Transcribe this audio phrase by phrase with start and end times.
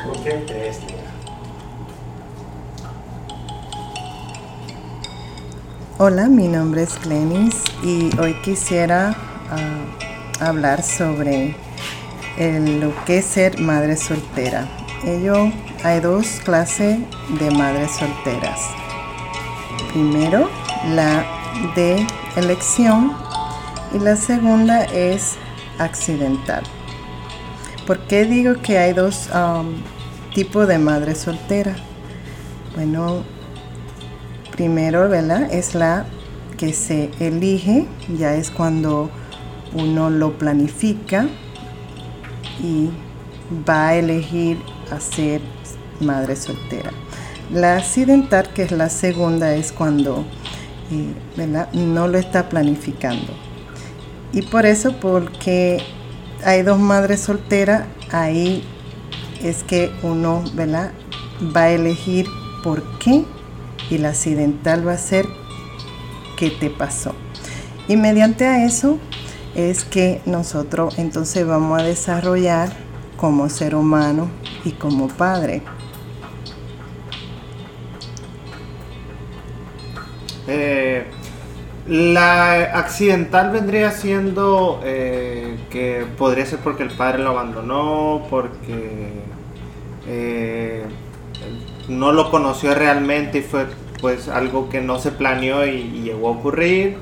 [0.00, 0.78] ¿Por qué crees,
[5.98, 9.14] Hola, mi nombre es Glenis y hoy quisiera
[9.50, 11.54] ah, hablar sobre
[12.38, 14.66] lo que es ser madre soltera.
[15.04, 15.52] Ello,
[15.84, 16.98] hay dos clases
[17.38, 18.60] de madres solteras.
[19.92, 20.48] Primero,
[20.88, 21.24] la
[21.76, 22.06] de
[22.36, 23.14] elección
[23.94, 25.36] y la segunda es
[25.78, 26.64] accidental.
[27.86, 29.74] ¿Por qué digo que hay dos um,
[30.34, 31.74] tipos de madre soltera?
[32.76, 33.24] Bueno,
[34.52, 35.52] primero, ¿verdad?
[35.52, 36.06] Es la
[36.56, 39.10] que se elige, ya es cuando
[39.74, 41.26] uno lo planifica
[42.62, 42.90] y
[43.68, 44.58] va a elegir
[44.92, 45.40] a ser
[46.00, 46.92] madre soltera.
[47.50, 50.24] La accidental, que es la segunda, es cuando
[50.90, 53.32] eh, no lo está planificando.
[54.32, 55.82] Y por eso, porque
[56.44, 58.64] hay dos madres solteras, ahí
[59.42, 60.92] es que uno ¿verdad?
[61.54, 62.26] va a elegir
[62.62, 63.24] por qué
[63.90, 65.26] y la accidental va a ser
[66.36, 67.14] qué te pasó.
[67.88, 68.98] Y mediante a eso
[69.54, 72.72] es que nosotros entonces vamos a desarrollar
[73.16, 74.28] como ser humano
[74.64, 75.62] y como padre.
[81.92, 89.20] La accidental vendría siendo eh, que podría ser porque el padre lo abandonó, porque
[90.08, 90.84] eh,
[91.88, 93.66] no lo conoció realmente y fue
[94.00, 96.96] pues algo que no se planeó y, llegó a ocurrir.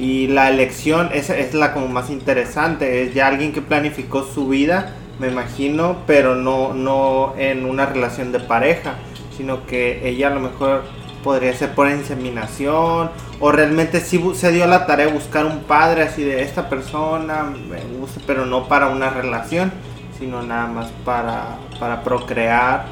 [0.00, 4.48] Y la elección es, es la como más interesante, es ya alguien que planificó su
[4.48, 8.96] vida, me imagino, pero no, no en una relación de pareja,
[9.36, 10.82] sino que ella a lo mejor
[11.24, 16.02] podría ser por inseminación o realmente sí se dio la tarea de buscar un padre
[16.02, 19.72] así de esta persona me gusta pero no para una relación
[20.18, 22.84] sino nada más para, para procrear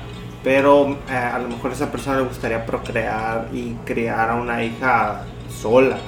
[0.42, 4.64] pero eh, a lo mejor a esa persona le gustaría procrear y criar a una
[4.64, 5.22] hija
[5.60, 5.98] sola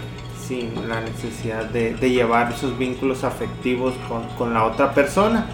[0.46, 5.46] sin la necesidad de, llevar esos vínculos afectivos con, con la otra persona.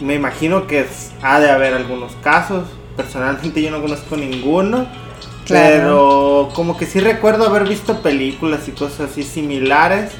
[0.00, 0.86] Me imagino que
[1.22, 2.68] ha de haber algunos casos.
[2.96, 4.86] Personalmente yo no conozco ninguno
[5.48, 10.12] pero como que sí recuerdo haber visto películas y cosas así similares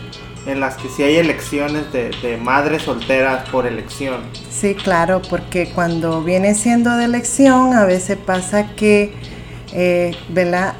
[0.46, 4.22] en las que sí hay elecciones de, madres solteras por elección.
[4.50, 9.12] Sí, claro, porque cuando viene siendo de elección a veces pasa que,
[9.72, 10.74] eh, ¿verdad?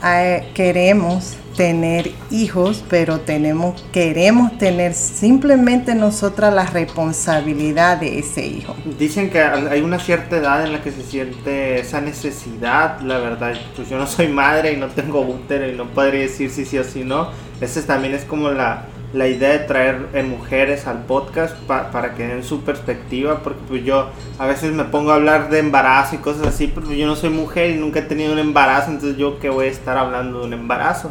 [0.55, 8.75] queremos tener hijos, pero tenemos, queremos tener simplemente nosotras la responsabilidad de ese hijo.
[8.99, 13.55] Dicen que hay una cierta edad en la que se siente esa necesidad, la verdad,
[13.77, 16.79] pues yo no soy madre y no tengo útero y no podría decir si sí
[16.79, 17.29] o si no.
[17.61, 22.27] Esa también es como la, la idea de traer eh, mujeres al podcast para que
[22.27, 24.09] den su perspectiva, porque pues yo
[24.39, 27.31] a veces me pongo a hablar de embarazo y cosas así, pero yo no soy
[27.31, 30.47] mujer y nunca he tenido un embarazo, entonces yo que voy a estar hablando de
[30.47, 31.11] un embarazo.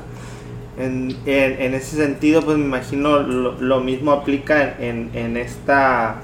[0.82, 6.16] En, en, ese sentido, pues me imagino lo, mismo aplica en, en, esta,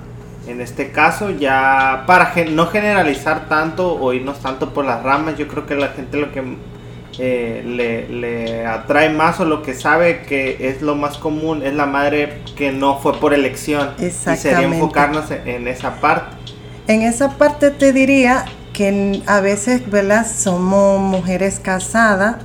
[0.47, 5.47] en este caso, ya para no generalizar tanto o irnos tanto por las ramas, yo
[5.47, 6.41] creo que la gente lo que
[7.19, 11.73] eh, le, le, atrae más o lo que sabe que es lo más común es
[11.73, 13.91] la madre que no fue por elección.
[13.99, 16.35] Y sería enfocarnos en, esa parte.
[16.87, 20.27] En esa parte te diría que a veces, ¿verdad?
[20.27, 22.35] Somos mujeres casadas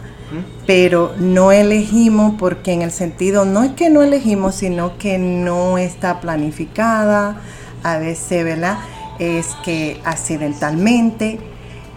[0.66, 5.78] pero no elegimos porque en el sentido, no es que no elegimos, sino que no
[5.78, 7.40] está planificada,
[7.82, 8.78] a veces, ¿verdad?
[9.18, 11.38] Es que accidentalmente.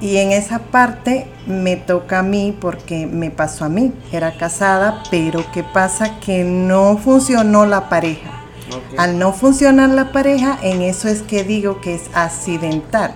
[0.02, 3.94] Y en esa parte me toca a mí porque me pasó a mí.
[4.12, 6.20] Era casada, pero ¿qué pasa?
[6.20, 8.32] Que no funcionó la pareja.
[8.98, 13.16] Al no funcionar la pareja, en eso es que digo que es accidental.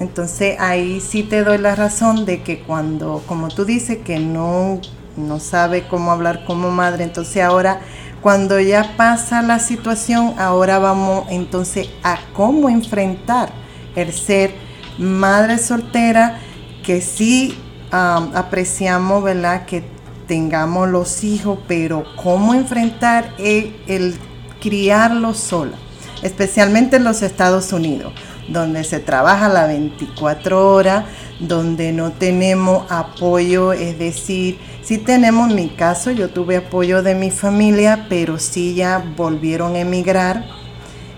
[0.00, 4.80] Entonces ahí sí te doy la razón de que cuando, como tú dices, que no,
[5.16, 7.80] no sabe cómo hablar como madre, entonces ahora
[8.22, 13.50] cuando ya pasa la situación, ahora vamos entonces a cómo enfrentar
[13.94, 14.52] el ser
[14.98, 16.38] madre soltera,
[16.82, 17.58] que sí
[17.90, 19.66] apreciamos, ¿verdad?
[19.66, 19.84] Que
[20.26, 24.14] tengamos los hijos, pero cómo enfrentar el, el
[24.62, 25.76] criarlos sola,
[26.22, 28.14] especialmente en los Estados Unidos
[28.50, 31.04] donde se trabaja la 24 horas,
[31.38, 37.14] donde no tenemos apoyo, es decir, sí tenemos en mi caso, yo tuve apoyo de
[37.14, 40.44] mi familia, pero sí ya volvieron a emigrar,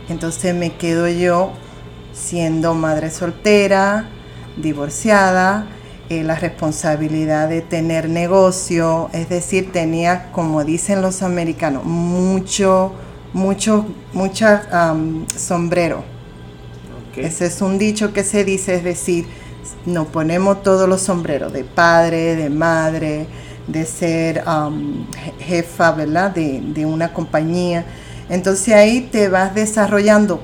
[0.08, 1.52] entonces me quedo yo
[2.12, 4.08] siendo madre soltera,
[4.56, 5.66] divorciada,
[6.10, 12.92] eh, la responsabilidad de tener negocio, es decir, tenía, como dicen los americanos, mucho,
[13.32, 14.92] mucho, mucha
[17.16, 19.26] Ese es un dicho que se dice, es decir,
[19.86, 23.26] nos ponemos todos los sombreros de padre, de madre,
[23.66, 25.06] de ser um,
[25.38, 26.30] jefa, ¿verdad?
[26.30, 27.84] De, de una compañía.
[28.28, 30.40] Entonces ahí te vas desarrollando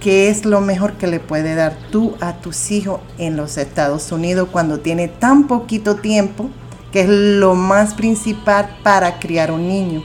[0.00, 4.12] qué es lo mejor que le puede dar tú a tus hijos en los Estados
[4.12, 6.50] Unidos cuando tiene tan poquito tiempo,
[6.92, 10.02] que es lo más principal para criar un niño.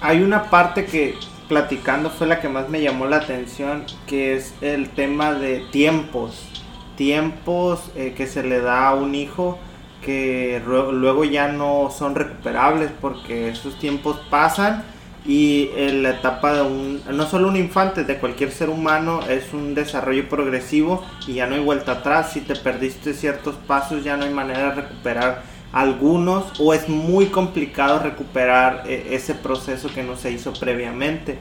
[0.00, 1.14] Hay una parte que
[1.48, 6.48] platicando fue la que más me llamó la atención, que es el tema de tiempos.
[6.96, 9.58] Tiempos eh, que se le da a un hijo
[10.04, 14.84] que luego ya no son recuperables porque esos tiempos pasan
[15.26, 19.52] y en la etapa de un, no solo un infante, de cualquier ser humano es
[19.52, 22.32] un desarrollo progresivo y ya no hay vuelta atrás.
[22.32, 25.42] Si te perdiste ciertos pasos ya no hay manera de recuperar
[25.72, 31.38] algunos o es muy complicado recuperar eh, ese proceso que no se hizo previamente.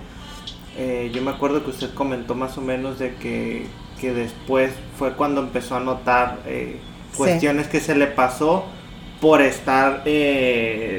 [0.78, 3.66] Eh, yo me acuerdo que usted comentó más o menos de que,
[4.00, 6.78] que después fue cuando empezó a notar eh,
[7.16, 8.66] cuestiones que se le pasó
[9.22, 10.04] por estar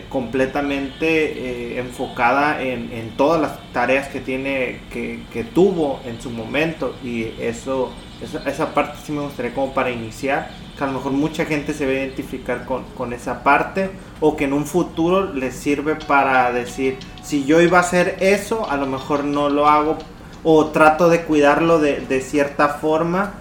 [0.08, 6.96] completamente enfocada en, en, todas las tareas que tiene que, que, tuvo en su momento
[7.04, 7.92] y eso
[8.22, 11.74] esa, esa parte sí me gustaría como para iniciar que a lo mejor mucha gente
[11.74, 16.52] se va a identificar con, esa parte o que en un futuro les sirve para
[16.52, 19.98] decir, si yo iba a hacer eso, a lo mejor no lo hago
[20.44, 23.34] o trato de cuidarlo de, cierta forma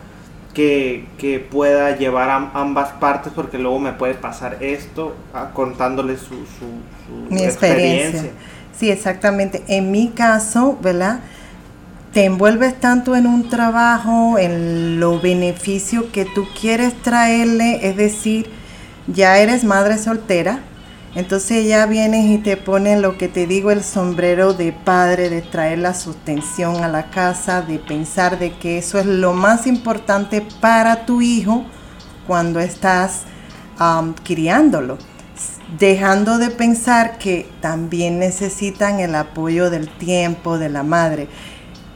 [0.56, 1.06] que,
[1.52, 6.26] pueda llevar a ambas partes porque luego me puede pasar esto ah, contándole su,
[6.58, 8.32] su, Mi experiencia.
[8.76, 9.64] Sí, exactamente.
[9.68, 11.20] En mi caso, ¿verdad?
[12.18, 18.50] Te envuelves tanto en un trabajo, en lo beneficio que tú quieres traerle, es decir,
[19.06, 20.62] ya eres madre soltera,
[21.14, 25.44] entonces ya vienes y te pones lo que te digo, el sombrero de padre, de
[25.44, 30.44] traer la sustención a la casa, de pensar de que eso es lo más importante
[30.60, 31.66] para tu hijo
[32.26, 33.26] cuando estás
[34.24, 34.98] criándolo
[35.78, 41.28] dejando de pensar que también necesitan el apoyo del tiempo de la madre.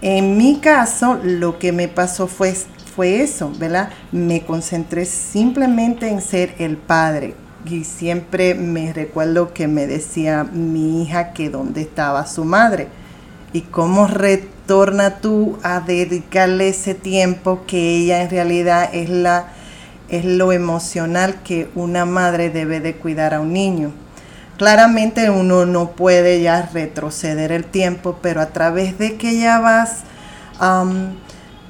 [0.02, 2.56] En mi caso, lo que me pasó fue,
[2.96, 3.90] fue eso, ¿verdad?
[4.12, 7.36] Me concentré simplemente en ser el padre.
[7.66, 12.88] Y siempre me recuerdo que me decía mi hija que dónde estaba su madre.
[13.54, 19.54] Y cómo retorna tú a dedicarle ese tiempo que ella en realidad es la
[20.12, 23.94] es lo emocional que una madre debe de cuidar a un niño.
[24.62, 30.04] Claramente uno no puede ya retroceder el tiempo, pero a través de que ya vas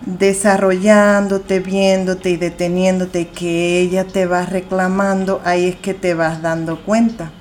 [0.06, 6.84] desarrollándote, viéndote y deteniéndote, que ella te va reclamando, ahí es que te vas dando
[6.84, 7.32] cuenta.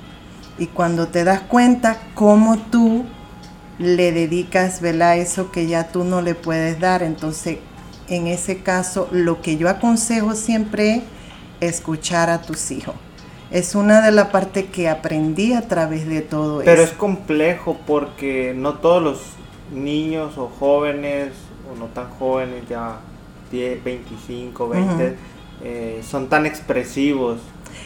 [0.56, 3.04] Y cuando te das cuenta, cómo tú
[3.80, 5.18] le dedicas, ¿verdad?
[5.18, 7.02] Eso que ya tú no le puedes dar.
[7.02, 7.58] Entonces,
[8.06, 11.02] en ese caso, lo que yo aconsejo siempre
[11.60, 12.94] es escuchar a tus hijos
[13.50, 16.66] es una de las partes que aprendí a través de todo eso.
[16.66, 19.20] Pero es complejo porque no todos los
[19.72, 21.32] niños o jóvenes,
[21.72, 22.98] o no tan jóvenes, ya
[23.50, 27.38] 10, 25, 20, son tan expresivos.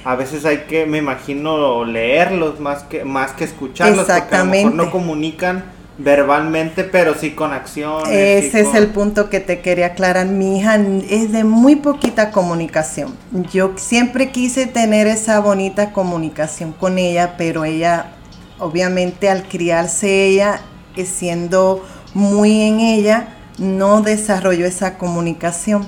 [0.05, 4.51] A veces hay que, me imagino, leerlos más que, más que escucharlos, porque a lo
[4.51, 5.65] mejor no comunican
[5.99, 8.03] verbalmente, pero sí con acción.
[8.11, 10.27] Ese es el punto que te quería aclarar.
[10.27, 13.15] Mi hija es de muy poquita comunicación.
[13.53, 18.13] Yo siempre quise tener esa bonita comunicación con ella, pero ella,
[18.59, 20.61] obviamente al criarse ella,
[21.05, 25.87] siendo muy en ella, no desarrolló esa comunicación.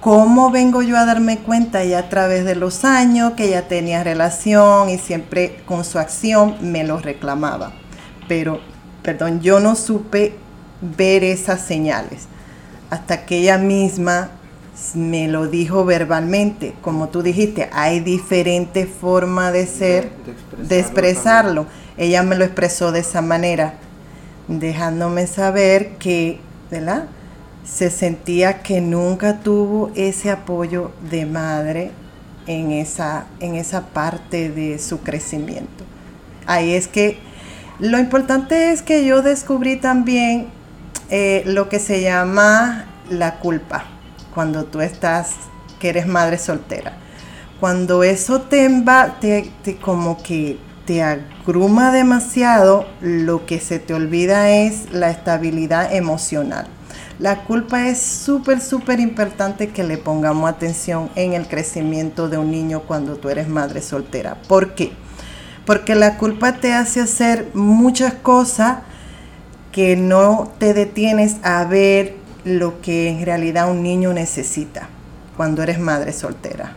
[0.00, 4.04] ¿Cómo vengo yo a darme cuenta ya a través de los años que ella tenía
[4.04, 7.72] relación y siempre con su acción me lo reclamaba?
[8.28, 8.60] Pero
[9.08, 10.34] perdón, yo no supe
[10.82, 12.26] ver esas señales
[12.90, 14.32] hasta que ella misma
[14.92, 16.74] me lo dijo verbalmente.
[16.82, 20.10] Como tú dijiste, hay diferentes formas de ser,
[20.58, 21.64] de, expresarlo.
[21.96, 23.76] Ella me lo expresó de esa manera,
[24.46, 26.38] dejándome saber que,
[26.70, 27.06] ¿verdad?
[27.64, 31.92] Se sentía que nunca tuvo ese apoyo de madre
[32.46, 35.84] en esa, en esa parte de su crecimiento.
[36.44, 37.26] Ahí es que
[37.78, 40.48] lo importante es que yo descubrí también
[41.10, 43.84] eh, lo que se llama la culpa
[44.34, 45.34] cuando tú estás,
[45.78, 46.92] que eres madre soltera.
[47.60, 48.68] Cuando eso te,
[49.20, 55.94] te, te como que te agruma demasiado, lo que se te olvida es la estabilidad
[55.94, 56.66] emocional.
[57.18, 62.50] La culpa es súper, súper importante que le pongamos atención en el crecimiento de un
[62.50, 64.36] niño cuando tú eres madre soltera.
[64.46, 64.92] ¿Por qué?
[65.68, 68.78] Porque la culpa te hace hacer muchas cosas
[69.70, 74.88] que no te detienes a ver lo que en realidad un niño necesita
[75.36, 76.72] cuando eres madre soltera.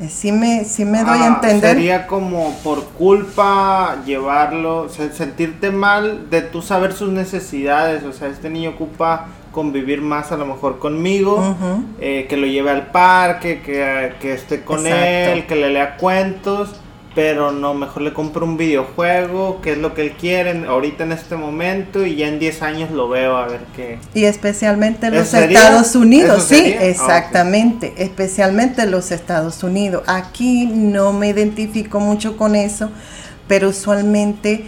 [0.00, 1.74] Eh, sí me, sí me doy a Ah, entender.
[1.74, 8.04] Sería como por culpa llevarlo, se- sentirte mal de tú saber sus necesidades.
[8.04, 11.56] O sea, este niño ocupa convivir más a lo mejor conmigo,
[12.00, 15.32] eh, que lo lleve al parque, que, que esté con Exacto.
[15.32, 16.76] él, que le lea cuentos.
[17.14, 21.12] Pero no, mejor le compro un videojuego, que es lo que él quiere ahorita en
[21.12, 23.98] este momento, y ya en 10 años lo veo a ver qué.
[24.14, 25.34] Y especialmente los.
[25.34, 26.74] Estados Unidos, ¿Eso sí?
[26.78, 30.04] Ah, exactamente, especialmente los Estados Unidos.
[30.06, 32.90] Aquí no me identifico mucho con eso,
[33.48, 34.66] pero usualmente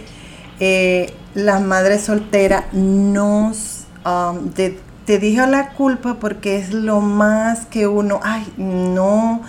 [0.59, 7.65] eh, las madres solteras nos um, de- te dijo la culpa porque es lo más
[7.65, 9.41] que uno, ay, no,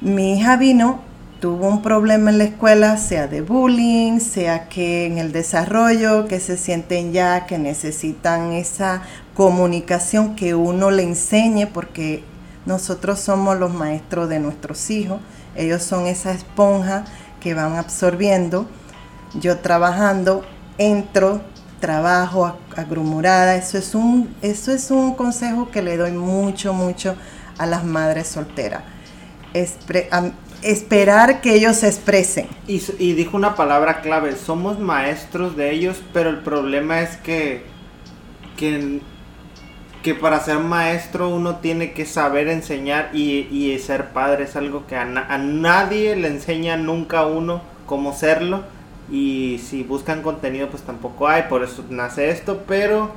[0.00, 1.00] mi hija vino,
[1.40, 6.38] tuvo un problema en la escuela, sea de bullying, sea que en el desarrollo, que
[6.40, 9.02] se sienten ya, que necesitan esa
[9.34, 12.22] comunicación que uno le enseñe, porque
[12.66, 15.20] nosotros somos los maestros de nuestros hijos,
[15.56, 17.04] ellos son esa esponja
[17.40, 18.66] que van absorbiendo.
[19.34, 20.44] Yo trabajando,
[20.76, 21.40] entro,
[21.80, 27.16] trabajo ag- agrumurada, eso es un, eso es un consejo que le doy mucho, mucho
[27.56, 28.82] a las madres solteras.
[30.62, 32.48] Esperar que ellos se expresen.
[32.66, 32.78] Y,
[33.14, 37.64] dijo una palabra clave, somos maestros de ellos, pero el problema es que,
[38.56, 39.00] que,
[40.02, 44.86] que para ser maestro uno tiene que saber enseñar y, y ser padre es algo
[44.86, 48.62] que a, a nadie le enseña nunca uno cómo serlo.
[49.10, 53.10] Y si buscan contenido pues tampoco hay, por eso nace esto, pero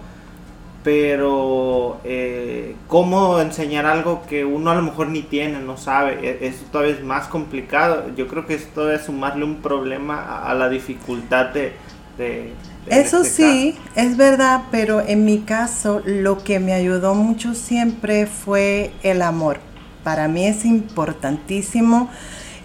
[0.83, 6.47] pero eh, cómo enseñar algo que uno a lo mejor ni tiene, no sabe, e-
[6.47, 8.13] eso todavía es más complicado.
[8.15, 11.79] Yo creo que esto es sumarle un problema a, la dificultad de...
[12.17, 17.15] de- de Eso este sí, es verdad, pero en mi caso lo que me ayudó
[17.15, 19.59] mucho siempre fue el amor.
[20.03, 22.09] Para mí es importantísimo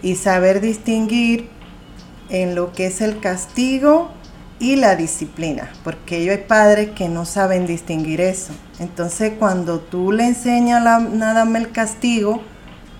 [0.03, 1.49] y saber distinguir
[2.31, 4.11] en lo que es el castigo
[4.61, 8.53] y la disciplina, porque yo hay padres que no saben distinguir eso.
[8.81, 12.43] Entonces cuando tú le enseñas la- nada más el castigo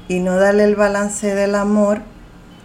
[0.09, 2.01] y no darle el balance del amor,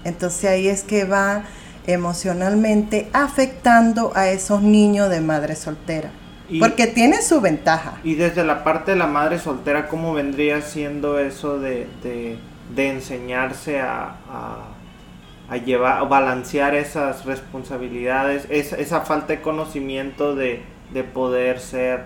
[0.03, 1.43] entonces ahí es que va
[1.87, 6.11] emocionalmente afectando a esos niños de madre soltera.
[6.49, 7.95] Y- Porque tiene su ventaja.
[8.03, 12.37] Y desde la parte de la madre soltera, ¿cómo vendría siendo eso de, de,
[12.75, 14.57] de enseñarse a, a,
[15.49, 20.61] a llevar, balancear esas responsabilidades, esa, esa falta de conocimiento de,
[20.93, 22.05] de poder ser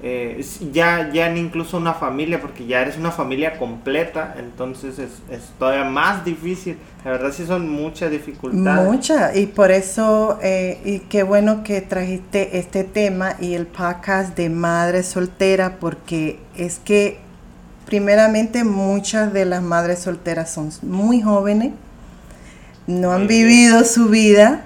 [0.00, 5.10] eh, ya, ya en incluso una familia, porque ya eres una familia completa, entonces es,
[5.28, 6.78] es todavía más difícil.
[7.04, 8.88] La verdad sí son muchas dificultades.
[8.88, 14.36] Mucha, y por eso, eh, y qué bueno que trajiste este tema y el podcast
[14.36, 17.18] de madre soltera, porque es que
[17.84, 21.72] primeramente muchas de las madres solteras son muy jóvenes,
[22.88, 24.62] no han vivido su vida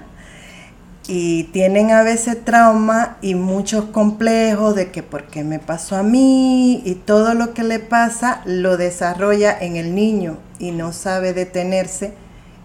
[1.07, 6.03] y tienen a veces trauma y muchos complejos de que por qué me pasó a
[6.03, 11.33] mí y todo lo que le pasa lo desarrolla en el niño y no sabe
[11.33, 12.13] detenerse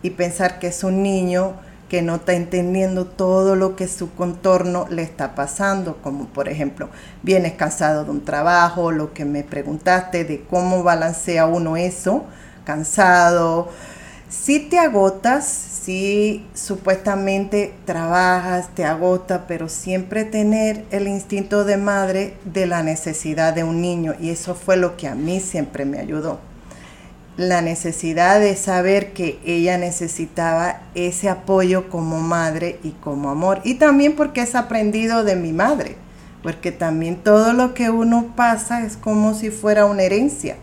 [0.03, 1.55] y pensar que es un niño
[1.89, 6.91] que no está entendiendo todo lo que su contorno le está pasando, como por ejemplo,
[7.25, 12.27] vienes cansado de un trabajo, lo que me preguntaste de cómo balancea uno eso,
[12.65, 13.71] cansado,
[14.29, 22.35] si te agotas, si supuestamente trabajas, te agota, pero siempre tener el instinto de madre
[22.45, 24.15] de la necesidad de un niño.
[24.21, 26.41] Y eso fue lo que a mí siempre me ayudó.
[27.39, 33.61] La necesidad de saber que ella necesitaba ese apoyo como madre y como amor.
[33.65, 35.97] Y también porque es aprendido de mi madre.
[36.43, 40.57] Porque también todo lo que uno pasa es como si fuera una herencia.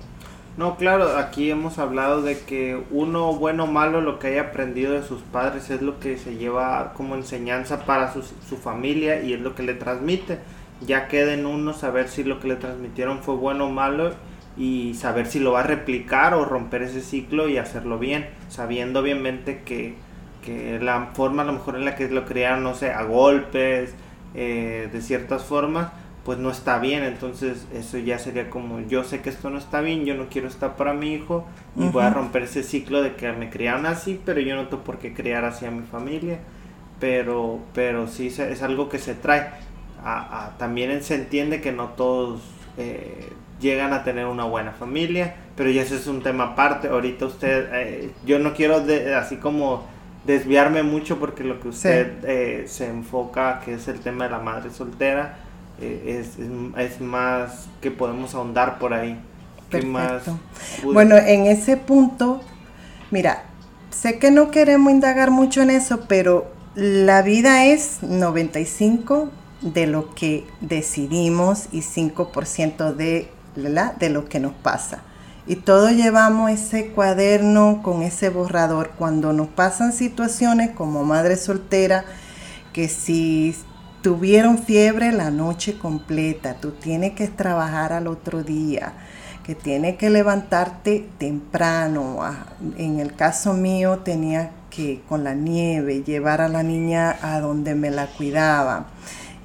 [0.58, 4.94] No, claro, aquí hemos hablado de que uno, bueno o malo, lo que haya aprendido
[4.94, 9.34] de sus padres es lo que se lleva como enseñanza para su, su familia y
[9.34, 10.40] es lo que le transmite.
[10.80, 14.14] Ya queda en uno saber si lo que le transmitieron fue bueno o malo
[14.56, 19.02] y saber si lo va a replicar o romper ese ciclo y hacerlo bien, sabiendo
[19.02, 19.96] obviamente que,
[20.42, 23.94] que la forma a lo mejor en la que lo criaron, no sé, a golpes,
[24.34, 25.92] eh, de ciertas formas,
[26.26, 29.82] pues no está bien, entonces eso ya sería como yo sé que esto no está
[29.82, 31.46] bien, yo no quiero estar para mi hijo
[31.78, 34.84] y voy a romper ese ciclo de que me criaron así, pero yo no tengo
[34.84, 36.40] por qué criar así a mi familia,
[37.00, 39.50] pero pero sí es algo que se trae.
[40.04, 42.42] A- a- también se entiende que no todos
[42.78, 46.88] eh, llegan a tener una buena familia, pero ya ese es un tema aparte.
[46.90, 49.86] Ahorita usted, eh, yo no quiero de- así como
[50.26, 54.40] desviarme mucho porque lo que usted eh, se enfoca, que es el tema de la
[54.40, 55.38] madre soltera,
[55.82, 56.24] eh,
[56.78, 59.20] es, más que podemos ahondar por ahí.
[59.70, 60.40] Perfecto.
[60.84, 62.42] bueno, en ese punto,
[63.12, 63.44] mira,
[63.90, 69.30] sé que no queremos indagar mucho en eso, pero la vida es 95
[69.62, 75.02] de lo que decidimos y 5% de, de lo que nos pasa.
[75.48, 82.06] Y todos llevamos ese cuaderno con ese borrador cuando nos pasan situaciones como madre soltera,
[82.74, 83.56] que si
[84.06, 88.94] tuvieron fiebre la noche completa, tú tienes que trabajar al otro día,
[89.44, 92.20] que tienes que levantarte temprano.
[92.22, 92.46] Ah,
[92.78, 97.74] en el caso mío tenía que con la nieve llevar a la niña a donde
[97.74, 98.90] me la cuidaba.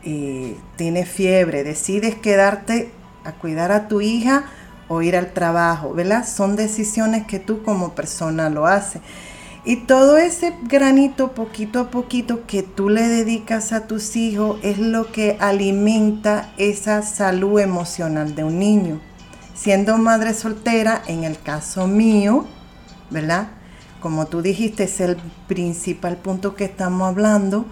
[0.05, 2.91] Eh, tienes fiebre, decides quedarte
[3.25, 4.45] a cuidar a tu hija
[4.89, 6.27] o ir al trabajo, ¿verdad?
[6.29, 9.01] Son decisiones que tú como persona lo haces.
[9.71, 14.79] Y todo ese granito poquito a poquito que tú le dedicas a tus hijos es
[14.79, 19.01] lo que alimenta esa salud emocional de un niño
[19.55, 22.47] siendo madre soltera, en el caso mío,
[23.11, 23.49] ¿verdad?
[24.01, 27.65] Como tú dijiste, es el principal punto que estamos hablando,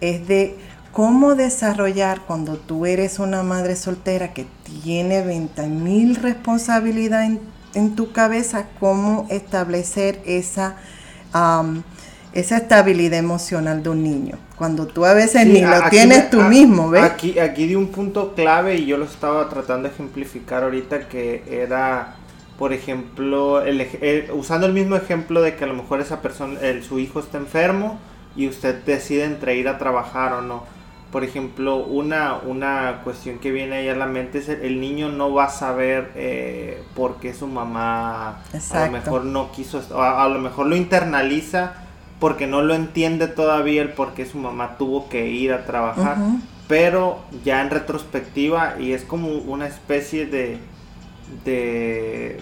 [0.00, 0.56] es de
[0.90, 4.46] cómo desarrollar cuando tú eres una madre soltera que
[4.82, 7.40] tiene 20 mil responsabilidades
[7.74, 10.76] en, tu cabeza, cómo establecer esa
[12.32, 14.38] esa estabilidad emocional de un niño.
[14.56, 17.02] Cuando tú a veces ni lo tienes tú mismo, ¿ves?
[17.02, 21.42] Aquí, aquí di un punto clave y yo lo estaba tratando de ejemplificar ahorita que
[21.48, 22.14] era,
[22.58, 23.86] por ejemplo, el,
[24.32, 27.38] usando el mismo ejemplo de que a lo mejor esa persona, el, su hijo está
[27.38, 27.98] enfermo
[28.36, 30.64] y usted decide entre ir a trabajar o no.
[31.12, 35.32] Por ejemplo, una, una cuestión que viene ahí a la mente es el, niño no
[35.32, 38.42] va a saber eh, por qué su mamá
[38.72, 41.74] a lo mejor no quiso, a lo mejor lo internaliza
[42.22, 46.18] porque no lo entiende todavía el por qué su mamá tuvo que ir a trabajar.
[46.68, 50.58] Pero ya en retrospectiva, y es como una especie de,
[51.44, 52.40] de,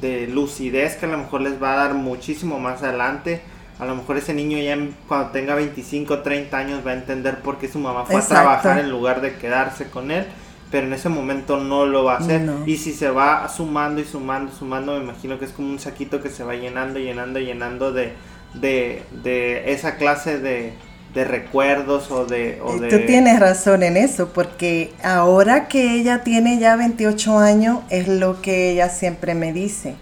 [0.00, 3.40] de, lucidez que a lo mejor les va a dar muchísimo más adelante.
[3.80, 4.76] A lo mejor ese niño ya
[5.08, 8.26] cuando tenga 25 o 30 años va a entender por qué su mamá fue a
[8.26, 10.26] trabajar en lugar de quedarse con él
[10.70, 12.48] pero en ese momento no lo va a hacer.
[12.66, 16.22] Y si se va sumando y sumando, sumando, me imagino que es como un saquito
[16.22, 18.12] que se va llenando, llenando, llenando de,
[18.54, 20.72] de, de esa clase de,
[21.12, 26.58] de recuerdos o de, o Tú tienes razón en eso, porque ahora que ella tiene
[26.60, 29.96] ya 28 años, es lo que ella siempre me dice.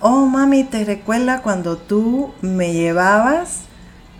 [0.00, 3.62] Oh, mami, ¿te recuerda cuando tú me llevabas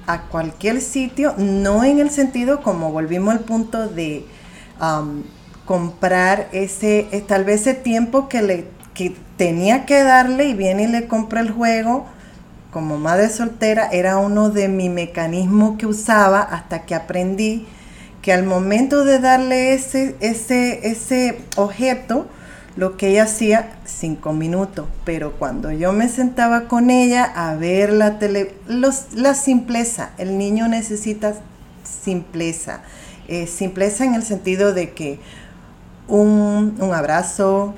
[0.09, 1.35] a cualquier sitio?
[1.39, 4.27] No en el sentido como volvimos al punto de
[4.81, 5.23] um,
[5.65, 10.85] comprar ese, eh, tal vez ese tiempo que, le, que tenía que darle y viene
[10.85, 12.07] y le compra el juego
[12.73, 17.67] como madre soltera era uno de mis mecanismos que usaba hasta que aprendí
[18.21, 22.27] que al momento de darle ese, ese, ese objeto,
[22.79, 27.93] lo que ella hacía, cinco minutos, pero cuando yo me sentaba con ella a ver
[27.93, 31.35] la tele, la simpleza, el niño necesita
[31.83, 32.83] simpleza,
[33.27, 35.19] eh, simpleza en el sentido de que
[36.07, 37.75] un, un abrazo,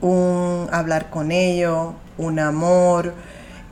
[0.00, 3.14] un hablar con ellos, un amor,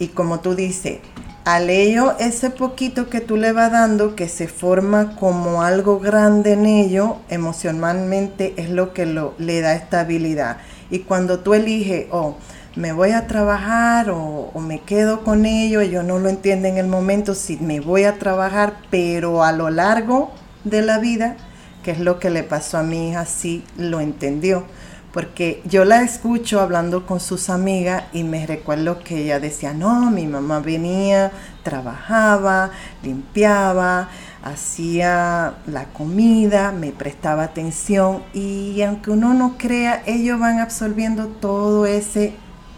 [0.01, 0.99] y como tú dices,
[1.49, 6.53] al ello ese poquito que tú le vas dando, que se forma como algo grande
[6.53, 10.59] en ello, emocionalmente es lo que le da estabilidad.
[10.91, 12.37] Y cuando tú eliges, oh,
[12.77, 16.77] me voy a trabajar o, o, me quedo con ello, yo no lo entiendo en
[16.77, 20.31] el momento si me voy a trabajar, pero a lo largo
[20.65, 21.39] de la vida,
[21.83, 24.67] que es lo que le pasó a mi hija, sí lo entendió
[25.13, 30.11] porque yo la escucho hablando con sus amigas y me recuerdo que ella decía, no,
[30.11, 32.71] mi mamá venía, trabajaba,
[33.03, 34.09] limpiaba,
[34.43, 41.87] hacía la comida, me prestaba atención y aunque uno no crea, ellos van absorbiendo todo
[41.87, 42.35] ese,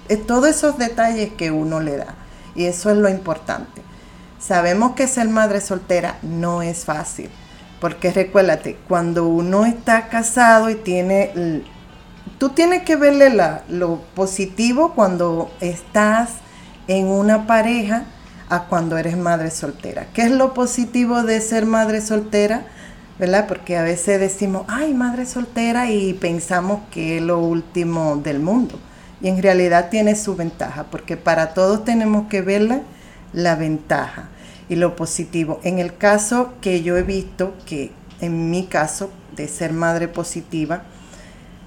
[0.08, 2.14] eh, todos esos detalles que uno le da
[2.54, 3.82] y eso es lo importante.
[4.38, 7.28] Sabemos que ser madre soltera no es fácil,
[7.80, 11.64] porque recuérdate, cuando uno está casado y tiene
[12.40, 13.30] tú tienes que verle
[13.68, 16.30] lo positivo cuando estás
[16.88, 18.04] en una pareja
[18.48, 20.06] a cuando eres madre soltera.
[20.14, 22.62] ¿Qué es lo positivo de ser madre soltera?
[23.18, 23.46] ¿Verdad?
[23.46, 28.80] Porque a veces decimos, ay, madre soltera y pensamos que es lo último del mundo.
[29.20, 32.80] Y en realidad tiene su ventaja, porque para todos tenemos que verla
[33.34, 34.30] la ventaja
[34.70, 35.60] y lo positivo.
[35.62, 40.84] En el caso que yo he visto, que en mi caso de ser madre positiva,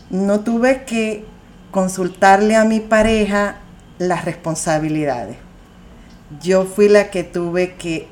[0.09, 1.25] no tuve que
[1.71, 3.57] consultarle a mi pareja
[3.97, 5.37] las responsabilidades.
[6.41, 8.07] Yo fui la que tuve que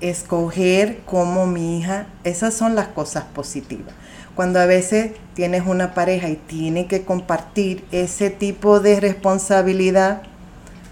[0.00, 2.06] escoger como mi hija.
[2.24, 3.94] Esas son las cosas positivas.
[4.34, 10.20] cuando a veces tienes una pareja y tiene que compartir ese tipo de responsabilidad,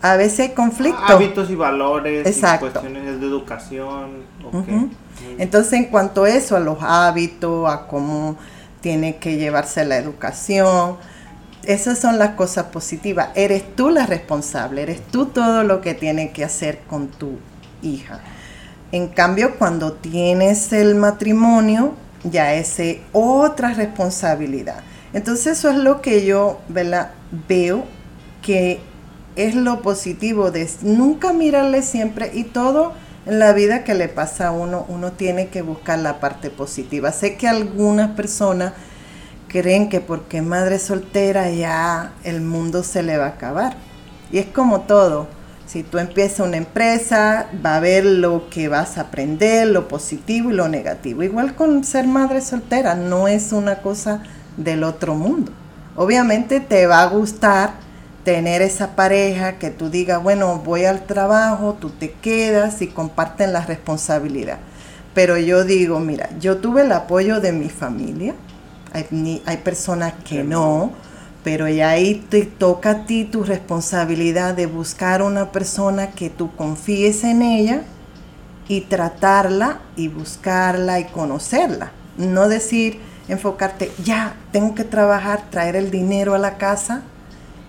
[0.01, 0.99] a veces hay conflicto.
[1.07, 2.71] Hábitos y valores, Exacto.
[2.71, 4.23] cuestiones de educación.
[5.39, 8.39] Entonces, en cuanto a eso, a los hábitos, a cómo
[8.85, 10.99] tiene que llevarse la educación,
[11.63, 13.31] esas son las cosas positivas.
[13.35, 17.39] Eres tú la responsable, eres tú todo lo que tiene que hacer con tu
[17.81, 18.21] hija.
[18.93, 21.95] En cambio, cuando tienes el matrimonio,
[22.25, 22.77] ya es
[23.13, 24.83] otra responsabilidad.
[25.15, 26.61] Entonces eso es lo que yo
[27.49, 27.87] veo
[28.43, 28.81] que
[29.35, 32.93] es lo positivo de nunca mirarle siempre y todo
[33.27, 37.13] en la vida que le pasa a uno, uno tiene que buscar la parte positiva.
[37.13, 38.73] Sé que algunas personas
[39.49, 43.77] creen que porque madre soltera ya el mundo se le va a acabar.
[44.31, 45.29] Y es como todo.
[45.67, 50.51] Si tú empiezas una empresa, va a ver lo que vas a aprender, lo positivo
[50.51, 51.23] y lo negativo.
[51.23, 54.23] Igual con ser madre soltera, no es una cosa
[54.57, 55.53] del otro mundo.
[55.97, 57.73] Obviamente te va a gustar
[58.25, 63.53] tener esa pareja que tú digas, bueno, voy al trabajo, tú te quedas y comparten
[63.53, 64.59] la responsabilidad.
[65.13, 68.35] Pero yo digo, mira, yo tuve el apoyo de mi familia,
[68.93, 70.93] hay, hay personas que no,
[71.45, 76.57] pero ya ahí te toca a ti tu responsabilidad de buscar una persona que tú
[76.57, 77.83] confíes en ella
[78.67, 81.93] y tratarla y buscarla y conocerla.
[82.17, 87.03] No decir, enfocarte, ya, tengo que trabajar, traer el dinero a la casa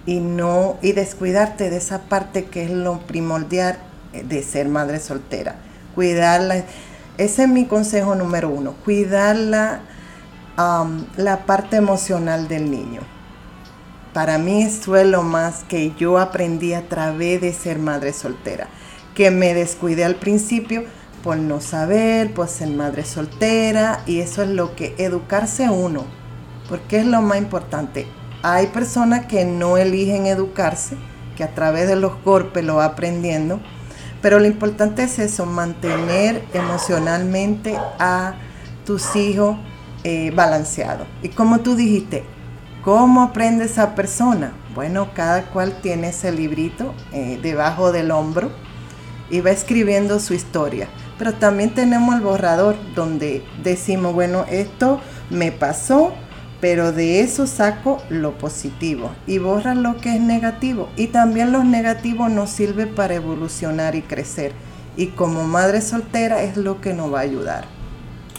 [0.06, 3.78] y no y descuidarte de esa parte que es lo primordial
[4.14, 5.56] de ser madre soltera.
[5.96, 6.64] Cuidarla,
[7.18, 9.82] ese es mi consejo número uno, cuidar la,
[11.18, 13.02] la parte emocional del niño.
[14.14, 18.68] Para mí eso es lo más que yo aprendí a través de ser madre soltera,
[19.14, 20.84] que me descuidé al principio
[21.24, 26.06] por no saber, por ser madre soltera, y eso es lo que educarse uno,
[26.70, 28.08] porque es lo más importante,
[28.48, 30.96] hay personas que no eligen educarse,
[31.36, 33.60] que a través de los golpes lo va aprendiendo,
[34.22, 38.36] pero lo importante es eso, mantener emocionalmente a
[38.86, 39.58] tus hijos
[40.04, 41.08] eh, balanceados.
[41.24, 42.24] Y como tú dijiste,
[42.84, 44.54] ¿cómo aprende esa persona?
[44.76, 48.52] Bueno, cada cual tiene ese librito eh, debajo del hombro
[49.32, 50.88] y va escribiendo su historia.
[51.18, 56.14] Pero también tenemos el borrador donde decimos, bueno, esto me pasó,
[56.66, 60.90] pero de eso saco lo positivo y borra lo que es negativo.
[60.98, 64.52] Y también los negativos nos sirven para evolucionar y crecer.
[64.98, 67.66] Y como madre soltera es lo que nos va a ayudar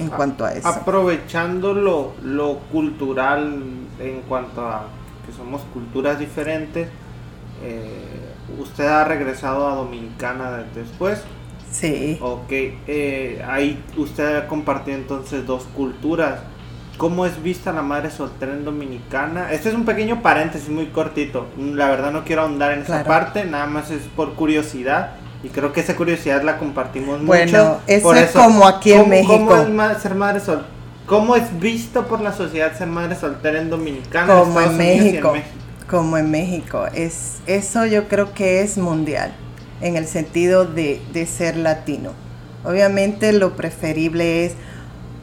[0.01, 0.67] en cuanto a eso.
[0.67, 3.63] Aprovechando lo, lo cultural
[4.01, 4.89] en cuanto a
[5.25, 6.89] que somos culturas diferentes,
[7.63, 11.23] eh, ¿usted ha regresado a Dominicana después?
[11.71, 12.19] Sí.
[12.21, 16.41] Ok, eh, ahí usted ha compartido entonces dos culturas
[16.97, 19.53] cómo es vista la madre soltera en Dominicana.
[19.53, 21.47] Este es un pequeño paréntesis muy cortito.
[21.59, 25.13] La verdad no quiero ahondar en esa parte, nada más es por curiosidad.
[25.43, 27.27] Y creo que esa curiosidad la compartimos mucho.
[27.27, 29.47] Bueno, eso es como aquí en México.
[29.47, 30.77] ¿Cómo es ser madre soltera?
[31.07, 34.27] ¿Cómo es visto por la sociedad ser madre soltera en Dominicana?
[34.27, 35.35] Como en, México,
[35.89, 36.87] Como en México.
[36.93, 39.33] Es, eso yo creo que es mundial,
[39.81, 42.11] en el sentido de, de ser latino.
[42.65, 44.55] Obviamente lo preferible es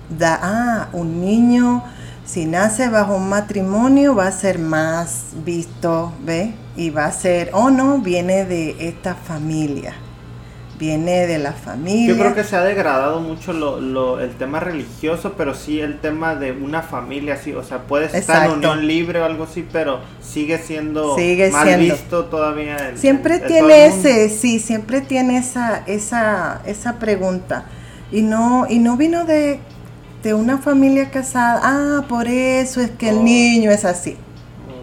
[0.10, 1.84] da, ah, un niño
[2.26, 6.54] si nace bajo un matrimonio va a ser más visto, ¿ve?
[6.76, 9.94] Y va a ser, oh no, viene de esta familia,
[10.80, 12.08] viene de la familia.
[12.08, 16.36] Yo creo que se ha degradado mucho lo, el tema religioso, pero sí el tema
[16.36, 20.00] de una familia, sí, o sea, puede estar en unión libre o algo así, pero
[20.22, 21.18] sigue siendo
[21.52, 22.94] mal visto todavía.
[22.96, 27.66] siempre tiene ese, sí, siempre tiene esa, esa, esa pregunta.
[28.12, 29.60] Y no, y no vino de
[30.24, 33.24] de una familia casada, ah, por eso es que el oh.
[33.24, 34.16] niño es así.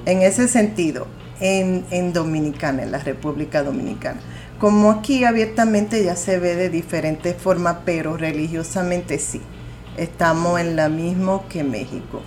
[0.04, 1.06] En ese sentido,
[1.40, 4.20] en, en Dominicana, en la República Dominicana.
[4.58, 9.40] Como aquí abiertamente ya se ve de diferentes formas, pero religiosamente sí.
[9.96, 12.20] Estamos en la misma que México.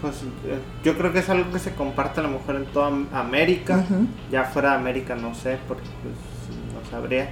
[0.00, 2.92] Pues eh, yo creo que es algo que se comparte a lo mejor en toda
[3.12, 3.84] América.
[4.30, 6.14] Ya fuera de América no sé, porque pues,
[6.72, 7.28] no sabría.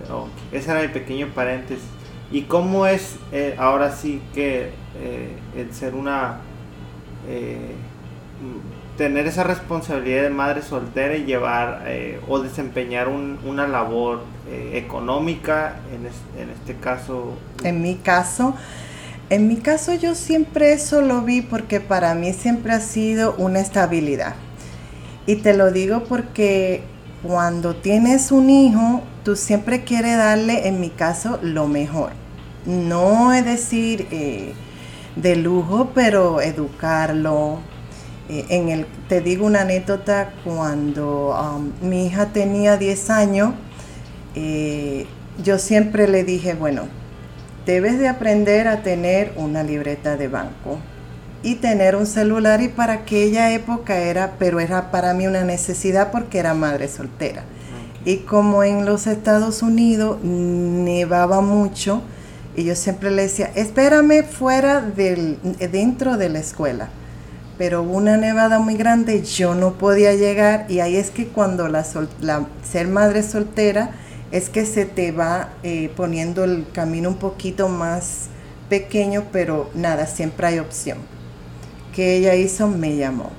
[0.00, 1.84] Pero ese era mi pequeño paréntesis.
[2.30, 6.40] ¿Y cómo es eh, ahora sí que eh, el ser una...
[7.28, 7.74] Eh,
[8.96, 11.84] tener esa responsabilidad de madre soltera y llevar
[12.26, 14.22] o desempeñar una labor
[14.72, 16.06] económica en,
[16.42, 17.34] en este caso?
[17.62, 18.56] En mi caso,
[19.30, 23.60] en mi caso yo siempre eso lo vi porque para mí siempre ha sido una
[23.60, 24.34] estabilidad.
[25.26, 26.82] Y te lo digo porque
[27.22, 32.12] cuando tienes un hijo, tú siempre quieres darle, en mi caso, lo mejor.
[32.64, 34.52] No es decir, eh,
[35.16, 37.58] de lujo, pero educarlo.
[38.28, 43.54] Eh, en el, te digo una anécdota, cuando um, mi hija tenía 10 años,
[44.34, 45.06] eh,
[45.42, 46.82] yo siempre le dije, bueno,
[47.66, 50.78] debes de aprender a tener una libreta de banco
[51.48, 56.10] y tener un celular y para aquella época era, pero era para mí una necesidad
[56.12, 57.42] porque era madre soltera.
[58.04, 62.02] Y como en los Estados Unidos nevaba mucho,
[62.54, 65.38] y yo siempre le decía, espérame fuera del,
[65.72, 66.90] dentro de la escuela.
[67.56, 71.82] Pero una nevada muy grande, yo no podía llegar y ahí es que cuando la,
[71.82, 73.92] ser madre soltera
[74.32, 78.26] es que se te va eh, poniendo el camino un poquito más
[78.68, 80.98] pequeño, pero nada, siempre hay opción.
[81.94, 83.30] Que ella hizo, me llamó.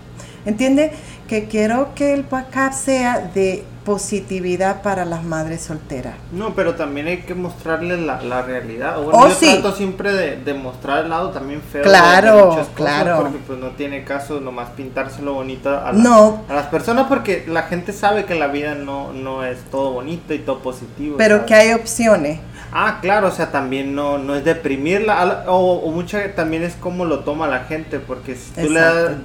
[0.46, 0.92] ¿Entiende?
[1.28, 6.14] Que quiero que el backup sea de positividad para las madres solteras.
[6.32, 9.02] No, pero también hay que mostrarles la, realidad.
[9.02, 13.18] Bueno, oh, yo trato siempre de, mostrar el lado también feo claro, de muchas claro.
[13.22, 17.92] porque pues no tiene caso nomás pintárselo bonito a, a las personas porque la gente
[17.92, 21.16] sabe que la vida no, no es todo bonito y todo positivo.
[21.18, 22.42] Pero que hay opciones.
[22.72, 27.06] Ah, claro, o sea, también no, no es deprimirla, o, o mucha también es como
[27.06, 28.70] lo toma la gente, porque si tú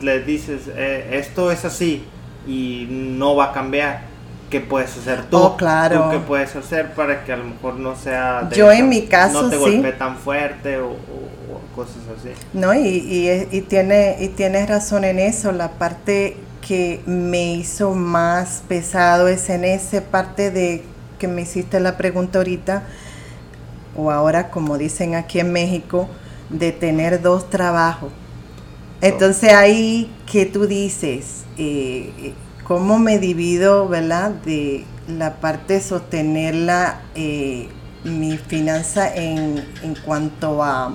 [0.00, 2.04] le, dices, eh, esto es así
[2.46, 4.02] y no va a cambiar,
[4.50, 5.36] qué puedes hacer tú.
[5.36, 6.10] Oh, claro.
[6.10, 8.48] qué puedes hacer para que a lo mejor no sea.
[8.52, 10.96] Yo en mi caso no te golpee tan fuerte o,
[11.74, 12.30] cosas así.
[12.52, 15.50] No, y, y, y, tiene, y tienes razón en eso.
[15.50, 20.84] La parte que me hizo más pesado es en esa parte de
[21.18, 22.84] que me hiciste la pregunta ahorita,
[23.96, 26.08] o ahora como dicen aquí en México,
[26.50, 28.10] de tener dos trabajos.
[29.00, 34.30] Entonces ahí que tú dices, eh, eh cómo me divido, ¿verdad?
[34.30, 37.68] De la parte de sostenerla, eh,
[38.04, 40.94] mi finanza en, en cuanto a,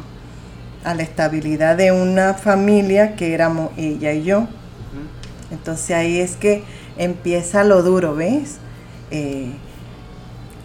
[0.84, 4.48] a, la estabilidad de una familia que éramos ella y yo.
[5.52, 6.64] Entonces ahí es que
[6.98, 8.58] empieza lo duro, ¿ves?
[9.12, 9.52] Eh,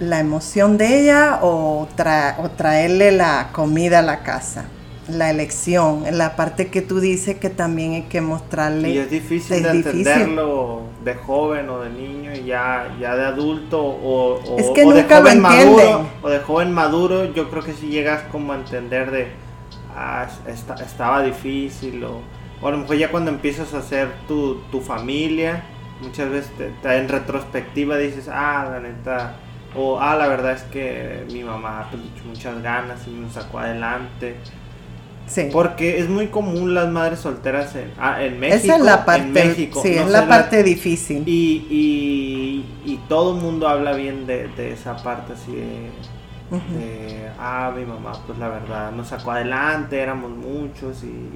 [0.01, 4.67] la emoción de ella o, o traerle la comida a la casa
[5.09, 8.91] la elección, la parte que tú dices que también hay que mostrarle.
[8.91, 13.81] Y es difícil de entenderlo de joven o de niño y ya, ya de adulto
[13.83, 18.23] o, es que de joven maduro o de joven maduro yo creo que si llegas
[18.33, 19.29] como a entender de
[19.95, 22.23] ah, estaba difícil o,
[22.67, 25.65] a lo mejor ya cuando empiezas a hacer tu, tu familia
[26.01, 26.51] muchas veces
[26.83, 29.37] en retrospectiva dices ah la neta
[29.77, 34.37] o ah la verdad es que mi mamá pues, muchas ganas y me sacó adelante
[35.53, 38.65] porque es muy común las madres solteras en, ah, en México.
[38.65, 41.23] Esa es la parte, Sí, es la parte difícil.
[41.27, 47.85] Y, y, y, todo el mundo habla bien de, esa parte así de, ah, mi
[47.85, 51.31] mamá, pues la verdad, nos sacó adelante, éramos muchos y...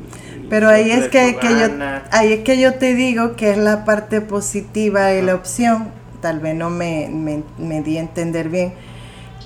[0.49, 1.67] Pero ahí es que, que yo,
[2.13, 6.41] ahí es que yo te digo que es la parte positiva y la opción, tal
[6.41, 8.75] vez no me, me, me di a entender bien,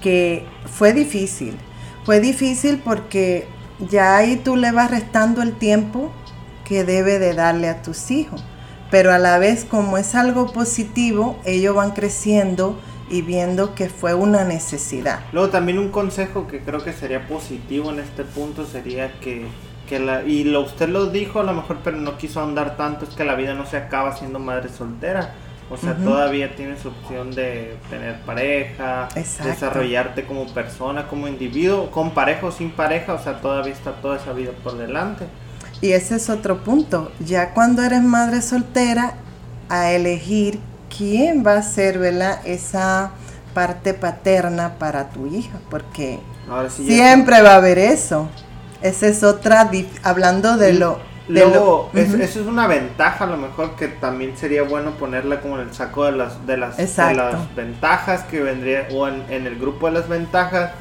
[0.01, 1.57] que fue difícil.
[2.05, 3.47] Fue difícil porque
[3.79, 6.11] ya ahí tú le vas restando el tiempo
[6.65, 8.45] que debe de darle a tus hijos.
[8.91, 14.15] Pero a la vez, como es algo positivo, ellos van creciendo y viendo que fue
[14.15, 15.21] una necesidad.
[15.33, 19.47] Luego también un consejo que creo que sería positivo en este punto sería que,
[19.89, 23.05] que la, y lo, usted lo dijo a lo mejor, pero no quiso andar tanto,
[23.05, 25.35] es que la vida no se acaba siendo madre soltera
[25.71, 32.47] o sea, todavía tienes opción de tener pareja, desarrollarte como persona, como individuo, con pareja
[32.47, 35.27] o sin pareja, o sea, todavía está toda esa vida por delante.
[35.81, 37.11] Y ese es otro punto.
[37.21, 39.15] Ya cuando eres madre soltera,
[39.69, 40.61] a elegir
[40.97, 42.41] quién va a ser, ¿verdad?
[42.45, 43.13] Esa
[43.55, 46.21] parte paterna para tu hija, porque
[46.69, 48.29] siempre va a haber eso.
[48.83, 49.71] Esa es otra,
[50.03, 54.93] hablando de lo Luego, eso es una ventaja a lo mejor que también sería bueno
[54.93, 59.47] ponerla como en el saco de las, de las, las ventajas que vendría, o en,
[59.47, 60.73] el grupo de las ventajas,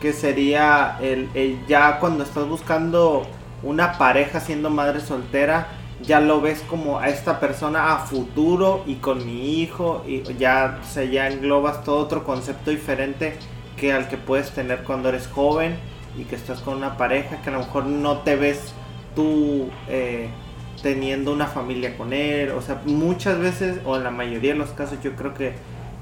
[0.00, 1.28] que sería el,
[1.68, 3.26] ya cuando estás buscando
[3.62, 5.68] una pareja siendo madre soltera,
[6.02, 10.80] ya lo ves como a esta persona a futuro y con mi hijo, y ya,
[10.96, 13.36] o ya englobas todo otro concepto diferente
[13.76, 15.76] que al que puedes tener cuando eres joven
[16.18, 18.74] y que estás con una pareja que a lo mejor no te ves
[19.14, 20.28] tú eh,
[20.82, 22.50] teniendo una familia con él.
[22.50, 25.54] O sea, muchas veces, o en la mayoría de los casos, yo creo que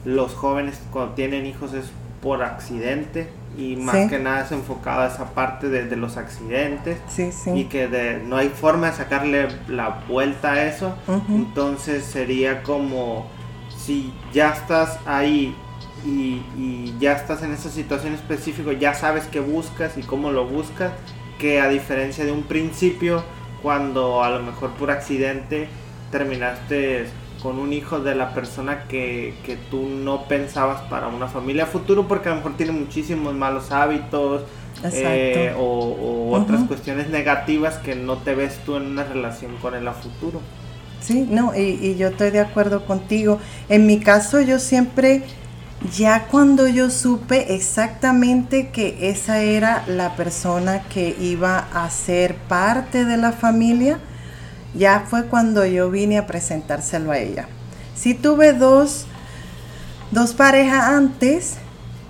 [0.04, 1.86] los jóvenes cuando tienen hijos es
[2.20, 6.98] por accidente y más que nada es enfocado a esa parte de, los accidentes
[7.54, 10.94] y que de, no hay forma de sacarle la vuelta a eso.
[11.28, 13.26] Entonces sería como
[13.76, 15.54] si ya estás ahí
[16.04, 20.46] y, y, ya estás en esa situación específica, ya sabes qué buscas y cómo lo
[20.46, 20.92] buscas,
[21.42, 23.24] que a diferencia de un principio,
[23.62, 25.66] cuando a lo mejor por accidente
[26.12, 27.06] terminaste
[27.42, 32.06] con un hijo de la persona que, que tú no pensabas para una familia futuro,
[32.06, 34.42] porque a lo mejor tiene muchísimos malos hábitos,
[34.84, 39.88] eh, o, otras cuestiones negativas que no te ves tú en una relación con él
[39.88, 40.40] a futuro.
[41.00, 43.40] Sí, no, y, y, yo estoy de acuerdo contigo.
[43.68, 45.24] En mi caso yo siempre,
[45.90, 53.04] ya cuando yo supe exactamente que esa era la persona que iba a ser parte
[53.04, 53.98] de la familia,
[54.74, 57.48] ya fue cuando yo vine a presentárselo a ella.
[57.94, 59.06] Sí tuve dos,
[60.10, 61.56] dos parejas antes,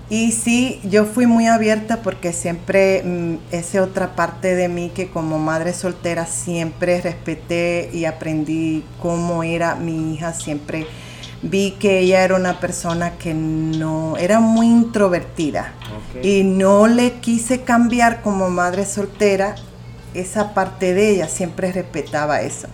[0.09, 5.09] y sí, yo fui muy abierta porque siempre mm, esa otra parte de mí que
[5.09, 10.85] como madre soltera siempre respeté y aprendí cómo era mi hija, siempre
[11.43, 15.73] vi que ella era una persona que no era muy introvertida
[16.21, 19.55] y no le quise cambiar como madre soltera
[20.13, 22.67] esa parte de ella, siempre respetaba eso.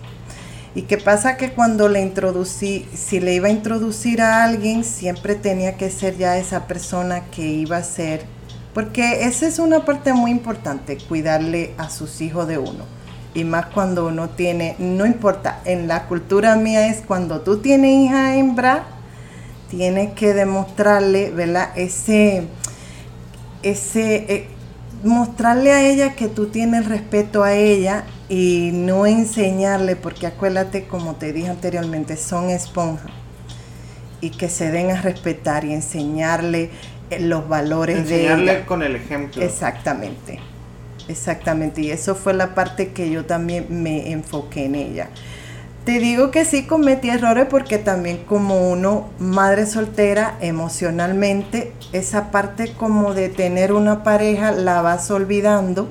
[0.75, 5.35] Y qué pasa que cuando le introducí, si le iba a introducir a alguien, siempre
[5.35, 8.25] tenía que ser ya esa persona que iba a ser,
[8.73, 12.98] porque esa es una parte muy importante, cuidarle a sus hijos de uno.
[13.39, 17.91] Y más cuando uno tiene, no importa, en la cultura mía es cuando tú tienes
[17.91, 18.83] hija hembra,
[19.69, 21.69] tienes que demostrarle, ¿verdad?
[21.77, 22.47] Ese,
[23.63, 24.47] ese, eh,
[25.05, 31.15] mostrarle a ella que tú tienes respeto a ella y no enseñarle, porque acuérdate, como
[31.15, 33.11] te dije anteriormente, son esponjas
[34.19, 36.71] y que se den a respetar y enseñarle
[37.09, 38.65] eh, los valores de ella.
[38.65, 39.41] con el ejemplo.
[39.41, 40.39] Exactamente,
[41.09, 41.81] exactamente.
[41.81, 45.09] Y eso fue la parte que yo también me enfoqué en ella.
[45.85, 52.73] Te digo que sí cometí errores porque también como uno, madre soltera, emocionalmente, esa parte
[52.73, 55.87] como de tener una pareja la vas olvidando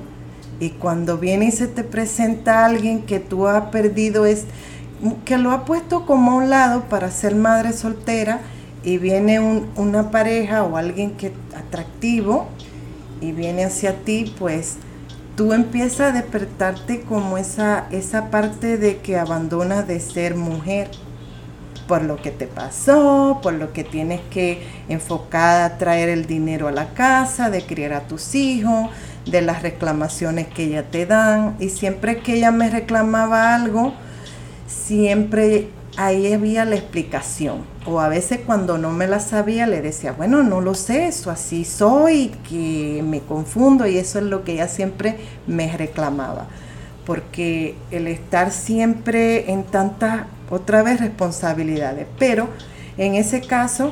[0.59, 4.45] y cuando viene y se te presenta alguien que tú has perdido es
[5.25, 8.41] que lo ha puesto como a un lado para ser madre soltera
[8.83, 9.39] y viene
[9.75, 12.47] una pareja o alguien que atractivo
[13.21, 14.77] y viene hacia ti, pues
[15.39, 20.91] tú empiezas a despertarte como esa, esa parte de que abandonas de ser mujer
[21.87, 26.67] por lo que te pasó, por lo que tienes que enfocar a traer el dinero
[26.67, 28.89] a la casa, de criar a tus hijos,
[29.31, 31.55] de las reclamaciones que ella te dan.
[31.57, 33.93] Y siempre que ella me reclamaba algo,
[34.67, 37.63] siempre ahí había la explicación.
[37.85, 41.31] O a veces cuando no me la sabía le decía, bueno, no lo sé, eso
[41.31, 46.47] así soy, que me confundo y eso es lo que ella siempre me reclamaba.
[47.05, 52.07] Porque el estar siempre en tantas, otra vez, responsabilidades.
[52.19, 52.49] Pero
[52.97, 53.91] en ese caso,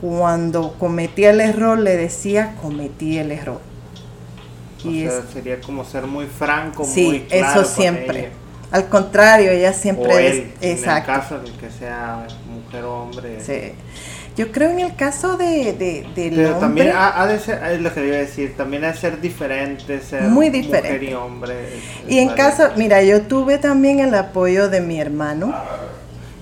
[0.00, 3.72] cuando cometía el error, le decía, cometí el error
[4.84, 7.60] y sería como ser muy franco, sí, muy claro.
[7.60, 8.30] eso siempre.
[8.72, 10.44] Al contrario, ella siempre es.
[10.60, 11.10] exacto.
[11.10, 13.38] En el caso de que sea mujer o hombre.
[13.40, 13.72] Sí.
[14.34, 17.92] Yo creo en el caso de, de del Pero también ha, de ser, es lo
[17.92, 20.88] que iba a decir, también ha de ser diferente ser Muy diferente.
[20.88, 21.54] mujer y hombre.
[22.08, 25.54] y en caso, mira, yo tuve también el apoyo de mi hermano.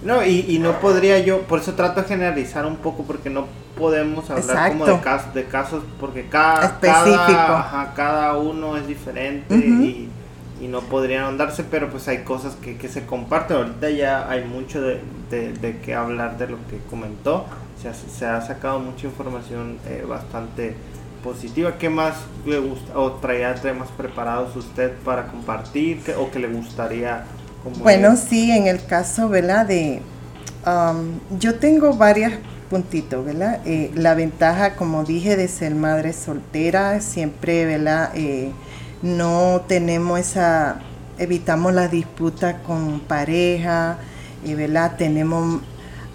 [0.04, 3.46] No, y, y no podría yo, por eso trato de generalizar un poco, porque no
[3.80, 10.08] podemos hablar como de casos, de casos porque cada, cada, cada, uno es diferente y,
[10.68, 13.56] no podrían andarse, pero pues hay cosas que, que se comparten.
[13.56, 17.46] Ahorita ya hay mucho de, de, que hablar de lo que comentó.
[17.80, 20.74] Se ha, se ha sacado mucha información eh, bastante
[21.22, 21.78] positiva.
[21.78, 22.14] ¿Qué más
[22.46, 27.24] le gusta o traía temas preparados usted para compartir o que le gustaría?
[27.82, 29.66] bueno, sí, en el caso, ¿verdad?
[29.66, 30.00] De,
[30.66, 32.32] um, yo tengo varias
[32.70, 33.60] puntito, ¿verdad?
[33.66, 38.12] Eh, la ventaja, como dije, de ser madre soltera, siempre, ¿verdad?
[38.14, 38.52] Eh,
[39.02, 40.80] no tenemos esa,
[41.18, 43.98] evitamos la disputa con pareja,
[44.44, 44.96] y, ¿verdad?
[44.96, 45.60] Tenemos,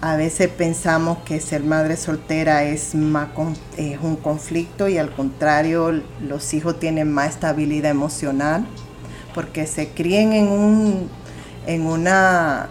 [0.00, 3.28] a veces pensamos que ser madre soltera es, más,
[3.76, 8.66] es un conflicto y al contrario, los hijos tienen más estabilidad emocional
[9.34, 11.10] porque se críen en un
[11.66, 12.68] en una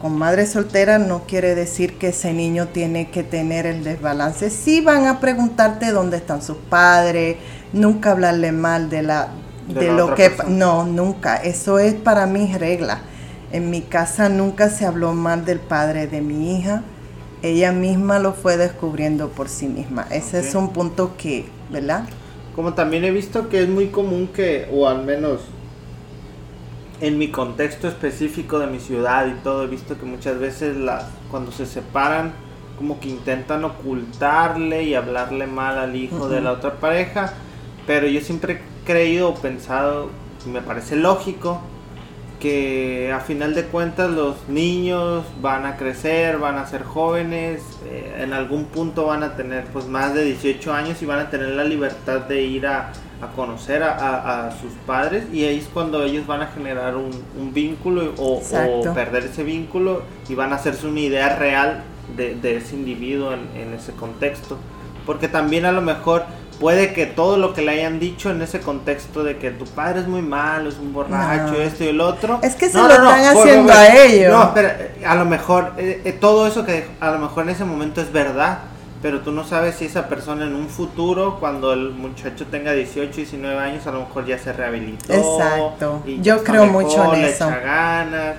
[0.00, 4.50] con madre soltera no quiere decir que ese niño tiene que tener el desbalance.
[4.50, 7.36] Sí van a preguntarte dónde están sus padres,
[7.72, 9.28] nunca hablarle mal de la
[9.68, 11.36] de, lo que no, nunca.
[11.36, 13.00] Eso es para mí regla.
[13.52, 16.82] En mi casa nunca se habló mal del padre de mi hija.
[17.42, 20.06] Ella misma lo fue descubriendo por sí misma.
[20.10, 22.08] Ese es un punto que, ¿verdad?
[22.54, 25.42] Como también he visto que es muy común que, o al menos
[27.00, 31.06] en mi contexto específico de mi ciudad y todo, he visto que muchas veces la,
[31.30, 32.32] cuando se separan,
[32.78, 37.32] como que intentan ocultarle y hablarle mal al hijo de la otra pareja,
[37.86, 40.10] pero yo siempre creído o pensado
[40.46, 41.60] me parece lógico
[42.40, 48.18] que a final de cuentas los niños van a crecer, van a ser jóvenes, eh,
[48.20, 51.48] en algún punto van a tener pues más de 18 años y van a tener
[51.48, 52.92] la libertad de ir a,
[53.34, 57.10] conocer a, sus padres y ahí es cuando ellos van a generar un,
[57.54, 58.42] vínculo o,
[58.94, 61.82] perder ese vínculo y van a hacerse una idea real
[62.14, 64.58] de, ese individuo en, en ese contexto.
[65.06, 66.24] Porque también a lo mejor
[66.60, 70.00] puede que todo lo que le hayan dicho en ese contexto de que tu padre
[70.00, 72.40] es muy malo, es un borracho, esto y el otro.
[72.42, 74.32] Es que se lo están haciendo a ellos.
[74.32, 74.70] No, pero
[75.04, 78.12] a lo mejor eh, eh, todo eso que a lo mejor en ese momento es
[78.12, 78.58] verdad,
[79.02, 83.14] pero tú no sabes si esa persona en un futuro, cuando el muchacho tenga 18,
[83.14, 85.12] 19 años, a lo mejor ya se rehabilitó.
[85.12, 86.02] Exacto.
[86.20, 87.50] Yo creo mucho en eso.
[87.50, 88.36] Le echa ganas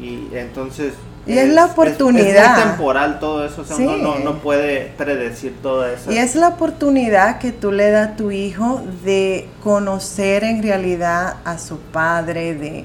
[0.00, 0.94] y entonces
[1.26, 2.58] y es, la oportunidad.
[2.58, 6.12] Es, temporal todo eso, o sea, uno no, puede predecir todo eso.
[6.12, 11.36] Y es la oportunidad que tú le das a tu hijo de conocer en realidad
[11.44, 12.84] a su padre, de,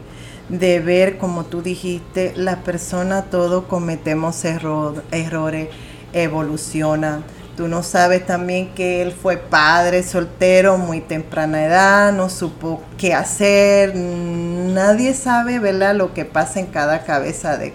[0.50, 5.70] de ver, como tú dijiste, la persona todo cometemos errores,
[6.14, 7.22] evoluciona
[7.60, 13.14] Tú no sabes también que él fue padre soltero muy temprana edad, no supo qué
[13.14, 13.98] hacer.
[13.98, 17.74] Nadie sabe, ¿verdad?, lo que pasa en cada cabeza de,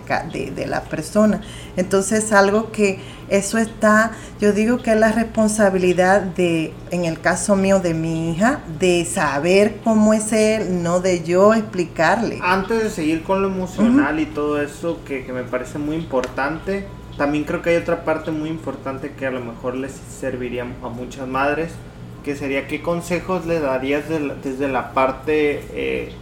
[0.57, 1.43] de, la persona.
[1.77, 7.55] Entonces, algo que eso está, yo digo que es la responsabilidad de, en el caso
[7.55, 12.39] mío de mi hija, de saber cómo es él, no de yo explicarle.
[12.43, 16.87] Antes de seguir con lo emocional y todo eso, que, que me parece muy importante,
[17.17, 20.89] también creo que hay otra parte muy importante que a lo mejor les serviría a
[20.89, 21.73] muchas madres,
[22.25, 24.05] que sería qué consejos le darías
[24.43, 26.13] desde la parte, eh,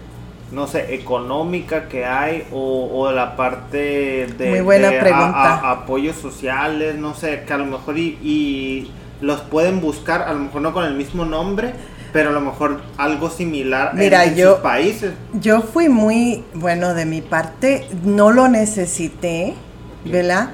[0.51, 5.71] no sé, económica que hay o, o la parte de, muy buena pregunta.
[5.71, 8.91] apoyos sociales, no sé, que a lo mejor y,
[9.23, 11.75] los pueden buscar, a lo mejor no con el mismo nombre,
[12.13, 15.13] pero a lo mejor algo similar en, sus países.
[15.35, 19.55] Yo fui muy, bueno, de mi parte, no lo necesité,
[20.05, 20.51] ¿verdad?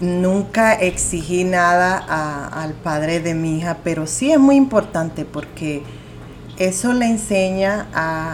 [0.00, 1.98] Nunca exigí nada
[2.48, 5.82] al padre de mi hija, pero sí es muy importante porque
[6.58, 7.86] eso le enseña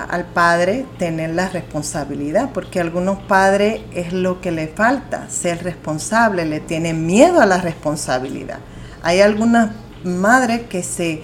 [0.08, 5.62] al padre tener la responsabilidad, porque a algunos padres es lo que le falta, ser
[5.62, 8.58] responsable, le tienen miedo a la responsabilidad.
[9.02, 9.70] Hay algunas
[10.02, 11.22] madres que se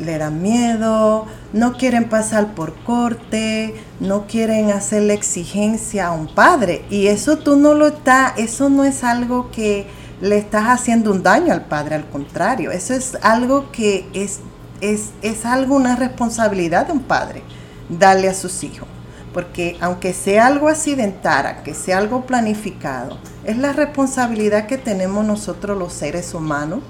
[0.00, 6.26] le dan miedo, no quieren pasar por corte, no quieren hacer la exigencia a un
[6.26, 6.84] padre.
[6.90, 9.86] Y eso tú no lo estás, eso no es algo que
[10.20, 14.40] le estás haciendo un daño al padre, al contrario, eso es algo que es,
[14.80, 17.42] es, es algo, una responsabilidad de un padre,
[17.88, 18.88] darle a sus hijos.
[19.32, 25.78] Porque aunque sea algo accidentara, que sea algo planificado, es la responsabilidad que tenemos nosotros
[25.78, 26.80] los seres humanos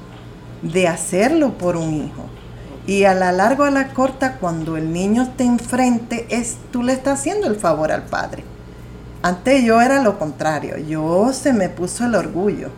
[0.63, 2.40] de hacerlo por un hijo.
[2.87, 6.93] Y a la largo, a la corta, cuando el niño te enfrente, es tú le
[6.93, 8.45] estás haciendo el favor al padre.
[9.23, 12.71] Antes yo era lo contrario, yo se me puso el orgullo.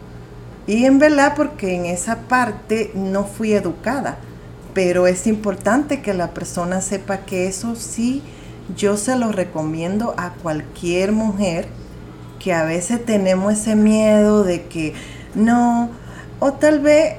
[0.66, 4.18] Y en verdad porque en esa parte no fui educada.
[4.74, 8.22] Pero es importante que la persona sepa que eso sí,
[8.76, 11.68] yo se lo recomiendo a cualquier mujer
[12.38, 14.94] que a veces tenemos ese miedo de que
[15.34, 15.90] no,
[16.40, 17.16] o tal vez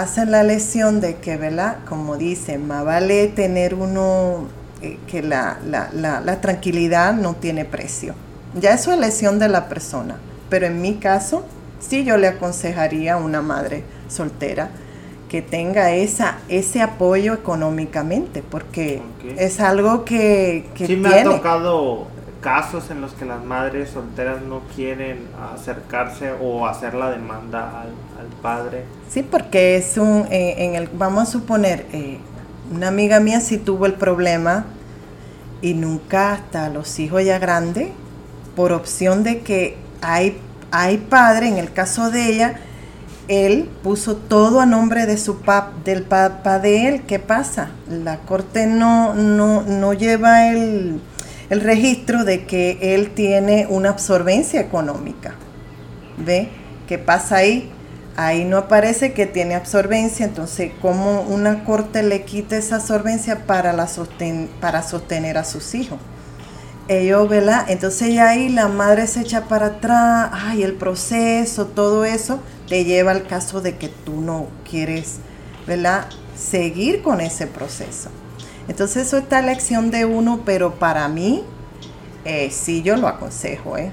[0.00, 1.78] hacen la lesión de que, ¿verdad?
[1.88, 4.46] Como dicen, más vale tener uno,
[4.82, 8.14] eh, que la, la, tranquilidad no tiene precio.
[8.54, 10.16] Ya eso es lesión de la persona.
[10.48, 11.44] Pero en mi caso,
[11.80, 14.70] sí yo le aconsejaría a una madre soltera
[15.28, 19.02] que tenga esa, ese apoyo económicamente, porque
[19.36, 22.06] es algo que, que sí me ha tocado
[22.46, 27.88] casos en los que las madres solteras no quieren acercarse o hacer la demanda al,
[28.40, 28.84] padre.
[29.10, 32.18] Sí, porque es un, eh, en el, vamos a suponer, eh,
[32.72, 34.66] una amiga mía sí tuvo el problema
[35.62, 37.88] y nunca hasta los hijos ya grandes,
[38.54, 40.38] por opción de que hay,
[40.70, 42.60] hay padre, en el caso de ella,
[43.28, 47.02] él puso todo a nombre de su pap, del papá de él.
[47.06, 47.70] ¿Qué pasa?
[47.88, 51.00] La corte no, no, no lleva el
[51.50, 55.34] el registro de que él tiene una absorbencia económica.
[56.18, 56.48] ¿Ve?
[56.88, 57.70] ¿Qué pasa ahí?
[58.18, 63.86] Ahí no aparece que tiene absorbencia, entonces ¿cómo una corte le quita esa absorbencia para,
[63.86, 65.98] sostener a sus hijos?
[66.88, 67.66] Ellos, ¿verdad?
[67.68, 72.84] Entonces ya ahí la madre se echa para atrás, ay, el proceso, todo eso, te
[72.84, 75.16] lleva al caso de que tú no quieres,
[75.66, 76.06] ¿verdad?
[76.34, 78.08] Seguir con ese proceso.
[78.66, 81.44] Entonces eso está la lección de uno, pero para mí
[82.24, 83.92] eh, sí yo lo aconsejo, ¿eh?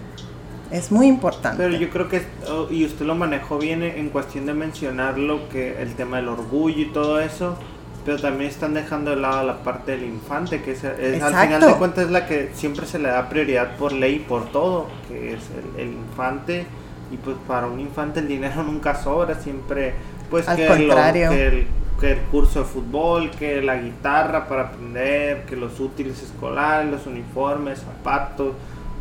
[0.74, 1.62] Es muy importante.
[1.62, 5.48] Pero yo creo que, oh, y usted lo manejó bien en cuestión de mencionar lo
[5.48, 7.60] que el tema del orgullo y todo eso,
[8.04, 11.74] pero también están dejando de lado la parte del infante, que es, al final de
[11.76, 15.44] cuentas es la que siempre se le da prioridad por ley por todo, que es
[15.78, 16.66] el, infante,
[17.12, 19.94] y pues para un infante el dinero nunca sobra, siempre
[20.32, 21.68] pues que, el,
[22.00, 27.06] que el curso de fútbol, que la guitarra para aprender, que los útiles escolares, los
[27.06, 28.54] uniformes, zapatos,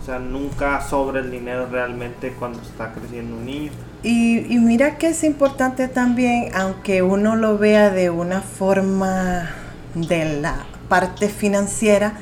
[0.03, 3.71] o sea, nunca sobra el dinero realmente cuando está creciendo un niño.
[4.03, 9.49] Y, mira que es importante también, aunque uno lo vea de una forma
[9.95, 12.15] de la parte financiera,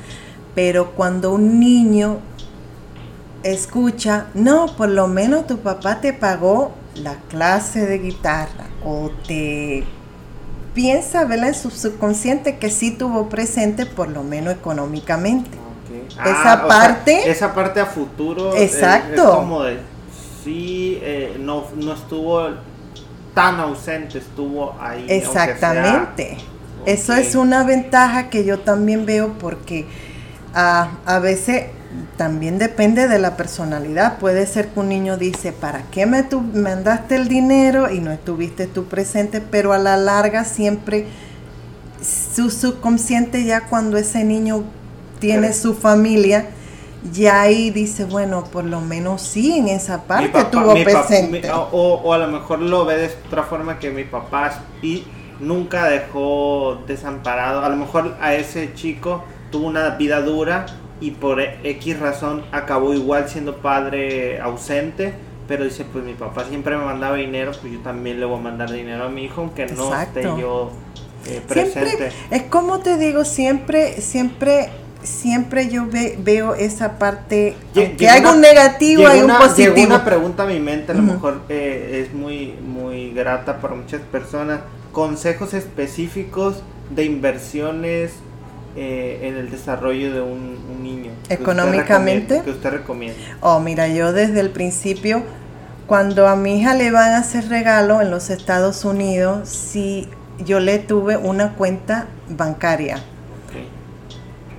[0.53, 2.19] pero cuando un niño
[3.41, 9.85] escucha, no, por lo menos tu papá te pagó la clase de guitarra o te
[10.75, 11.47] piensa, ¿verdad?
[11.47, 15.60] En su subconsciente que sí tuvo presente por lo menos económicamente.
[16.11, 17.29] Esa ah, parte...
[17.29, 18.55] esa parte a futuro.
[18.55, 19.35] Exacto.
[19.35, 19.79] como de
[20.43, 22.49] sí eh, no, no estuvo
[23.33, 25.05] tan ausente, estuvo ahí.
[25.07, 26.37] Exactamente.
[26.85, 29.85] Eso es una ventaja que yo también veo porque
[30.53, 31.65] a veces
[32.17, 34.17] también depende de la personalidad.
[34.17, 38.11] Puede ser que un niño dice, ¿para qué me tu mandaste el dinero y no
[38.11, 39.41] estuviste tú presente?
[39.41, 41.07] Pero a la larga siempre
[42.01, 44.63] su subconsciente ya cuando ese niño
[45.21, 46.49] tiene su familia,
[47.13, 51.49] ya ahí dice, bueno, por lo menos sí, en esa parte tuvo presente.
[51.53, 54.51] o, a lo mejor lo ve de otra forma que mi papá
[54.81, 55.05] y
[55.39, 57.63] nunca dejó desamparado.
[57.63, 60.65] A lo mejor a ese chico tuvo una vida dura
[60.99, 65.13] y por X razón acabó igual siendo padre ausente.
[65.47, 68.41] Pero dice, pues mi papá siempre me mandaba dinero, pues yo también le voy a
[68.41, 70.71] mandar dinero a mi hijo, aunque no esté yo
[71.27, 72.09] eh, presente.
[72.29, 74.69] es como te digo, siempre, siempre
[75.03, 75.87] siempre yo
[76.19, 80.59] veo esa parte que hay un negativo hay un positivo llegó una pregunta a mi
[80.59, 84.61] mente a lo mejor eh, es muy muy grata para muchas personas.
[84.91, 86.61] Consejos específicos
[86.93, 88.11] de inversiones
[88.75, 93.19] eh, en el desarrollo de un, niño económicamente que usted recomienda.
[93.41, 95.21] Oh mira yo desde el principio
[95.85, 100.09] cuando a mi hija le van a hacer regalo en los Estados Unidos si
[100.43, 103.03] yo le tuve una cuenta bancaria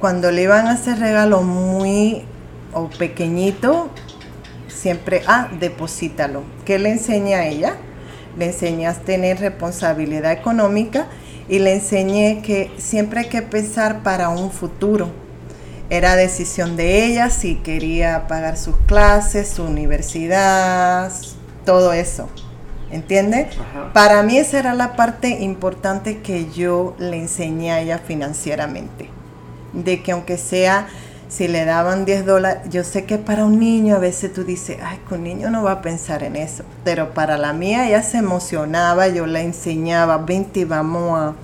[0.02, 2.24] cuando le iban a hacer regalo muy
[2.72, 3.88] o pequeñito,
[4.66, 6.42] siempre, ah, deposítalo.
[6.64, 7.76] ¿Qué le enseñé a ella?
[8.36, 11.06] Le enseñé a tener responsabilidad económica
[11.48, 15.08] y le enseñé que siempre hay que pensar para un futuro.
[15.88, 21.12] Era decisión de ella si quería pagar sus clases, su universidad,
[21.64, 22.28] todo eso.
[22.90, 23.50] ¿Entiende?
[23.92, 29.11] Para mí esa era la parte importante que yo le enseñé a ella financieramente
[29.72, 30.88] de que aunque sea,
[31.28, 34.76] si le daban 10 dólares, yo sé que para un niño a veces tú dices,
[34.82, 38.02] ay, que un niño no va a pensar en eso, pero para la mía ella
[38.02, 41.34] se emocionaba, yo la enseñaba, vente, vamos a,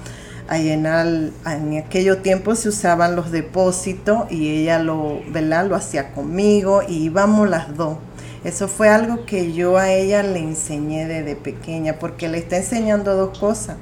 [0.55, 1.07] a llenar,
[1.47, 5.66] en aquellos tiempos se usaban los depósitos y ella lo, ¿verdad?
[5.66, 7.97] Lo hacía conmigo y íbamos las dos.
[8.45, 13.16] Eso fue algo que yo a ella le enseñé desde pequeña, porque le está enseñando
[13.16, 13.76] dos cosas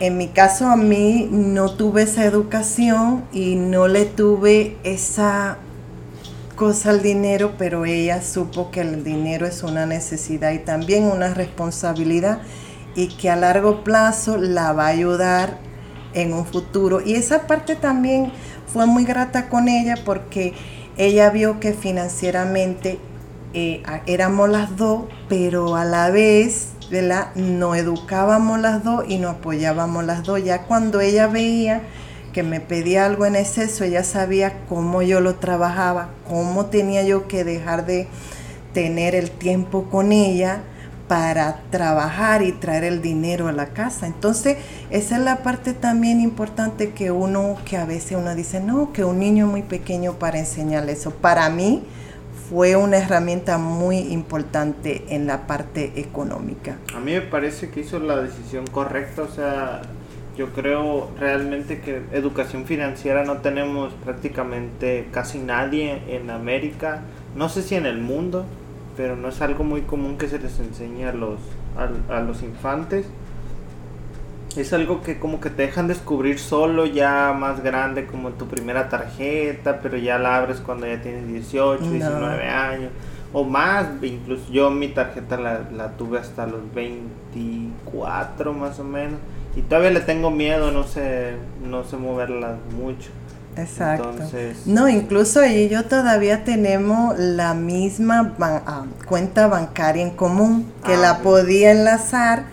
[0.00, 5.58] en mi caso a mí no tuve esa educación y no le tuve esa
[6.54, 11.34] cosa al dinero, pero ella supo que el dinero es una necesidad y también una
[11.34, 12.40] responsabilidad
[12.94, 15.58] y que a largo plazo la va a ayudar
[16.14, 17.00] en un futuro.
[17.04, 18.32] Y esa parte también
[18.66, 20.52] fue muy grata con ella porque
[20.96, 22.98] ella vio que financieramente
[23.54, 26.68] eh, éramos las dos, pero a la vez
[27.34, 30.42] Nos educábamos las dos y nos apoyábamos las dos.
[30.42, 31.82] Ya cuando ella veía
[32.32, 37.26] que me pedía algo en exceso, ella sabía cómo yo lo trabajaba, cómo tenía yo
[37.28, 38.06] que dejar de
[38.72, 40.60] tener el tiempo con ella
[41.08, 44.06] para trabajar y traer el dinero a la casa.
[44.06, 44.58] Entonces,
[44.90, 49.04] esa es la parte también importante que uno, que a veces uno dice, no, que
[49.04, 51.10] un niño muy pequeño para enseñarle eso.
[51.10, 51.82] Para mí,
[52.48, 56.78] fue una herramienta muy importante en la parte económica.
[56.94, 59.82] A mí me parece que hizo la decisión correcta, o sea,
[60.36, 67.02] yo creo realmente que educación financiera no tenemos prácticamente casi nadie en América,
[67.36, 68.46] no sé si en el mundo,
[68.96, 71.38] pero no es algo muy común que se les enseñe a los,
[72.08, 73.06] a los infantes
[74.56, 78.88] es algo que como que te dejan descubrir solo ya más grande como tu primera
[78.88, 82.90] tarjeta, pero ya la abres cuando ya tienes 18, 19 años
[83.32, 89.20] o más, incluso yo mi tarjeta la, tuve hasta los 24 más o menos
[89.54, 93.10] y todavía le tengo miedo, no sé, no sé moverla mucho.
[93.56, 94.12] Exacto.
[94.66, 100.94] no, incluso ella y yo todavía tenemos la misma ah, cuenta bancaria en común que
[100.94, 102.44] ah, la podía enlazar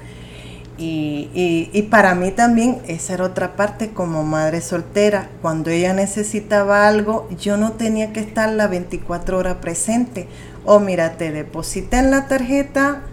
[0.78, 5.30] Y, y, y, para mí también esa era otra parte como madre soltera.
[5.41, 10.28] Cuando ella necesitaba algo, yo no tenía que estar la 24 horas presente.
[10.65, 13.03] O mira, te deposita en la tarjeta.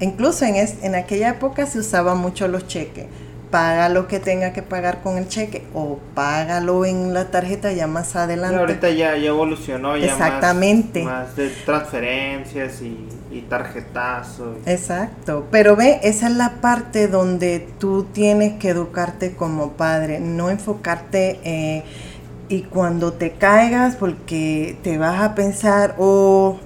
[0.00, 3.06] Incluso en, es, en aquella época se usaban mucho los cheques
[3.52, 7.86] paga lo que tenga que pagar con el cheque o págalo en la tarjeta ya
[7.86, 8.58] más adelante.
[8.58, 11.04] ahorita ya, ya evolucionó, ya Exactamente.
[11.04, 14.56] Más, de transferencias y, y tarjetazos.
[14.66, 20.50] Exacto, pero ve, esa es la parte donde tú tienes que educarte como padre, no
[20.50, 21.84] enfocarte eh,
[22.48, 26.58] y cuando te caigas porque te vas a pensar, oh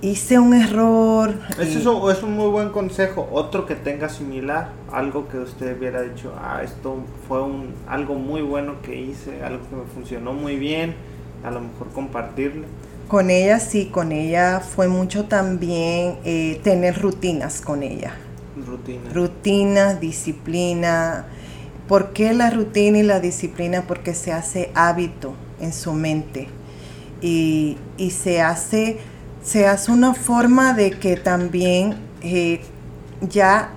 [0.00, 1.34] hice un error.
[1.58, 3.28] Eso es un muy buen consejo.
[3.32, 8.42] Otro que tenga similar, algo que usted hubiera dicho, ah, esto fue un, algo muy
[8.42, 10.94] bueno que hice, algo que me funcionó muy bien,
[11.44, 12.66] a lo mejor compartirle.
[13.08, 18.14] Con ella sí, con ella fue mucho también eh, tener rutinas con ella.
[18.66, 19.12] Rutinas.
[19.12, 21.26] Rutinas, disciplina.
[21.88, 23.84] ¿Por qué la rutina y la disciplina?
[23.88, 26.48] Porque se hace hábito en su mente
[27.22, 28.98] y, y se hace
[29.42, 32.60] se hace una forma de que también eh,
[33.22, 33.70] ya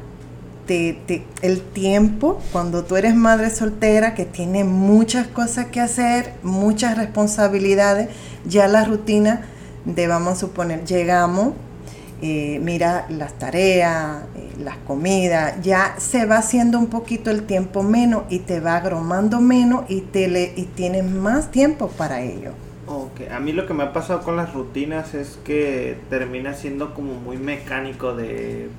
[0.66, 6.98] te, el tiempo, cuando tú eres madre soltera, que tiene muchas cosas que hacer, muchas
[6.98, 8.08] responsabilidades,
[8.46, 9.42] ya la rutina
[9.86, 11.54] de, vamos a suponer, llegamos,
[12.22, 17.82] eh, mira las tareas, eh, las comidas, ya se va haciendo un poquito el tiempo
[17.82, 22.52] menos y te va agromando menos y, te le, y tienes más tiempo para ello.
[22.88, 26.94] Ok, a mí lo que me ha pasado con las rutinas es que termina siendo
[26.94, 28.70] como muy mecánico de...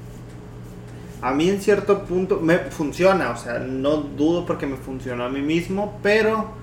[1.21, 5.29] A mí en cierto punto me funciona, o sea, no dudo porque me funcionó a
[5.29, 6.62] mí mismo, pero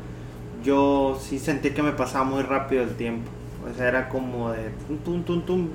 [0.64, 3.30] yo sí sentí que me pasaba muy rápido el tiempo.
[3.70, 4.70] O sea, era como de
[5.04, 5.70] tum, tum, tum,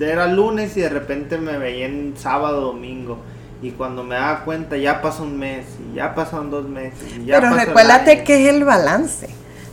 [0.00, 3.18] Era lunes y de repente me veía en sábado, domingo.
[3.62, 7.16] Y cuando me daba cuenta ya pasó un mes, y ya pasaron dos meses.
[7.18, 9.28] Y ya pero recuérdate que es el balance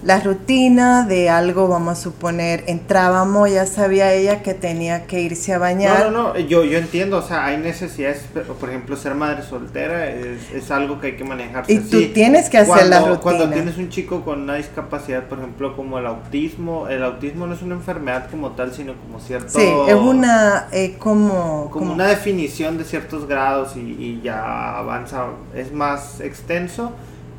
[0.08, 5.54] la rutina de algo, vamos a suponer, entrábamos, ya sabía ella que tenía que irse
[5.54, 6.06] a bañar.
[6.06, 8.24] No, no, no, yo, yo entiendo, o sea, hay necesidades,
[8.58, 11.74] por ejemplo, ser madre soltera es, algo que hay que manejarse.
[11.74, 13.20] Y tú tienes que hacer la rutina.
[13.20, 17.56] Cuando tienes un chico con una discapacidad, por ejemplo, como el autismo, el autismo no
[17.56, 19.60] es una enfermedad como tal, sino como cierto...
[19.60, 21.92] Sí, es una, eh, como, como...
[21.92, 26.94] una definición de ciertos grados y, y ya avanza, es más extenso,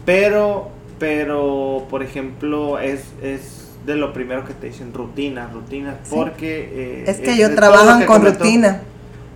[0.05, 7.03] pero pero por ejemplo es, es de lo primero que te dicen rutinas, rutinas, porque...
[7.05, 8.83] Eh, es que ellos trabajan con rutina.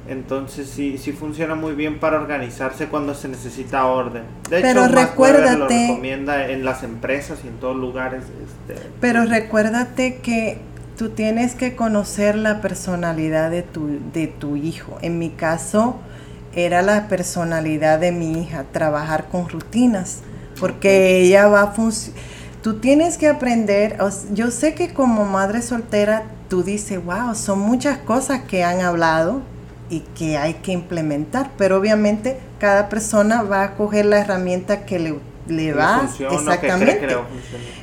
[0.09, 4.25] Entonces sí, sí funciona muy bien para organizarse cuando se necesita orden.
[4.51, 8.23] De pero hecho, recuérdate, lo recomienda en las empresas y en todos lugares.
[8.25, 10.59] Este, pero recuérdate que
[10.99, 14.99] tú tienes que conocer la personalidad de tu, de tu hijo.
[15.03, 15.97] En mi caso
[16.55, 20.23] era la personalidad de mi hija, trabajar con rutinas
[20.63, 22.23] porque ella va a funcionar.
[22.63, 23.99] Tú tienes que aprender,
[24.33, 29.43] yo sé que como madre soltera tú dices, wow, son muchas cosas que han hablado
[29.91, 35.01] y que hay que implementar, pero obviamente cada persona va a coger la herramienta que
[35.01, 37.09] le, le va exactamente.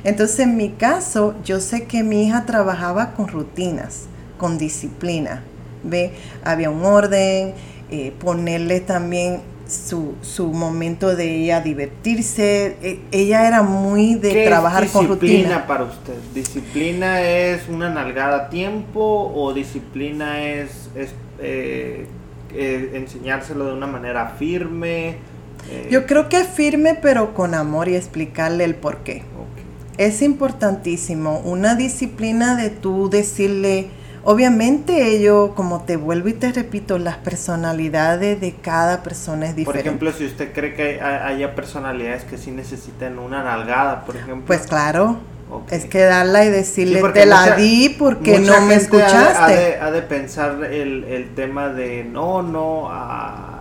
[0.02, 4.06] Entonces en mi caso, yo sé que mi hija trabajaba con rutinas,
[4.38, 5.42] con disciplina,
[5.84, 6.14] ¿ve?
[6.42, 7.52] Había un orden,
[7.90, 12.76] eh, ponerle también su, su momento de ella divertirse.
[12.82, 15.32] E, ella era muy de trabajar con rutina.
[15.32, 16.14] disciplina para usted?
[16.34, 21.10] ¿Disciplina es una nalgada a tiempo o disciplina es, es
[21.40, 22.06] eh,
[22.54, 25.16] eh, enseñárselo de una manera firme?
[25.70, 29.22] Eh, Yo creo que es firme pero con amor y explicarle el por qué.
[29.98, 33.88] Es importantísimo una disciplina de tú decirle
[34.24, 39.82] Obviamente ello, como te vuelvo y te repito, las personalidades de cada persona es diferente.
[39.82, 44.46] Por ejemplo, si usted cree que haya personalidades que sí necesitan una nalgada, por ejemplo.
[44.46, 45.18] Pues claro,
[45.70, 49.78] es que darla y decirle, te la di porque no me escuchaste.
[49.78, 53.56] Ha de, pensar el, el, tema de no, no, a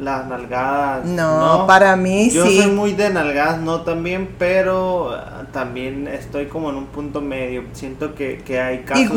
[0.00, 1.04] las nalgadas.
[1.06, 2.36] No, para mí sí.
[2.36, 7.20] Yo soy muy de nalgadas, no también, pero ah, también estoy como en un punto
[7.20, 7.62] medio.
[7.72, 9.08] Siento que, hay casos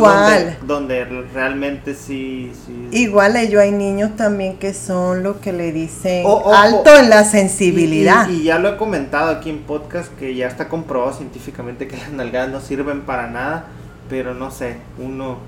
[0.66, 2.88] Donde, realmente sí, sí.
[2.92, 8.30] Igual ellos hay niños también que son lo que le dicen alto en la sensibilidad.
[8.30, 12.12] Y, ya lo he comentado aquí en podcast que ya está comprobado científicamente que las
[12.12, 13.66] nalgadas no sirven para nada,
[14.08, 15.40] pero no sé, uno...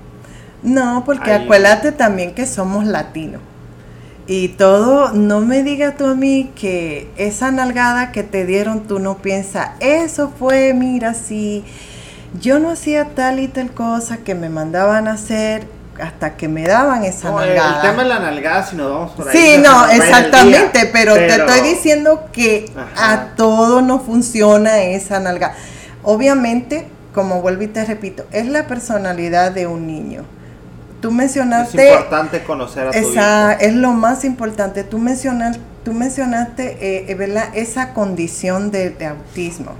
[0.62, 3.40] No, porque acuérdate también que somos latinos.
[4.32, 9.00] Y todo, no me digas tú a mí que esa nalgada que te dieron tú
[9.00, 11.64] no piensas, eso fue, mira, si
[12.40, 15.66] yo no hacía tal y tal cosa que me mandaban a hacer,
[16.00, 17.82] hasta que me daban esa No, el nalgada.
[17.82, 19.36] tema de la nalgada, si nos vamos por ahí.
[19.36, 23.12] Sí, no, el exactamente, día, pero, te estoy diciendo que Ajá.
[23.12, 25.54] a todo no funciona esa nalga.
[26.04, 30.22] Obviamente, como vuelvo y te repito, es la personalidad de un niño.
[31.00, 33.60] Tú Es mencionaste, importante conocer a tu esa, hijo.
[33.60, 37.48] es lo más importante, tú, mencionas, tú mencionaste eh, ¿verdad?
[37.54, 39.72] esa condición de, de autismo.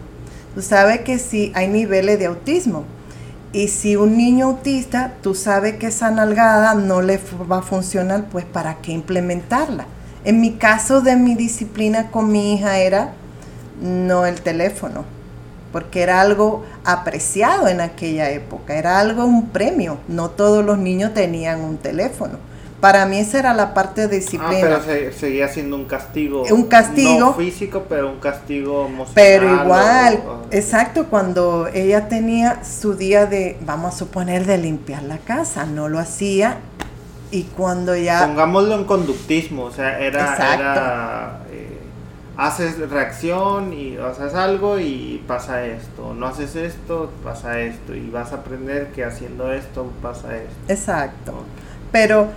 [0.54, 2.84] Tú sabes que sí hay niveles de autismo.
[3.52, 8.24] Y si un niño autista, tú sabes que esa nalgada no le va a funcionar,
[8.30, 9.86] pues ¿para qué implementarla?
[10.24, 13.12] En mi caso de mi disciplina con mi hija era
[13.82, 15.04] no el teléfono,
[15.72, 19.98] porque era algo apreciado en aquella época, era algo, un premio.
[20.08, 22.38] No todos los niños tenían un teléfono.
[22.80, 24.58] Para mí esa era la parte de Ah, disciplina.
[24.62, 26.44] pero se- seguía siendo un castigo.
[26.50, 27.18] Un castigo.
[27.20, 29.12] No físico, pero un castigo emocional.
[29.14, 34.56] Pero igual, o- o- exacto, cuando ella tenía su día de, vamos a suponer, de
[34.56, 36.56] limpiar la casa, no lo hacía.
[37.30, 38.26] Y cuando ya...
[38.26, 40.54] Pongámoslo en conductismo, o sea, era, Exacto.
[40.62, 41.39] era
[42.36, 48.32] haces reacción y haces algo y pasa esto, no haces esto, pasa esto, y vas
[48.32, 50.54] a aprender que haciendo esto pasa esto.
[50.68, 51.34] Exacto.
[51.92, 52.28] Pero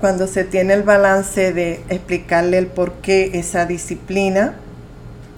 [0.00, 4.56] cuando se tiene el balance de explicarle el por qué esa disciplina,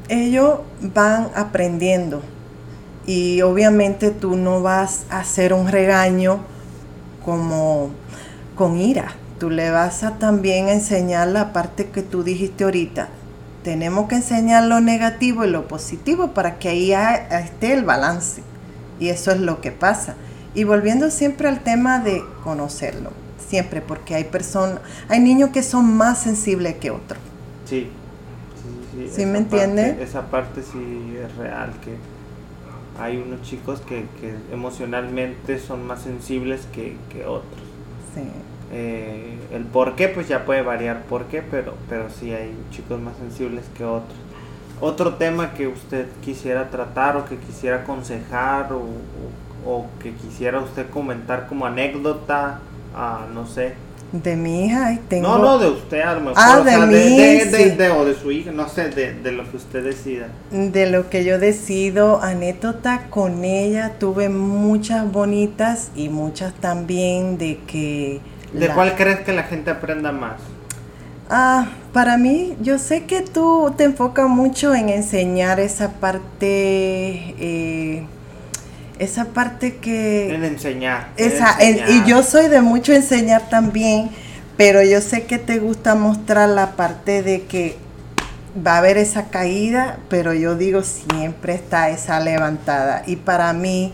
[0.09, 2.23] ellos van aprendiendo.
[3.07, 6.41] Y obviamente tú no vas a hacer un regaño
[7.25, 7.91] como
[8.57, 9.13] con ira.
[9.39, 13.09] Tú le vas a también enseñar la parte que tú dijiste ahorita.
[13.69, 18.43] Tenemos que enseñar lo negativo y lo positivo para que ahí esté el balance.
[18.99, 20.15] Y eso es lo que pasa.
[20.55, 23.11] Y volviendo siempre al tema de conocerlo,
[23.47, 27.21] siempre, porque hay personas, hay niños que son más sensibles que otros.
[27.67, 27.91] Sí.
[28.95, 29.83] Sí, ¿Sí esa me entiende?
[29.89, 31.99] parte- esa parte sí es real, que
[32.99, 37.61] hay unos chicos que, que emocionalmente son más sensibles que, que otros.
[38.15, 38.23] Sí.
[38.73, 43.01] Eh, el por qué, pues ya puede variar por qué, pero, pero sí hay chicos
[43.01, 44.17] más sensibles que otros.
[44.81, 50.61] Otro tema que usted quisiera tratar o que quisiera aconsejar o, o- o que quisiera
[50.61, 52.61] usted comentar como anécdota,
[52.95, 53.75] ah, no sé.
[54.13, 55.29] De mi hija tengo...
[55.29, 56.35] No, no, de usted a lo mejor.
[56.39, 57.71] Ah, o de sea, mí, de, de- sí.
[57.77, 60.29] de- o de su hija, no sé, de, de lo que usted decida.
[60.51, 67.59] De lo que yo decido, anécdota con ella, tuve muchas bonitas y muchas también de
[67.67, 68.21] que...
[68.53, 70.41] ¿De la- cuál crees que la gente aprenda más?
[71.31, 78.03] Ah, para mí, yo sé que tú te enfocas mucho en enseñar esa parte, eh,
[78.99, 80.35] esa parte que...
[80.35, 81.09] En enseñar.
[81.19, 84.11] en Esa, en- y yo soy de mucho enseñar también,
[84.57, 87.77] pero yo sé que te gusta mostrar la parte de que
[88.67, 93.03] va a haber esa caída, pero yo digo siempre está esa levantada.
[93.07, 93.93] Y para mí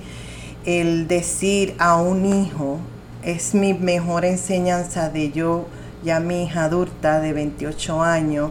[0.64, 2.78] el decir a un hijo
[3.24, 5.66] es mi mejor enseñanza de yo,
[6.04, 8.50] ya mi hija adulta de 28 años,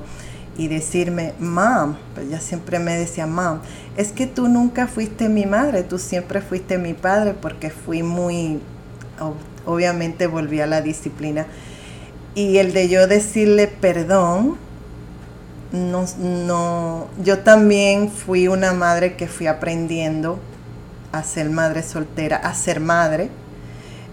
[0.57, 3.61] y decirme, mam, pues ella siempre me decía, mam,
[3.97, 8.59] es que tú nunca fuiste mi madre, tú siempre fuiste mi padre, porque fui muy,
[9.19, 9.33] ob-
[9.65, 11.47] obviamente volví a la disciplina.
[12.35, 14.57] Y el de yo decirle perdón,
[15.71, 20.39] no, no, yo también fui una madre que fui aprendiendo
[21.11, 23.29] a ser madre soltera, a ser madre.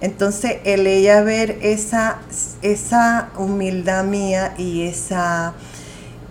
[0.00, 2.18] Entonces, el ella ver esa,
[2.62, 5.54] esa humildad mía y esa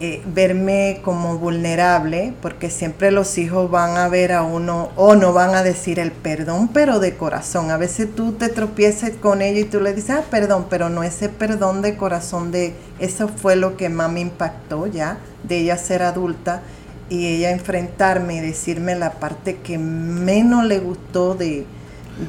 [0.02, 5.34] eh, verme como vulnerable, porque siempre los hijos van a ver a uno o no
[5.34, 7.70] van a decir el perdón, pero de corazón.
[7.70, 11.04] A veces tú te tropiezas con ellos y tú le dices, ah, perdón, pero no
[11.04, 15.78] ese perdón de corazón de eso fue lo que más me impactó ya, de ella
[15.78, 16.62] ser adulta
[17.10, 21.66] y ella enfrentarme y decirme la parte que menos le gustó de,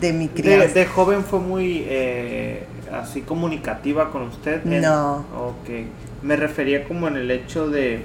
[0.01, 0.75] de mi crianza.
[0.75, 4.65] de joven fue muy eh, así comunicativa con usted.
[4.67, 5.25] En- No.
[5.37, 5.69] Ok.
[6.23, 8.03] Me refería como en el hecho de,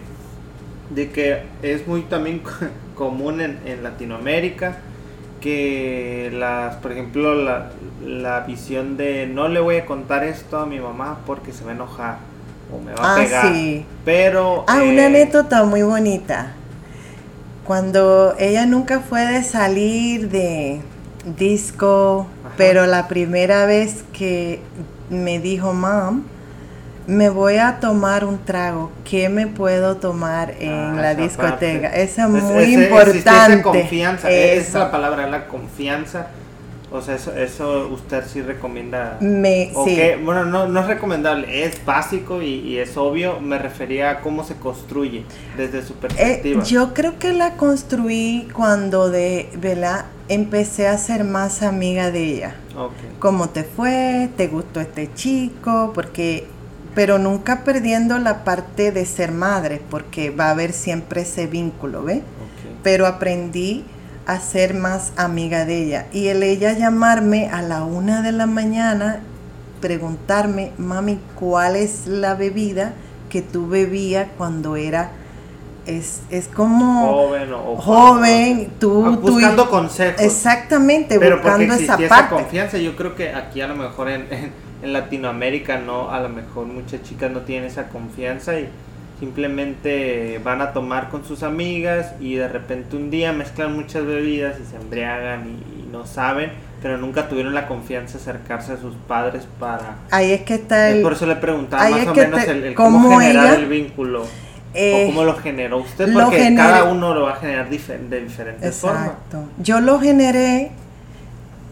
[0.89, 2.41] de que es muy también
[2.95, 4.77] común en, en Latinoamérica
[5.41, 7.71] que las, por ejemplo, la,
[8.03, 11.71] la visión de no le voy a contar esto a mi mamá porque se va
[11.71, 12.17] a enojar
[12.73, 13.53] o me va a Ah, pegar.
[13.53, 13.85] sí.
[14.05, 16.53] Pero Ah, eh, una anécdota muy bonita.
[17.63, 20.81] Cuando ella nunca fue de salir de
[21.25, 22.53] disco, Ajá.
[22.57, 24.59] pero la primera vez que
[25.09, 26.23] me dijo, mam,
[27.07, 31.49] me voy a tomar un trago, ¿qué me puedo tomar en Ah, la discoteca?
[31.89, 32.01] parte.
[32.03, 33.19] Esa es muy importante.
[33.53, 34.79] Esa confianza, esa es Eso.
[34.79, 36.27] la palabra, la confianza.
[36.95, 39.17] O sea, eso, eso usted sí recomienda.
[39.19, 39.97] Me, ¿O sí.
[40.23, 43.39] Bueno, no, no es recomendable, es básico y, y es obvio.
[43.39, 45.25] Me refería a cómo se construye
[45.57, 46.63] desde su Eh, perspectiva.
[46.63, 50.05] yo creo que la construí cuando de, ¿verdad?
[50.27, 52.55] Empecé a ser más amiga de ella.
[52.77, 52.93] Ok.
[53.19, 54.29] ¿Cómo te fue?
[54.37, 55.91] ¿Te gustó este chico?
[55.93, 56.47] Porque,
[56.93, 62.03] pero nunca perdiendo la parte de ser madre, porque va a haber siempre ese vínculo,
[62.03, 62.19] ¿ves?
[62.19, 62.71] ok.
[62.83, 63.83] Pero aprendí
[64.25, 66.05] a ser más amiga de ella.
[66.11, 69.19] Y el ella llamarme a la una de la mañana,
[69.81, 72.93] preguntarme, mami, ¿cuál es la bebida
[73.29, 75.11] que tú bebías cuando era...
[75.85, 80.19] Es, es como Joven o, joven, tú, Ah, tú- buscando consejos.
[80.19, 82.33] Exactamente, Pero porque buscando esa existía esa, parte.
[82.33, 84.51] confianza, yo creo que aquí a lo mejor en, en,
[84.81, 88.67] en Latinoamérica no, a lo mejor muchas chicas no tienen esa confianza y
[89.19, 94.55] simplemente van a tomar con sus amigas y de repente un día mezclan muchas bebidas
[94.59, 96.51] y se embriagan y, y no saben,
[96.81, 99.95] pero nunca tuvieron la confianza de acercarse a sus padres para...
[100.11, 101.01] Ahí es que está Es el...
[101.01, 103.55] por eso le preguntaba ahí más es o menos te- el, el cómo generar ella,
[103.55, 104.25] el vínculo.
[104.73, 108.75] eh, o cómo lo generó usted, porque cada uno lo va a generar de diferentes
[108.75, 109.05] formas.
[109.07, 109.43] Exacto.
[109.59, 110.71] Yo lo generé,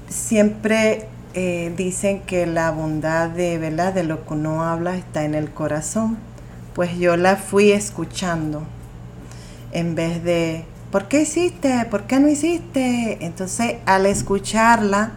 [0.10, 3.94] siempre eh, dicen que la bondad de, ¿verdad?
[3.94, 6.18] de lo que uno habla está en el corazón.
[6.74, 8.64] Pues yo la fui escuchando
[9.72, 11.86] en vez de, ¿por qué hiciste?
[11.90, 13.18] ¿Por qué no hiciste?
[13.26, 15.12] Entonces, al escucharla,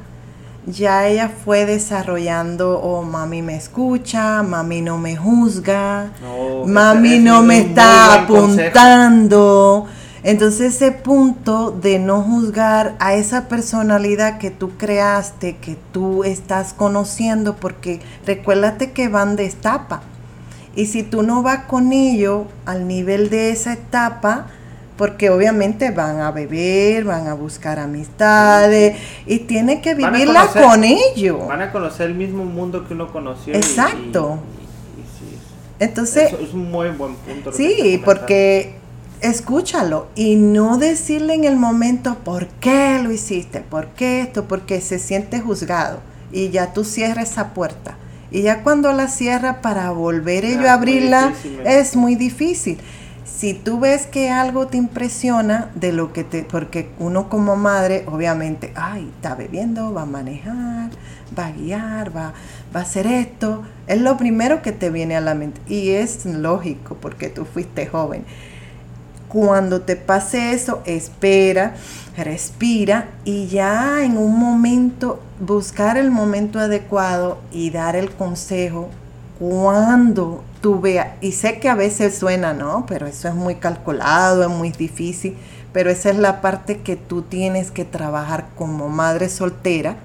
[0.66, 7.42] ya ella fue desarrollando, oh, mami me escucha, mami no me juzga, No, mami no
[7.42, 8.68] me está consejo.
[8.68, 9.86] apuntando.
[10.24, 16.72] Entonces ese punto de no juzgar a esa personalidad que tú creaste, que tú estás
[16.72, 20.02] conociendo, porque recuérdate que van de etapa.
[20.76, 24.46] Y si tú no vas con ellos al nivel de esa etapa,
[24.96, 28.96] porque obviamente van a beber, van a buscar amistades
[29.26, 31.46] y tiene que vivirla conocer- con ellos.
[31.48, 33.54] Van a conocer el mismo mundo que uno conoció.
[33.54, 34.38] Exacto.
[34.96, 35.38] y- y- y sí,
[35.80, 37.52] Entonces, eso es un muy buen punto.
[37.52, 38.74] Sí, porque
[39.20, 44.80] escúchalo y no decirle en el momento por qué lo hiciste, por qué esto, porque
[44.80, 46.00] se siente juzgado
[46.32, 47.96] y ya tú cierras esa puerta.
[48.30, 51.80] Y ya cuando la cierra para volver ello a abrirla ¿eh?
[51.80, 52.78] es muy difícil.
[53.24, 58.04] Si tú ves que algo te impresiona de lo que te, porque uno como madre,
[58.06, 60.90] obviamente, ay, está bebiendo, va a manejar,
[61.38, 62.32] va a guiar, va,
[62.74, 65.60] va a hacer esto, es lo primero que te viene a la mente.
[65.66, 68.24] Y es lógico porque tú fuiste joven.
[69.36, 71.74] Cuando te pase eso, espera,
[72.16, 78.88] respira y ya en un momento, buscar el momento adecuado y dar el consejo
[79.38, 81.08] cuando tú veas.
[81.20, 82.86] Y sé que a veces suena, ¿no?
[82.86, 85.36] Pero eso es muy calculado, es muy difícil.
[85.70, 89.96] Pero esa es la parte que tú tienes que trabajar como madre soltera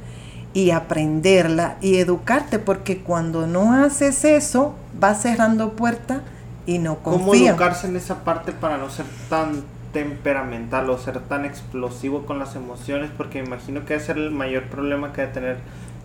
[0.53, 6.19] y aprenderla y educarte, porque cuando no haces eso, vas cerrando puertas
[6.65, 11.45] y no ¿Cómo educarse en esa parte para no ser tan temperamental o ser tan
[11.45, 13.09] explosivo con las emociones?
[13.15, 15.57] Porque me imagino que ese es el mayor problema que debe tener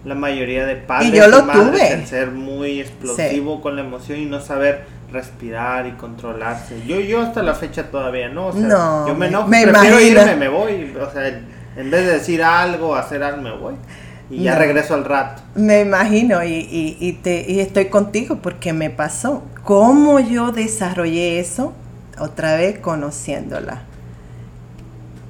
[0.05, 1.93] la mayoría de padres yo lo madres, tuve.
[1.95, 6.83] el ser muy explosivo con la emoción y no saber respirar y controlarse.
[6.87, 9.63] Yo yo hasta la fecha todavía no, o sea, No, yo me me- enojo, me
[9.67, 10.21] prefiero imagino.
[10.23, 13.75] irme, me voy, o sea, en vez de decir algo, hacer algo, me voy
[14.31, 14.59] y ya No.
[14.61, 15.43] regreso al rato.
[15.55, 19.43] Me imagino y, y- y te, y estoy contigo porque me pasó.
[19.65, 21.73] ¿Cómo yo desarrollé eso?
[22.19, 23.83] Otra vez conociéndola.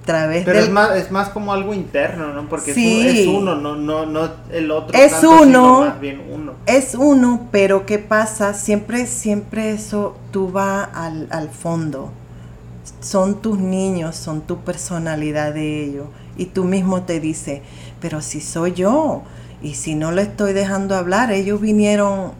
[0.07, 0.57] Pero del...
[0.57, 2.49] es más, es más como algo interno, ¿no?
[2.49, 3.21] Porque es un- Sí.
[3.23, 4.97] es, uno, no, no, no el otro.
[4.97, 5.81] Es tanto, sino uno.
[5.87, 6.53] más bien uno.
[6.67, 8.55] Es uno, pero ¿qué pasa?
[8.55, 12.13] Siempre, siempre eso, tú vas al, al fondo.
[13.01, 16.07] Son tus niños, son tu personalidad de ellos.
[16.37, 17.63] Y tú mismo te dices,
[18.07, 19.23] pero si soy yo,
[19.61, 22.31] y si no le estoy dejando hablar, ellos vinieron,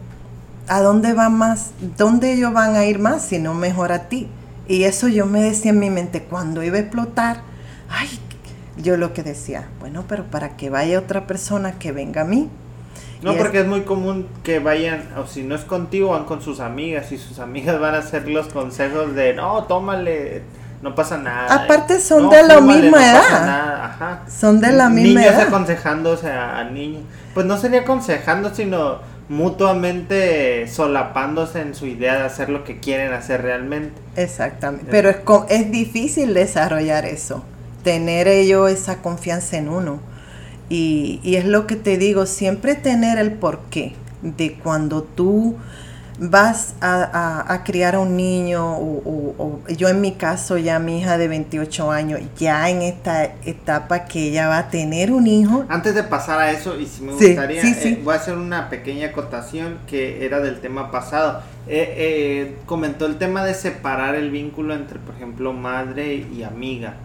[0.69, 1.71] ¿a dónde van más?
[1.97, 4.29] ¿Dónde ellos van a ir más si no mejor a ti?
[4.69, 7.41] Y eso yo me decía en mi mente, cuando iba a explotar,
[7.89, 8.07] ay,
[8.81, 12.47] yo lo que decía, bueno, pero para que vaya otra persona que venga a mí.
[13.21, 16.23] No, Y es- porque es muy común que vayan, o si no es contigo, van
[16.23, 20.43] con sus amigas y sus amigas van a hacer los consejos de, no, tómale,
[20.81, 21.65] no pasa nada.
[21.65, 23.41] Aparte son No, de la fúmale, misma no pasa edad.
[23.45, 24.23] nada", Ajá.
[24.27, 25.41] Son de la misma niños edad.
[25.41, 27.03] aconsejándose a, a niños.
[27.33, 28.99] Pues no sería aconsejando, sino
[29.29, 34.01] mutuamente solapándose en su idea de hacer lo que quieren hacer realmente.
[34.15, 34.85] Exactamente.
[34.89, 35.17] Pero es,
[35.49, 37.43] es difícil desarrollar eso,
[37.83, 39.99] tener ello esa confianza en uno.
[40.69, 45.57] Y, y es lo que te digo, siempre tener el porqué de cuando tú
[46.19, 51.27] vas a, criar a un niño, o, yo en mi caso, ya mi hija de
[51.27, 55.65] 28 años, ya en esta etapa que ella va a tener un hijo.
[55.69, 59.07] Antes de pasar a eso, y si me gustaría, eh, voy a hacer una pequeña
[59.07, 61.41] acotación que era del tema pasado.
[61.67, 66.95] Eh, eh, comentó el tema de separar el vínculo entre, por ejemplo, madre y amiga.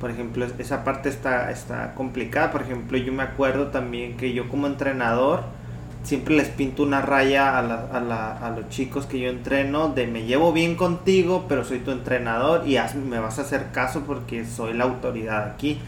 [0.00, 2.52] Por ejemplo, esa parte está, está complicada.
[2.52, 5.42] Por ejemplo, yo me acuerdo también que yo como entrenador,
[6.02, 10.74] siempre les pinto una raya a, los chicos que yo entreno de me llevo bien
[10.76, 12.78] contigo, pero soy tu entrenador y
[13.08, 15.78] me vas a hacer caso porque soy la autoridad aquí.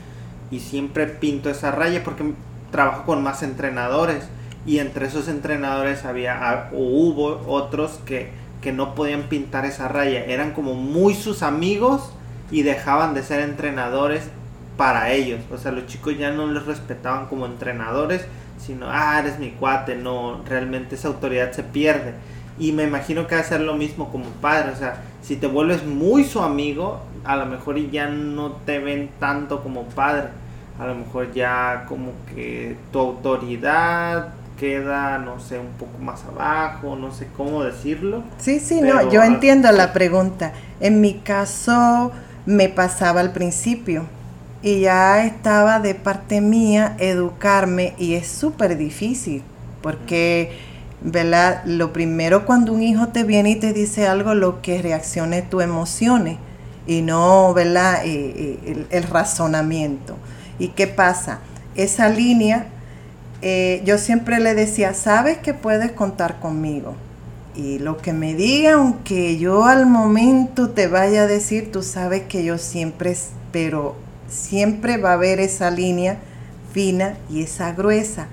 [0.51, 2.35] Y siempre pinto esa raya porque
[2.71, 4.29] trabajo con más entrenadores
[4.67, 8.31] y entre esos entrenadores había o hubo otros que,
[8.61, 12.13] que no podían pintar esa raya, eran como muy sus amigos
[12.51, 14.29] y dejaban de ser entrenadores
[14.77, 15.41] para ellos.
[15.53, 18.27] O sea, los chicos ya no les respetaban como entrenadores
[18.71, 22.15] sino, ah, eres mi cuate, no, realmente esa autoridad se pierde.
[22.57, 25.49] Y me imagino que va a ser lo mismo como padre, o sea, si te
[25.49, 30.29] vuelves muy su amigo, a lo mejor ya no te ven tanto como padre,
[30.79, 36.95] a lo mejor ya como que tu autoridad queda, no sé, un poco más abajo,
[36.95, 38.23] no sé cómo decirlo.
[38.39, 40.53] Sí, sí, no, yo entiendo la pregunta.
[40.79, 42.13] En mi caso
[42.47, 44.05] me pasaba al principio
[44.63, 49.43] y ya estaba de parte mía educarme y es súper difícil
[49.81, 50.53] porque,
[51.01, 51.63] ¿verdad?
[51.65, 55.63] Lo primero cuando un hijo te viene y te dice algo, lo que reaccione tus
[55.63, 56.37] emociones
[56.87, 58.05] y no, ¿verdad?
[58.05, 60.17] Eh, eh, el, razonamiento.
[60.59, 61.39] ¿Y qué pasa?
[61.75, 62.67] Esa línea,
[63.43, 66.95] eh, yo siempre le decía, sabes que puedes contar conmigo.
[67.55, 72.23] Y lo que me diga, aunque yo al momento te vaya a decir, tú sabes
[72.23, 73.97] que yo siempre espero
[74.31, 76.19] siempre va a haber esa línea
[76.73, 78.29] fina y esa gruesa.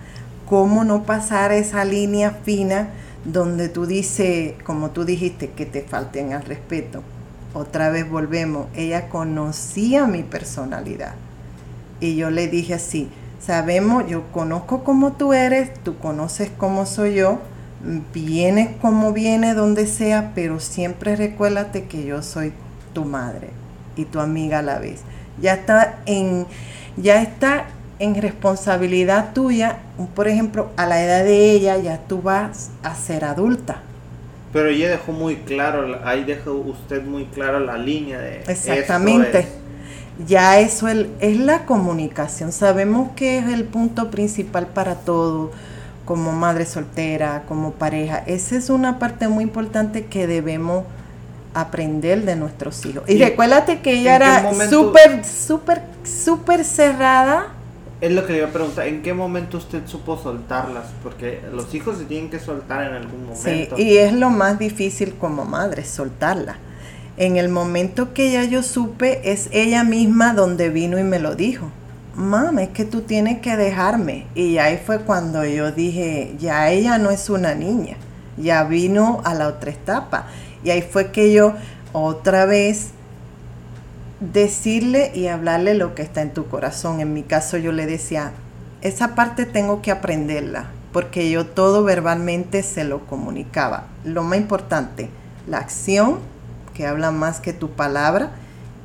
[0.48, 2.90] ¿Cómo no pasar esa línea fina
[3.26, 7.04] donde tú dices, como tú dijiste, que te falten al respeto?
[7.54, 11.16] Otra vez volvemos, ella conocía mi personalidad.
[12.00, 13.10] Y yo le dije así,
[13.42, 17.40] sabemos, yo conozco cómo tú eres, tú conoces cómo soy yo,
[18.14, 22.54] vienes como viene donde sea, pero siempre recuérdate que yo soy
[22.94, 23.50] tu madre
[23.96, 25.02] y tu amiga a la vez
[25.42, 26.46] ya está en,
[26.96, 27.66] ya está
[28.00, 29.78] en responsabilidad tuya,
[30.16, 33.82] por ejemplo, a la edad de ella ya tú vas a ser adulta.
[34.54, 38.44] Pero ella dejó muy claro, ahí dejó usted muy claro la línea de...
[38.48, 39.48] Exactamente.
[40.26, 42.52] Ya eso es, es la comunicación.
[42.52, 45.52] Sabemos que es el punto principal para todo,
[46.06, 48.24] como madre soltera, como pareja.
[48.26, 50.86] Esa es una parte muy importante que debemos
[51.62, 53.04] aprender de nuestros hijos.
[53.08, 57.54] Y, recuérdate que ella era súper, súper, súper cerrada.
[58.00, 60.86] Es lo que le iba a preguntar, ¿en qué momento usted supo soltarlas?
[61.02, 63.76] Porque los hijos se tienen que soltar en algún momento.
[63.76, 66.58] Sí, y es lo más difícil como madre, soltarla.
[67.18, 71.34] En el momento que ya yo supe, es ella misma donde vino y me lo
[71.34, 71.72] dijo.
[72.16, 74.28] Mamá, es que tú tienes que dejarme.
[74.36, 77.98] Y ahí fue cuando yo dije, ya ella no es una niña,
[78.38, 80.28] ya vino a la otra etapa.
[80.64, 81.54] Y ahí fue que yo
[81.94, 82.90] otra vez
[84.20, 87.00] decirle y hablarle lo que está en tu corazón.
[87.00, 88.32] En mi caso yo le decía,
[88.82, 93.86] esa parte tengo que aprenderla, porque yo todo verbalmente se lo comunicaba.
[94.04, 95.10] Lo más importante,
[95.48, 96.20] la acción,
[96.74, 98.32] que habla más que tu palabra,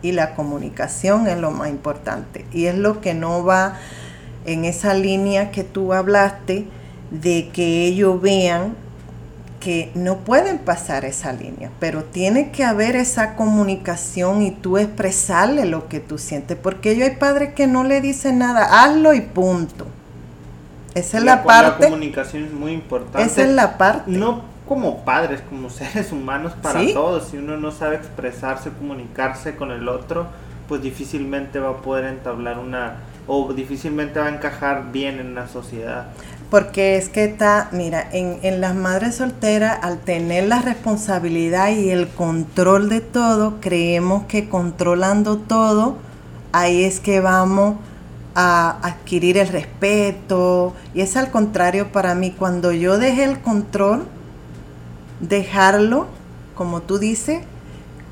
[0.03, 2.45] y la comunicación es lo más importante.
[2.53, 3.79] Y es lo que no va
[4.45, 6.67] en esa línea que tú hablaste
[7.11, 8.75] de que ellos vean
[9.63, 15.67] que no pueden pasar esa línea, pero tiene que haber esa comunicación y tú expresarle
[15.67, 19.21] lo que tú sientes, porque yo hay padres que no le dicen nada, hazlo y
[19.21, 19.87] punto.
[20.95, 21.85] Esa es la, parte.
[21.85, 23.23] La comunicación es muy importante.
[23.23, 24.11] Esa es la parte.
[24.11, 27.29] No como padres, como seres humanos para todos.
[27.29, 30.27] Si uno no sabe expresarse, comunicarse con el otro,
[30.67, 32.97] pues difícilmente va a poder entablar una
[33.29, 36.09] o difícilmente va a encajar bien en la sociedad.
[36.53, 41.89] Porque es que está, mira, en, en las madres solteras, al tener la responsabilidad y
[41.89, 45.97] el control de todo, creemos que controlando todo,
[46.53, 47.77] ahí es que vamos
[48.35, 50.75] a adquirir el respeto.
[50.93, 54.05] Y es al contrario para mí, cuando yo dejé el control,
[55.21, 56.07] dejarlo,
[56.55, 57.41] como tú dices,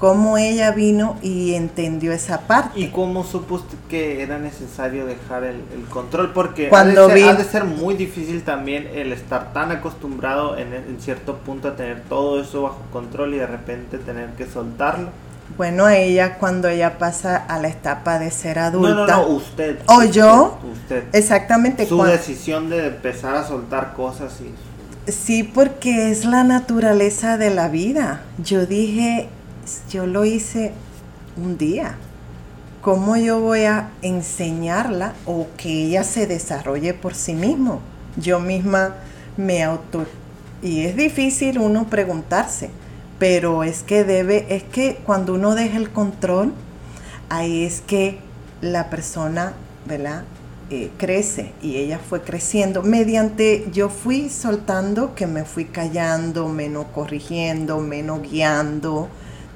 [0.01, 2.80] cómo ella vino y entendió esa parte.
[2.80, 6.32] ¿Y cómo supo que era necesario dejar el, control?
[6.32, 10.98] Porque Cuando ha, de ser, de ser muy difícil también el estar tan acostumbrado en,
[11.01, 15.11] cierto punto a tener todo eso bajo control y de repente tener que soltarlo.
[15.57, 18.94] Bueno, ella cuando ella pasa a la etapa de ser adulta.
[18.94, 19.80] No, no, no, usted.
[19.86, 20.59] ¿O yo?
[20.72, 21.05] Usted.
[21.12, 21.86] Exactamente.
[21.86, 24.55] Su decisión de empezar a soltar cosas y
[25.11, 28.22] Sí, porque es la naturaleza de la vida.
[28.38, 29.28] Yo dije,
[29.90, 30.72] yo lo hice
[31.36, 31.96] un día.
[32.80, 37.80] ¿Cómo yo voy a enseñarla o que ella se desarrolle por sí mismo?
[38.16, 38.94] Yo misma
[39.36, 40.06] me auto...
[40.62, 42.70] Y es difícil uno preguntarse,
[43.18, 46.52] pero es que debe, es que cuando uno deja el control,
[47.30, 48.18] ahí es que
[48.60, 49.54] la persona,
[49.86, 50.24] ¿verdad?
[50.72, 56.86] Eh, crece y ella fue creciendo mediante yo fui soltando que me fui callando, menos
[56.94, 59.08] corrigiendo, menos guiando,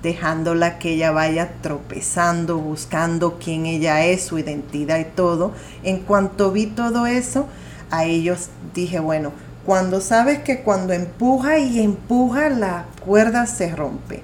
[0.05, 5.53] dejándola que ella vaya tropezando, buscando quién ella es, su identidad y todo.
[5.83, 7.47] En cuanto vi todo eso,
[7.91, 9.33] a ellos dije, bueno,
[9.65, 14.23] cuando sabes que cuando empuja y empuja la cuerda se rompe.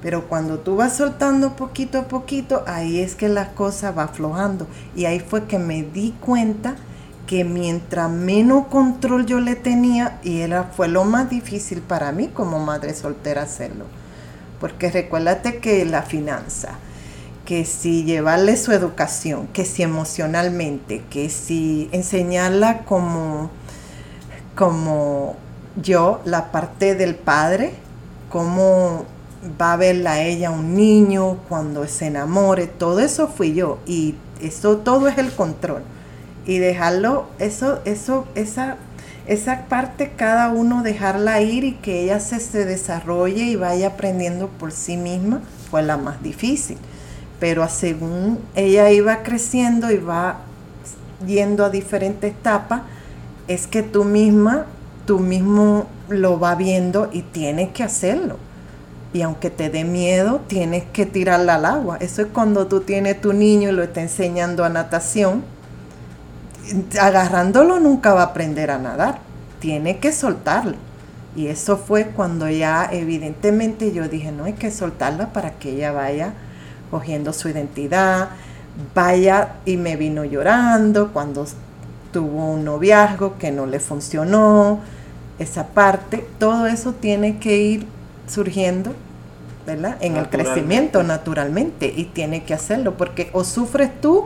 [0.00, 4.66] Pero cuando tú vas soltando poquito a poquito, ahí es que la cosa va aflojando.
[4.96, 6.76] Y ahí fue que me di cuenta
[7.26, 12.28] que mientras menos control yo le tenía, y era, fue lo más difícil para mí
[12.28, 13.84] como madre soltera hacerlo.
[14.60, 16.70] Porque recuérdate que la finanza,
[17.44, 23.50] que si llevarle su educación, que si emocionalmente, que si enseñarla como
[24.58, 25.36] como
[25.80, 27.74] yo, la parte del padre,
[28.28, 29.04] cómo
[29.60, 34.16] va a verla a ella un niño cuando se enamore, todo eso fui yo y
[34.42, 35.82] eso todo es el control.
[36.44, 38.78] Y dejarlo, eso, eso, esa,
[39.28, 44.48] esa parte cada uno dejarla ir y que ella se, se desarrolle y vaya aprendiendo
[44.48, 46.78] por sí misma fue la más difícil.
[47.38, 50.40] Pero según ella iba creciendo y va
[51.26, 52.82] yendo a diferentes etapas,
[53.48, 54.64] es que tú misma,
[55.06, 58.36] tú mismo lo va viendo y tienes que hacerlo.
[59.12, 61.96] Y aunque te dé miedo, tienes que tirarla al agua.
[62.00, 65.44] Eso es cuando tú tienes tu niño y lo está enseñando a natación.
[67.00, 69.18] Agarrándolo nunca va a aprender a nadar.
[69.60, 70.76] Tiene que soltarlo.
[71.36, 75.92] Y eso fue cuando ya evidentemente yo dije, no hay que soltarla para que ella
[75.92, 76.32] vaya
[76.90, 78.30] cogiendo su identidad,
[78.94, 81.46] vaya y me vino llorando cuando
[82.12, 84.80] tuvo un noviazgo que no le funcionó,
[85.38, 87.86] esa parte, todo eso tiene que ir
[88.26, 88.94] surgiendo,
[89.66, 89.96] ¿verdad?
[90.00, 94.24] En el crecimiento naturalmente y tiene que hacerlo porque o sufres tú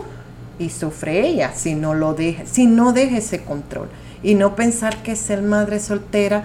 [0.59, 3.89] y sufre ella si no lo deja, si no deja ese control
[4.23, 6.45] y no pensar que ser madre soltera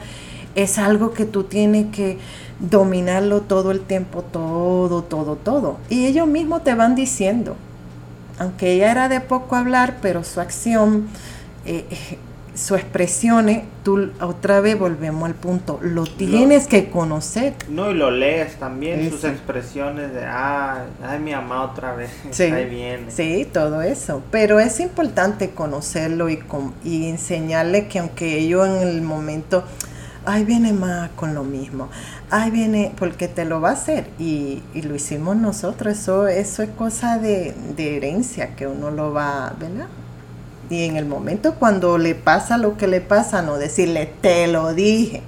[0.56, 2.18] es algo que tú tienes que
[2.60, 5.78] dominarlo todo el tiempo, todo, todo, todo.
[5.90, 7.56] Y ellos mismos te van diciendo,
[8.40, 11.08] aunque ella era de poco hablar, pero su acción,
[11.66, 11.86] eh,
[12.58, 17.54] su expresiones, tú otra vez volvemos al punto, lo tienes que conocer.
[17.70, 22.44] No, y lo lees también, sus expresiones de, ah, ay, mi mamá otra vez, sí,
[22.44, 23.12] ahí viene.
[23.12, 26.40] Sí, todo eso, pero es importante conocerlo y,
[26.84, 29.64] y enseñarle que aunque ellos en el momento,
[30.26, 31.90] ay, viene más con lo mismo,
[32.32, 36.64] ay, viene, porque te lo va a hacer, y, y lo hicimos nosotros, eso, eso
[36.64, 39.86] es cosa de, de herencia, que uno lo va, ¿verdad?
[40.70, 44.74] Y en el momento cuando le pasa lo que le pasa, no decirle, te lo
[44.74, 45.24] dije.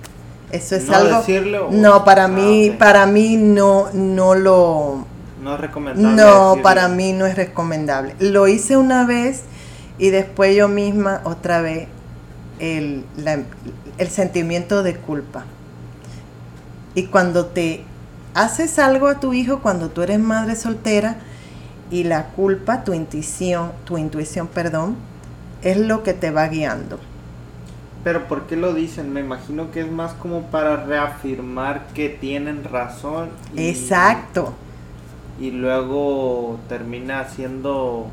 [0.51, 1.17] Eso es no algo.
[1.19, 2.77] Decirlo, no, para mí, okay.
[2.77, 5.05] para mí no, no lo.
[5.41, 6.15] No es recomendable.
[6.15, 6.63] No, decirlo.
[6.63, 8.15] para mí no es recomendable.
[8.19, 9.43] Lo hice una vez
[9.97, 11.87] y después yo misma otra vez
[12.59, 13.39] el, la,
[13.97, 15.45] el sentimiento de culpa.
[16.95, 17.85] Y cuando te
[18.33, 21.17] haces algo a tu hijo, cuando tú eres madre soltera,
[21.91, 24.95] y la culpa, tu intuición, tu intuición, perdón,
[25.61, 26.99] es lo que te va guiando.
[28.03, 29.11] Pero ¿por qué lo dicen?
[29.11, 33.29] Me imagino que es más como para reafirmar que tienen razón.
[33.55, 34.53] Y, Exacto.
[35.39, 38.07] Y luego termina siendo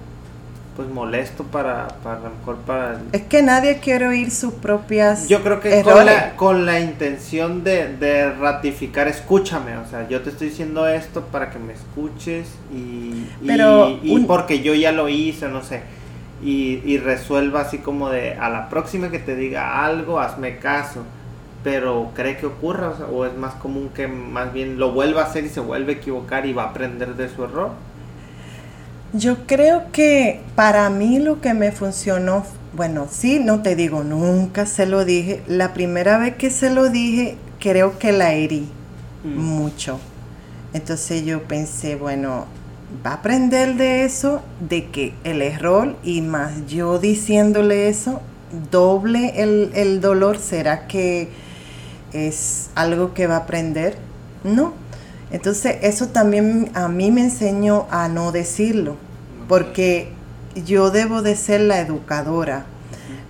[0.77, 3.01] pues molesto para, para mejor para...
[3.13, 5.27] Es que nadie quiere oír sus propias...
[5.27, 10.21] Yo creo que con la, con la intención de, de, ratificar, escúchame, o sea, yo
[10.21, 14.27] te estoy diciendo esto para que me escuches y, Pero y, y un...
[14.27, 15.81] porque yo ya lo hice, no sé
[16.43, 21.03] y, y, resuelva así como de a la próxima que te diga algo, hazme caso.
[21.65, 25.23] Pero cree que ocurra o, sea, o, es más común que más bien lo vuelva
[25.23, 27.71] a hacer y se vuelve a equivocar y va a aprender de su error.
[29.13, 32.45] Yo creo que para mí lo que me funcionó,
[32.75, 35.43] bueno, sí, no te digo, nunca se lo dije.
[35.47, 38.69] La primera vez que se lo dije, creo que la herí
[39.25, 39.39] mm.
[39.39, 39.99] mucho.
[40.75, 42.45] Entonces yo pensé, bueno,
[43.05, 48.21] va a aprender de eso, de que el error y más yo diciéndole eso,
[48.71, 51.29] doble el, el, dolor, ¿será que
[52.13, 53.97] es algo que va a aprender?
[54.45, 54.73] No.
[55.31, 58.97] Entonces eso también a mí me enseñó a no decirlo,
[59.49, 60.13] porque
[60.65, 62.67] yo debo de ser la educadora,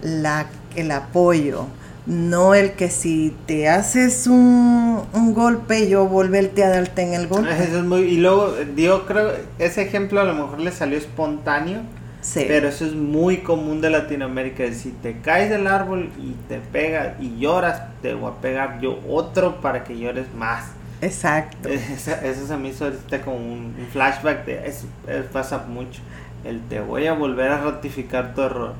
[0.02, 1.66] la, el apoyo,
[2.06, 7.26] No el que si te haces un, un golpe, yo volverte a darte en el
[7.26, 7.50] golpe.
[7.50, 11.80] Eso es muy, y luego, yo creo, ese ejemplo a lo mejor le salió espontáneo,
[12.20, 12.44] Sí.
[12.48, 14.64] pero eso es muy común de Latinoamérica.
[14.72, 18.98] Si te caes del árbol y te pega y lloras, te voy a pegar yo
[19.08, 20.64] otro para que llores más.
[21.02, 21.68] Exacto.
[21.68, 24.86] Eso, eso se me hizo ahorita como un, flashback de eso,
[25.32, 26.00] pasa mucho.
[26.44, 28.74] El te voy a volver a ratificar tu error.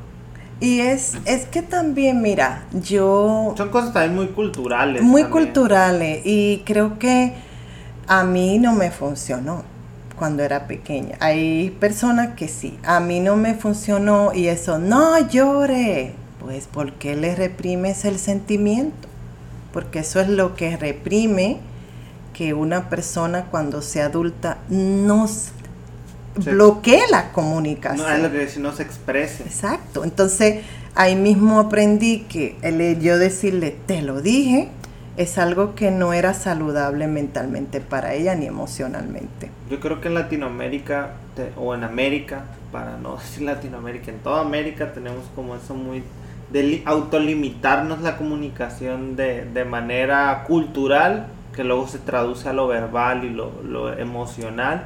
[0.61, 5.03] Y es, es que también, mira, yo Son cosas también muy culturales.
[5.03, 5.45] muy también.
[5.45, 7.35] culturales y creo que
[8.07, 9.65] a mí no me funcionó
[10.19, 11.17] cuando era pequeña.
[11.21, 16.15] Hay personas que sí, a mí no me funcionó y eso, no llore.
[16.41, 19.09] Pues ¿por qué le reprimes el sentimiento?
[19.73, 21.59] Porque eso es lo que reprime
[22.33, 25.27] que una persona cuando sea adulta no
[26.43, 26.51] Sí.
[26.51, 28.07] bloquee la comunicación.
[28.07, 29.43] No, es lo que decía, no se exprese.
[29.45, 30.05] Exacto.
[30.05, 30.65] Entonces,
[30.95, 34.69] ahí mismo aprendí que el yo decirle, te lo dije,
[35.17, 39.51] es algo que no era saludable mentalmente para ella ni emocionalmente.
[39.71, 44.43] Yo creo que en Latinoamérica, te- o en América, para no decir Latinoamérica, en toda
[44.43, 46.03] América tenemos como eso muy
[46.53, 52.67] de li- autolimitarnos la comunicación de, de manera cultural, que luego se traduce a lo
[52.69, 54.85] verbal y lo, lo emocional.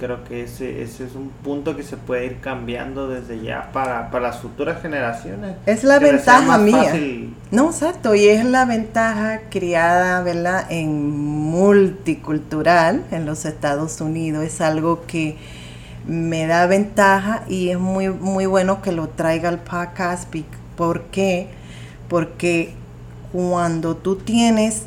[0.00, 4.10] Creo que ese, ese es un punto que se puede ir cambiando desde ya para,
[4.10, 5.56] para las futuras generaciones.
[5.66, 6.84] Es la Que ventaja mía.
[6.84, 14.42] fácil No, exacto, y es la ventaja criada, ¿verdad?, en multicultural en los Estados Unidos.
[14.42, 15.36] Es algo que
[16.06, 20.34] me da ventaja y es muy, muy bueno que lo traiga al podcast.
[20.76, 21.48] ¿Por qué?
[22.08, 22.72] Porque
[23.32, 24.86] cuando tú tienes,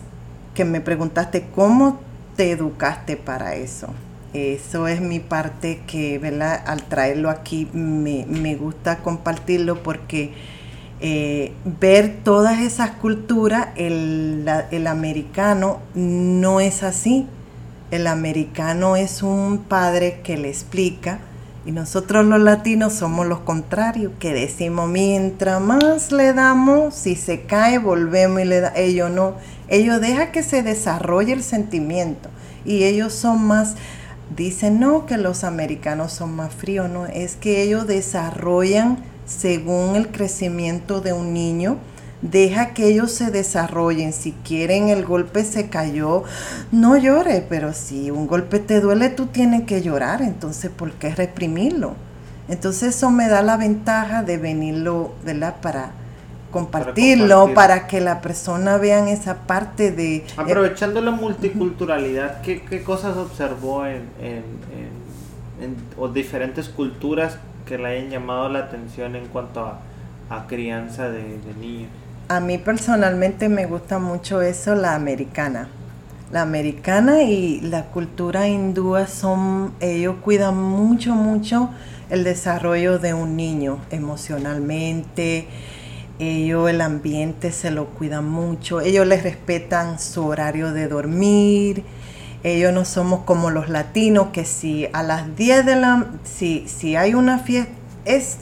[0.53, 1.99] que me preguntaste, ¿cómo
[2.35, 3.87] te educaste para eso?
[4.33, 6.63] Eso es mi parte que, ¿verdad?
[6.65, 10.33] Al traerlo aquí me, me gusta compartirlo porque
[11.01, 17.27] eh, ver todas esas culturas, el, el americano no es así.
[17.91, 21.19] El americano es un padre que le explica
[21.65, 27.41] y nosotros los latinos somos los contrarios, que decimos mientras más le damos, si se
[27.41, 28.73] cae volvemos y le da.
[28.75, 29.35] Ellos no,
[29.69, 32.29] ellos dejan que se desarrolle el sentimiento
[32.65, 33.75] y ellos son más,
[34.35, 40.09] dicen no que los americanos son más fríos, no, es que ellos desarrollan según el
[40.09, 41.77] crecimiento de un niño,
[42.21, 44.13] deja que ellos se desarrollen.
[44.13, 46.23] Si quieren el golpe se cayó,
[46.71, 50.21] no llore, pero si un golpe te duele, tú tienes que llorar.
[50.21, 51.95] Entonces, ¿por qué reprimirlo?
[52.47, 55.55] Entonces, eso me da la ventaja de venirlo, ¿verdad?
[55.61, 55.91] Para
[56.53, 57.55] compartirlo, compartir.
[57.55, 60.17] para, que la persona vean esa parte de...
[60.17, 65.03] eh, Aprovechando la multiculturalidad, ¿qué, qué cosas observó en, en, en-
[65.63, 69.81] en- o diferentes culturas que le hayan llamado la atención en cuanto a,
[70.29, 71.91] a crianza de, de niños?
[72.29, 75.69] A mí personalmente me gusta mucho eso, la americana.
[76.31, 81.69] La americana y la cultura hindúa son, ellos cuidan mucho, mucho
[82.09, 85.47] el desarrollo de un niño emocionalmente.
[86.19, 88.81] Ellos el ambiente se lo cuidan mucho.
[88.81, 91.83] Ellos les respetan su horario de dormir.
[92.43, 96.95] Ellos no somos como los latinos que si a las 10 de la si si
[96.95, 97.71] hay una fiesta
[98.05, 98.37] es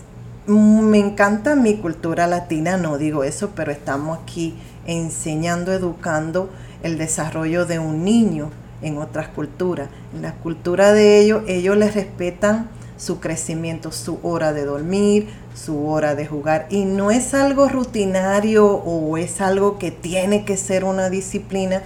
[0.47, 4.55] me encanta mi cultura latina, no digo eso, pero estamos aquí
[4.87, 6.49] enseñando, educando
[6.83, 8.49] el desarrollo de un niño
[8.81, 9.89] en otras culturas.
[10.15, 12.69] En la cultura de ellos, ellos les respetan
[13.01, 16.67] su crecimiento, su hora de dormir, su hora de jugar.
[16.69, 21.81] Y no es algo rutinario o es algo que tiene que ser una disciplina,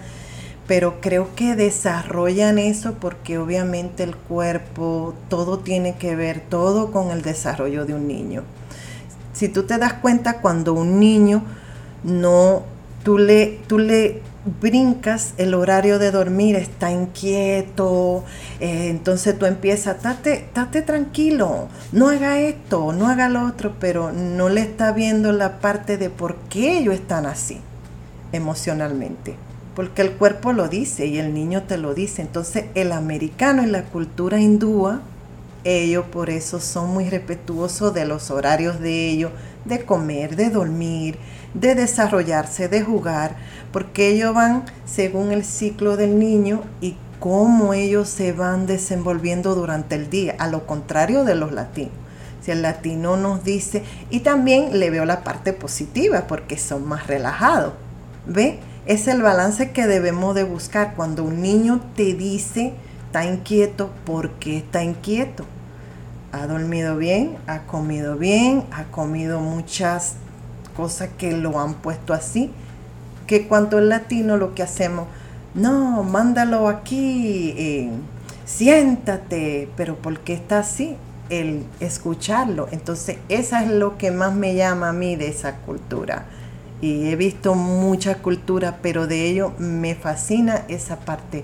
[0.67, 7.11] pero creo que desarrollan eso porque obviamente el cuerpo, todo tiene que ver, todo con
[7.11, 8.43] el desarrollo de un niño.
[9.31, 11.43] Si tú te das cuenta, cuando un niño
[12.03, 12.63] no,
[13.03, 14.21] tú le, tú le
[14.61, 18.23] brincas el horario de dormir, está inquieto,
[18.59, 24.11] eh, entonces tú empiezas, tate, tate tranquilo, no haga esto, no haga lo otro, pero
[24.11, 27.59] no le está viendo la parte de por qué ellos están así
[28.31, 29.35] emocionalmente.
[29.75, 32.21] Porque el cuerpo lo dice y el niño te lo dice.
[32.21, 35.01] Entonces el americano y la cultura hindúa,
[35.65, 39.31] ellos por eso son muy respetuosos de los horarios de ellos,
[39.65, 41.17] de comer, de dormir,
[41.55, 43.35] de desarrollarse, de jugar,
[43.71, 49.95] porque ellos van según el ciclo del niño y cómo ellos se van desenvolviendo durante
[49.95, 51.93] el día, a lo contrario de los latinos.
[52.41, 57.07] Si el latino nos dice, y también le veo la parte positiva porque son más
[57.07, 57.73] relajados,
[58.27, 58.59] ¿ve?
[58.85, 62.73] Es el balance que debemos de buscar cuando un niño te dice,
[63.07, 65.45] está inquieto, ¿por qué está inquieto?
[66.35, 70.15] ha dormido bien, ha comido bien, ha comido muchas
[70.75, 72.51] cosas que lo han puesto así,
[73.27, 75.07] que cuando el latino lo que hacemos,
[75.53, 77.89] no, mándalo aquí, eh,
[78.45, 80.95] siéntate, pero ¿por qué está así?
[81.29, 82.67] El escucharlo.
[82.71, 86.25] Entonces, eso es lo que más me llama a mí de esa cultura.
[86.81, 91.43] Y he visto mucha cultura, pero de ello me fascina esa parte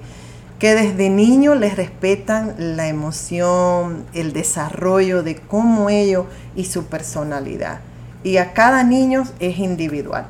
[0.62, 7.80] que desde niños les respetan la emoción, el desarrollo de cómo ellos y su personalidad.
[8.24, 10.26] Y a cada niño es individual.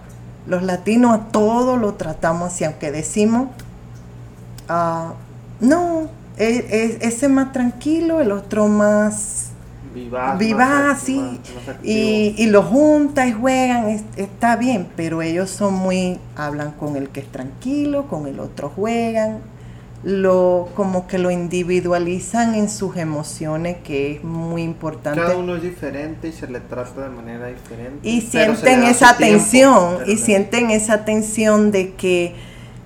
[0.47, 3.49] Los latinos a todos lo tratamos así, aunque decimos,
[4.69, 5.13] ah,
[5.59, 9.51] no, e, e, ese más tranquilo, el otro más
[9.93, 11.39] vivaz, sí,
[11.84, 17.09] y, y, lo junta y juegan, está bien, pero ellos son muy, hablan con el
[17.09, 19.39] que es tranquilo, con el otro juegan,
[20.03, 25.19] lo como que lo individualizan en sus emociones que es muy importante.
[25.19, 28.07] Cada uno es diferente y se le trata de manera diferente.
[28.07, 32.34] Y sienten esa tensión y sienten esa tensión de que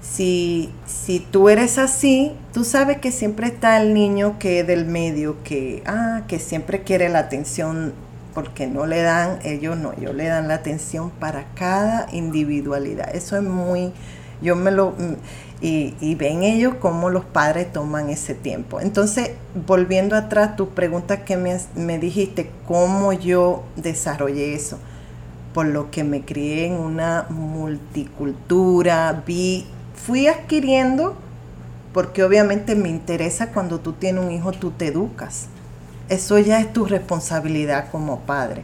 [0.02, 4.86] si si tú eres así tú sabes que siempre está el niño que es del
[4.86, 7.94] medio que ah que siempre quiere la atención
[8.36, 13.16] porque no le dan ellos no ellos le dan la atención para cada individualidad.
[13.16, 13.94] Eso es muy
[14.42, 14.94] yo me lo
[15.68, 18.80] y, ven ellos cómo los padres toman ese tiempo.
[18.80, 19.32] Entonces,
[19.66, 24.78] volviendo atrás, tu pregunta que me, me dijiste, cómo yo desarrollé eso,
[25.56, 29.66] por lo que me crié en una multicultura, vi,
[29.96, 31.16] fui adquiriendo,
[31.94, 35.48] porque obviamente me interesa cuando tú tienes un hijo, tú te educas.
[36.10, 38.64] Eso ya es tu responsabilidad como padre.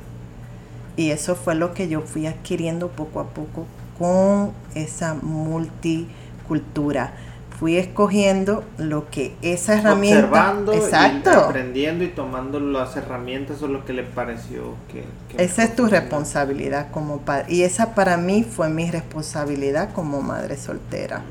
[0.98, 3.65] Y eso fue lo que yo fui adquiriendo poco a poco
[3.98, 6.20] con esa multicultura
[6.52, 7.14] cultura.
[7.57, 10.26] Fui escogiendo lo que esa herramienta.
[10.26, 11.30] Observando, exacto.
[11.30, 15.06] aprendiendo y tomando las herramientas o lo que le pareció que.
[15.41, 17.45] esa es tu responsabilidad como padre.
[17.53, 21.22] Y esa para mí fue mi responsabilidad como madre soltera.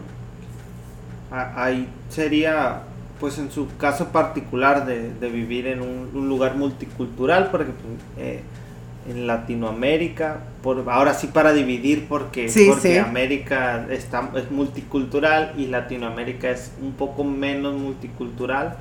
[1.30, 2.84] Ahí sería,
[3.18, 8.42] pues en su caso particular de, vivir en un, lugar multicultural, porque pues, eh,
[9.08, 16.50] en Latinoamérica, por, ahora sí para dividir porque, porque América está, es multicultural y Latinoamérica
[16.50, 18.76] es un poco menos multicultural.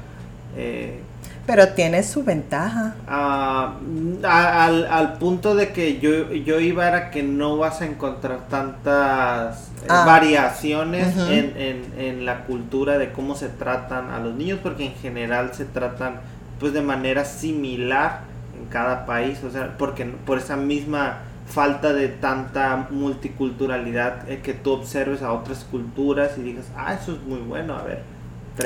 [0.58, 1.00] Eh,
[1.46, 2.96] pero tiene su ventaja.
[3.08, 3.76] Ah,
[4.24, 9.70] al, al, punto de que yo, yo iba era que no vas a encontrar tantas
[9.82, 10.04] eh, ah.
[10.06, 14.94] variaciones en, en, en la cultura de cómo se tratan a los niños, porque en
[14.94, 16.20] general se tratan
[16.60, 18.29] pues de manera similar
[18.70, 24.72] cada país, o sea, porque por esa misma falta de tanta multiculturalidad eh, que tú
[24.72, 28.04] observes a otras culturas y digas, ah, eso es muy bueno, a ver,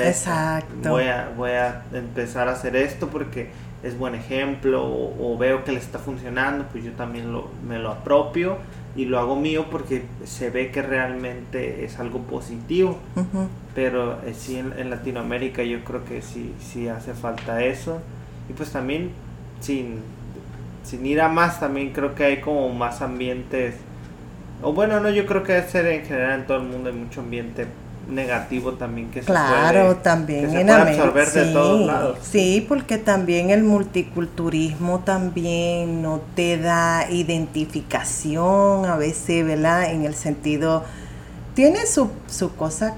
[0.02, 0.90] Exacto.
[0.90, 3.50] Voy a, voy a empezar a hacer esto porque
[3.82, 7.90] es buen ejemplo o, veo que le está funcionando, pues yo también lo, me lo
[7.90, 8.58] apropio
[8.96, 12.98] y lo hago mío porque se ve que realmente es algo positivo.
[13.74, 18.00] Pero eh, sí en, en, Latinoamérica yo creo que sí, sí hace falta eso.
[18.48, 19.10] Y pues también
[19.64, 20.00] sin,
[20.84, 23.76] sin ir a más, también creo que hay como más ambientes.
[24.62, 26.96] O bueno, no, yo creo que debe ser en general en todo el mundo hay
[26.96, 27.66] mucho ambiente
[28.08, 32.18] negativo también que claro, se puede, también en absorber sí, de todos lados.
[32.22, 39.90] Sí, porque también el multiculturismo también no te da identificación a veces, ¿verdad?
[39.90, 40.84] En el sentido,
[41.54, 42.94] tiene su, su cosa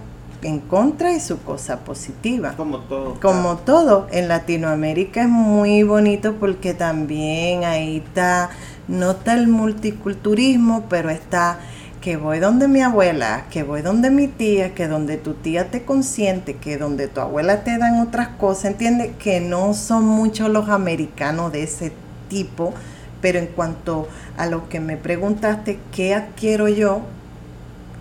[0.47, 2.55] en contra y su cosa positiva.
[2.57, 3.21] Como todo.
[3.21, 4.07] Como todo.
[4.13, 8.51] En Latinoamérica es muy bonito porque también ahí está,
[8.87, 11.59] no está el multiculturismo, pero está
[12.01, 15.85] que voy donde mi abuela, que voy donde mi tía, que donde tu tía te
[15.85, 19.11] consiente, que donde tu abuela te dan otras cosas, ¿entiendes?
[19.19, 21.93] Que no son muchos los americanos de ese
[22.29, 22.73] tipo,
[23.21, 24.07] pero en cuanto
[24.37, 27.01] a lo que me preguntaste, ¿qué adquiero yo?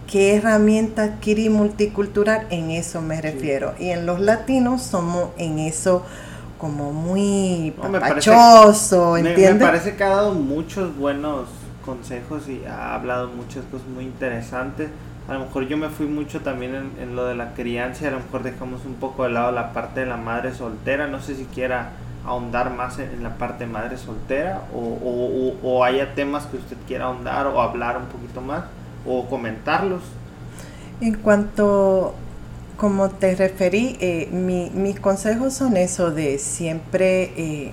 [0.08, 2.46] ¿Qué herramienta adquirí multicultural?
[2.52, 3.74] En eso me refiero.
[3.80, 6.04] Y en los latinos somos en eso
[6.60, 9.56] como muy papachoso, ¿entiendes?
[9.56, 11.48] Me, parece que ha dado muchos buenos
[11.84, 14.90] consejos y ha hablado muchas cosas muy interesantes.
[15.28, 18.12] A lo mejor yo me fui mucho también en, lo de la crianza y a
[18.12, 21.08] lo mejor dejamos un poco de lado la parte de la madre soltera.
[21.08, 21.94] No sé si quiera
[22.26, 27.06] ahondar más en, la parte madre soltera o, o, o haya temas que usted quiera
[27.06, 28.64] ahondar o hablar un poquito más
[29.06, 30.02] o comentarlos.
[31.02, 32.14] En cuanto,
[32.78, 37.72] como te referí, eh, mis consejos son eso de siempre eh,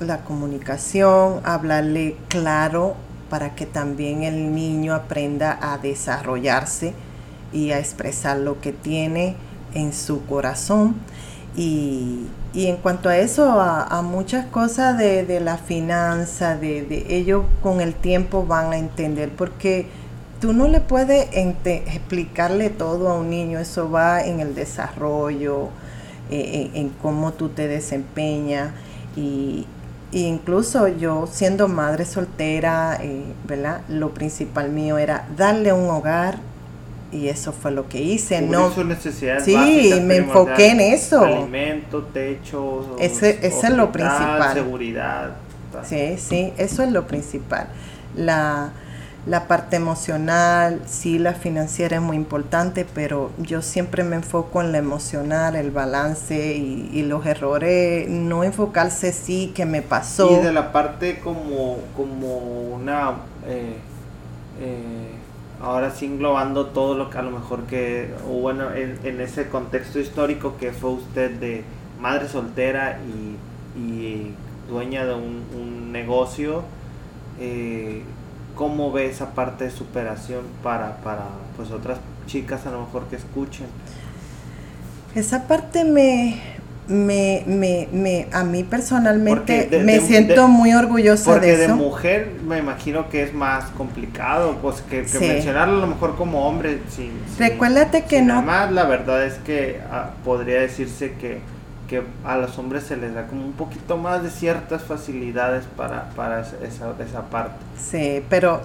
[0.00, 2.96] la comunicación, hablarle claro
[3.30, 6.94] para que también el niño aprenda a desarrollarse
[7.52, 9.36] y a expresar lo que tiene
[9.74, 10.96] en su corazón
[11.56, 17.16] Y, y en cuanto a eso, a, muchas cosas de, de la finanza, de, de,
[17.16, 19.86] ellos con el tiempo van a entender, porque
[20.40, 25.68] tú no le puedes explicarle todo a un niño, eso va en el desarrollo,
[26.30, 28.70] eh, en, cómo tú te desempeñas
[29.16, 29.66] y,
[30.12, 33.82] incluso yo siendo madre soltera, eh, ¿verdad?
[33.88, 36.38] Lo principal mío era darle un hogar
[37.12, 38.40] y eso fue lo que hice.
[38.40, 41.22] no, sus necesidades sí, me enfoqué en eso.
[41.22, 44.54] Alimento, techo, ese, ese es lo principal.
[44.54, 45.30] Seguridad.
[45.84, 47.68] Sí, sí, eso es lo principal.
[48.16, 48.72] La,
[49.26, 54.70] la parte emocional, sí, la financiera es muy importante, pero yo siempre me enfoco en
[54.70, 60.30] la emocional, el balance y, los errores, no enfocarse sí que me pasó.
[60.30, 62.38] Y de la parte como, como
[62.72, 63.14] una,
[63.48, 63.76] eh,
[64.60, 65.10] eh,
[65.60, 69.98] ahora sí englobando todo lo que a lo mejor que, o bueno, en, ese contexto
[69.98, 71.64] histórico que fue usted de
[72.00, 73.36] madre soltera y,
[74.68, 76.62] dueña de un, un negocio,
[77.38, 78.02] eh,
[78.56, 81.26] cómo ve esa parte de superación para, para
[81.56, 83.66] pues otras chicas a lo mejor que escuchen.
[85.14, 86.40] Esa parte me,
[86.88, 91.60] me, me, me a mí personalmente me siento muy orgullosa de eso.
[91.60, 96.16] Porque de mujer me imagino que es más complicado, pues que, mencionarlo a lo mejor
[96.16, 97.12] como hombre sin...
[97.38, 98.42] Recuérdate que no...
[98.42, 101.40] más la verdad es que ah, podría decirse que
[101.88, 106.10] que a los hombres se les da como un poquito más de ciertas facilidades para,
[106.10, 107.56] para esa, esa parte.
[107.78, 108.60] Sí, pero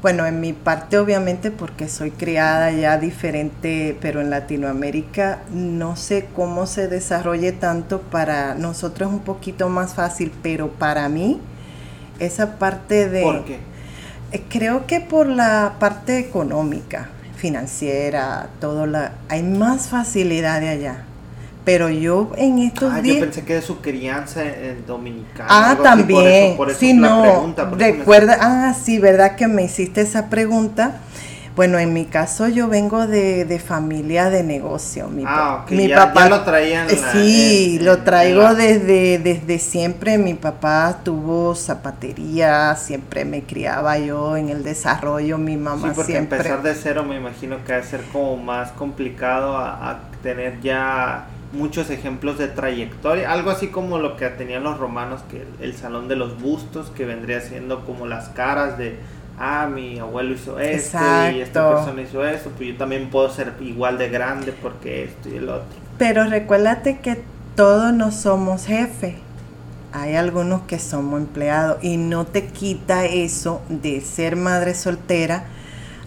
[0.00, 6.28] bueno, en mi parte obviamente porque soy criada ya diferente, pero en Latinoamérica no sé
[6.34, 11.40] cómo se desarrolle tanto, para nosotros es un poquito más fácil, pero para mí
[12.18, 13.22] esa parte de...
[13.22, 13.58] ¿Por qué?
[14.32, 19.12] Eh, creo que por la parte económica, financiera, todo la...
[19.28, 21.04] Hay más facilidad de allá
[21.64, 23.16] pero yo en estos ah, días.
[23.16, 25.46] Yo pensé que de su crianza en dominicana.
[25.48, 26.56] Ah, también.
[26.56, 27.22] Por eso, no.
[27.22, 31.00] Pregunta, recuerda, ah, sí, verdad que me hiciste esa pregunta.
[31.54, 35.08] Bueno, en mi caso yo vengo de, de familia de negocio.
[35.08, 36.88] Mi, ah, mi papá lo traían.
[36.88, 40.16] Sí, lo traigo desde, desde siempre.
[40.16, 45.36] Mi papá tuvo zapatería, siempre me criaba yo en el desarrollo.
[45.36, 46.38] Mi mamá sí, porque siempre.
[46.38, 51.26] empezar de cero me imagino que va a ser como más complicado a tener ya
[51.52, 56.08] muchos ejemplos de trayectoria, algo así como lo que tenían los romanos, que el, salón
[56.08, 58.96] de los bustos, que vendría siendo como las caras de,
[59.38, 60.98] ah, mi abuelo hizo esto
[61.32, 65.28] y esta persona hizo esto, pues yo también puedo ser igual de grande porque esto
[65.28, 65.68] y el otro.
[65.98, 67.22] Pero recuérdate que
[67.54, 69.18] todos no somos jefe.
[69.92, 75.44] Hay algunos que somos empleados y no te quita eso de ser madre soltera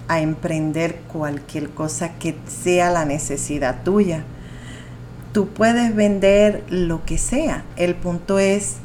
[0.08, 4.24] a emprender cualquier cosa que sea la necesidad tuya
[5.36, 7.66] tú puedes vender lo que sea.
[7.76, 8.78] El punto es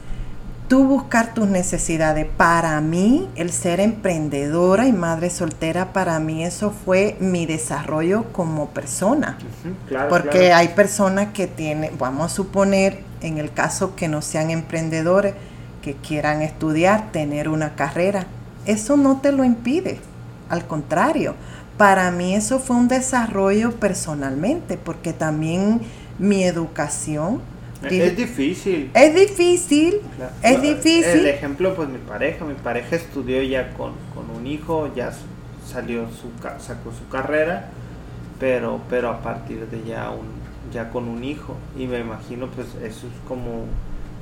[0.66, 2.26] tú buscar tus necesidades.
[2.26, 8.70] Para mí, el ser emprendedora y madre soltera, para mí eso fue mi desarrollo como
[8.70, 9.38] persona.
[10.08, 15.34] Porque hay personas que tienen, vamos a suponer, en el caso que no sean emprendedores,
[15.82, 18.26] que quieran estudiar, tener una carrera.
[18.66, 20.00] Eso no te lo impide.
[20.48, 21.36] Al contrario,
[21.76, 25.80] para mí eso fue un desarrollo personalmente, porque también
[26.20, 27.40] mi educación.
[27.82, 28.90] Es difícil.
[28.92, 30.00] Es difícil,
[30.42, 31.20] es difícil.
[31.20, 33.94] El ejemplo, pues mi pareja, mi pareja estudió ya con,
[34.36, 35.12] un hijo, ya
[35.66, 37.70] salió su sacó su carrera,
[38.38, 40.26] pero pero a partir de ya un
[40.70, 43.64] ya con un hijo y me imagino pues eso es como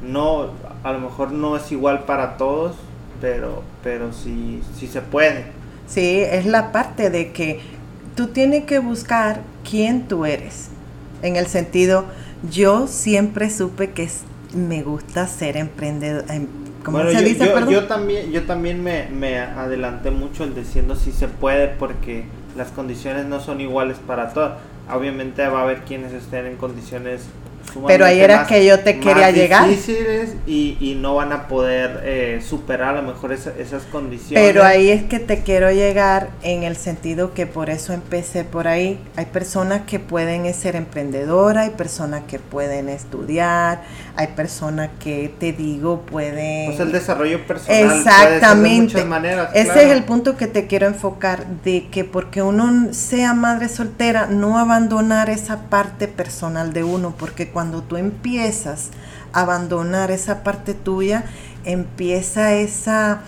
[0.03, 0.51] no
[0.85, 2.77] a lo mejor no es igual para todos,
[3.21, 5.47] pero pero sí sí se puede.
[5.89, 7.61] Sí, es la parte de que
[8.15, 10.71] tú tienes que buscar quién tú eres
[11.23, 12.05] en el sentido,
[12.51, 14.09] yo siempre supe que
[14.55, 16.25] me gusta ser emprendedor.
[16.31, 16.47] Em,
[16.85, 21.13] ¿Cómo se yo, dice, yo, también, yo también me, me adelanté mucho el diciendo si
[21.13, 22.25] se puede porque
[22.57, 24.53] las condiciones no son iguales para todos.
[24.91, 27.27] Obviamente va a haber quienes estén en condiciones
[27.87, 29.69] pero ahí era que yo te quería llegar.
[29.69, 34.47] difíciles y, y no van a poder eh, superar a lo mejor esas condiciones.
[34.47, 38.69] Pero ahí es que te quiero llegar en el sentido que por eso empecé por
[38.69, 38.99] ahí.
[39.17, 43.83] Hay personas que pueden ser emprendedoras, hay personas que pueden estudiar,
[44.17, 46.67] hay personas que te digo pueden...
[46.67, 47.99] Pues el desarrollo personal.
[47.99, 48.69] Exactamente.
[48.69, 49.51] de muchas maneras.
[49.55, 54.27] Ese es el punto que te quiero enfocar, de que porque uno sea madre soltera,
[54.27, 58.91] no abandonar esa parte personal de uno, porque cuando tú empiezas
[59.33, 61.25] a abandonar esa parte tuya,
[61.65, 63.21] empieza esa,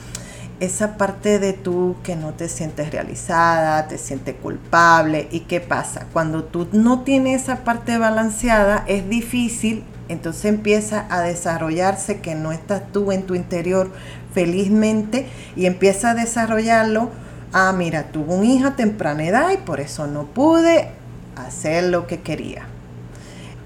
[0.61, 5.28] esa parte de tú que no te sientes realizada, te sientes culpable.
[5.31, 6.07] ¿Y qué pasa?
[6.12, 12.51] Cuando tú no tienes esa parte balanceada, es difícil entonces empieza a desarrollarse que no
[12.51, 13.93] estás tú en tu interior
[14.35, 17.11] felizmente y empieza a desarrollarlo.
[17.52, 20.89] Ah, mira, tuvo un hijo a temprana edad y por eso no pude
[21.36, 22.66] hacer lo que quería.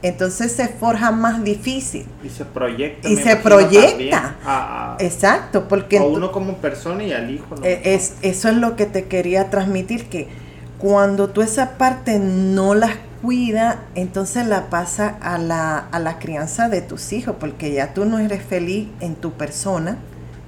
[0.04, 2.04] Entonces se forja más difícil.
[2.22, 3.08] Y se proyecta.
[3.08, 4.96] Y se proyecta.
[5.00, 5.96] Exacto, porque...
[5.96, 7.56] A uno como persona y al hijo.
[7.62, 10.28] E, es, eso es lo que te quería transmitir, que
[10.76, 16.68] cuando tú esa parte no las cuida, entonces la pasa a la, a la crianza
[16.68, 19.96] de tus hijos, porque ya tú no eres feliz en tu persona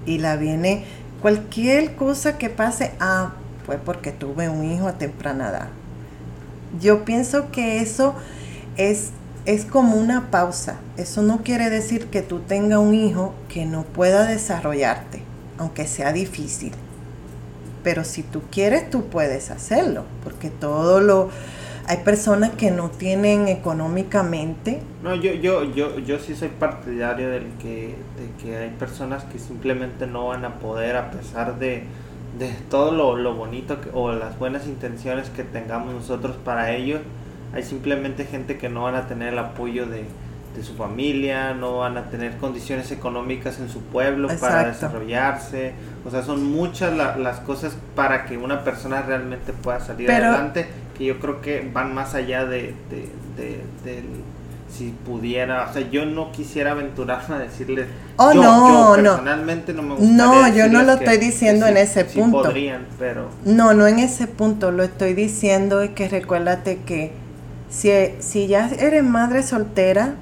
[0.05, 0.85] y la viene
[1.23, 3.33] cualquier cosa que pase, ah,
[3.65, 5.69] pues porque tuve un hijo a temprana edad.
[6.79, 8.15] Yo pienso que eso
[8.77, 9.13] es,
[9.47, 10.79] es como una pausa.
[10.97, 15.23] Eso no quiere decir que tú tengas un hijo que no pueda desarrollarte,
[15.59, 16.73] aunque sea difícil.
[17.83, 21.31] Pero si tú quieres, tú puedes hacerlo, porque todo lo
[21.89, 24.81] hay personas que no tienen económicamente.
[25.05, 29.39] No, yo, yo, yo, yo sí soy partidario del que, de que hay personas que
[29.39, 31.85] simplemente no van a poder a pesar de,
[32.41, 37.01] de todo lo, lo bonito o las buenas intenciones que tengamos nosotros para ellos.
[37.57, 40.05] Hay simplemente gente que no van a tener el apoyo de,
[40.55, 45.73] de su familia, no van a tener condiciones económicas en su pueblo para desarrollarse.
[46.05, 50.67] O sea, son muchas las cosas para que una persona realmente pueda salir adelante
[50.97, 54.03] que yo creo que van más allá de, de,
[54.71, 59.83] si pudiera, o sea, yo no quisiera aventurarme a decirles, oh, yo, no, personalmente no,
[59.83, 62.43] me gustaría No, yo no lo estoy diciendo en ese punto.
[62.43, 63.31] podrían, pero...
[63.45, 67.13] No, no en ese punto, lo estoy diciendo es que recuérdate que
[67.69, 67.91] si,
[68.21, 70.15] si ya eres madre soltera,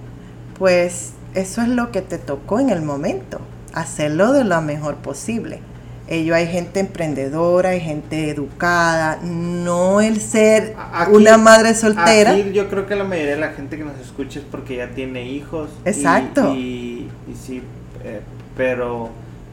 [0.58, 3.40] pues eso es lo que te tocó en el momento,
[3.72, 5.60] hacerlo de lo mejor posible.
[6.06, 10.76] Ellos hay gente emprendedora, hay gente educada, no el ser
[11.10, 12.32] una madre soltera.
[12.32, 14.90] Aquí yo creo que la mayoría de la gente que nos escucha es porque ya
[14.90, 15.70] tiene hijos.
[15.86, 16.52] Exacto.
[16.54, 17.62] Y, y, sí,
[18.04, 18.20] eh,
[18.54, 19.08] pero,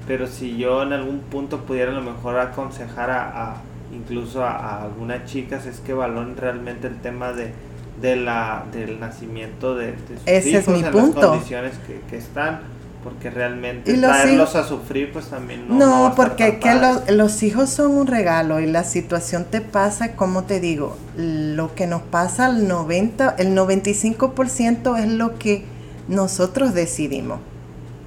[0.05, 3.61] pero si yo en algún punto pudiera a lo mejor aconsejar a,
[3.95, 7.53] incluso a, algunas chicas es que valoren realmente el tema de,
[8.02, 11.19] de la, del nacimiento de, sus Ese hijos es mi en punto.
[11.22, 12.61] las condiciones que, que están
[13.03, 16.72] porque realmente traerlos a sufrir pues también no no, porque que
[17.11, 21.88] los, hijos son un regalo y la situación te pasa como te digo lo que
[21.88, 25.65] nos pasa al 90 el 95% es lo que
[26.07, 27.40] nosotros decidimos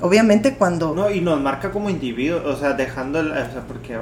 [0.05, 3.97] obviamente cuando no y nos marca como individuo o sea dejando o sea porque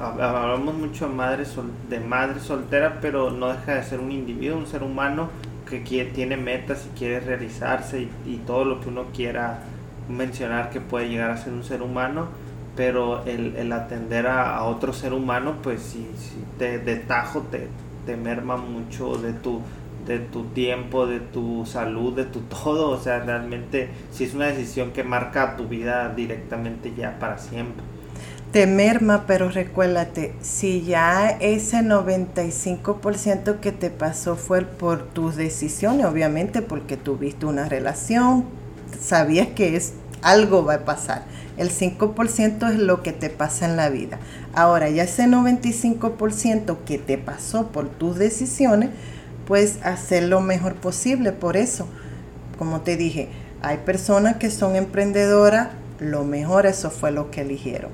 [0.00, 1.44] hablamos mucho de madre
[1.90, 5.28] de madre soltera pero no deja de ser un individuo un ser humano
[5.68, 9.60] que quiere, tiene metas y quiere realizarse y, todo lo que uno quiera
[10.08, 12.28] mencionar que puede llegar a ser un ser humano,
[12.76, 16.06] pero el, el atender a, otro ser humano, pues si,
[16.58, 17.68] te, de tajo te,
[18.06, 19.60] te merma mucho de tu,
[20.08, 24.46] de tu tiempo, de tu salud, de tu todo, o sea, realmente si es una
[24.46, 27.84] decisión que marca tu vida directamente ya para siempre.
[28.50, 36.06] Te merma, pero recuérdate, si ya ese 95% que te pasó fue por tus decisiones,
[36.06, 38.46] obviamente porque tuviste una relación,
[38.98, 41.24] sabías que es algo va a pasar.
[41.58, 44.18] El 5% es lo que te pasa en la vida.
[44.54, 48.90] Ahora, ya ese 95% que te pasó por tus decisiones,
[49.48, 51.32] pues hacer lo mejor posible.
[51.32, 51.88] Por eso,
[52.58, 53.30] como te dije,
[53.62, 57.90] hay personas que son emprendedoras, lo mejor eso fue lo que eligieron.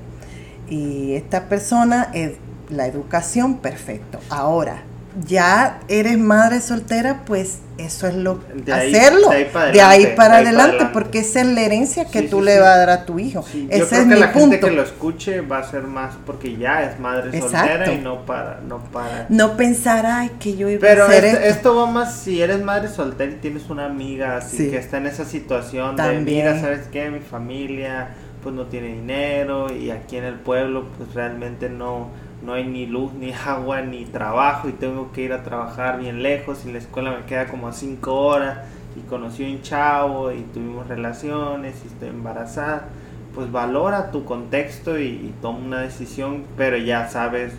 [0.68, 2.32] Y esta persona es
[2.68, 4.18] la educación, perfecto.
[4.30, 4.82] Ahora,
[5.26, 11.18] ya eres madre soltera, pues eso es lo de hacerlo de ahí para, adelante, porque
[11.20, 13.40] esa es la herencia que tú le vas a dar a tu hijo.
[13.40, 14.50] Ese Yo creo es que mi la punto.
[14.52, 18.24] gente que lo escuche va a ser más porque ya es madre soltera y no
[18.26, 21.50] para no para no pensar ay que yo iba Pero a hacer esto, esto.
[21.50, 24.70] esto va más si eres madre soltera y tienes una amiga así Sí.
[24.70, 26.24] que está en esa situación de También.
[26.24, 27.10] mira, ¿sabes qué?
[27.10, 28.08] Mi familia
[28.42, 32.08] pues no tiene dinero y aquí en el pueblo pues realmente no
[32.44, 36.22] no hay ni luz, ni agua, ni trabajo y tengo que ir a trabajar bien
[36.22, 38.58] lejos y la escuela me queda como a 5 horas
[38.96, 42.88] y conocí un chavo y tuvimos relaciones y estoy embarazada,
[43.34, 47.54] pues valora tu contexto y, toma una decisión, pero ya sabes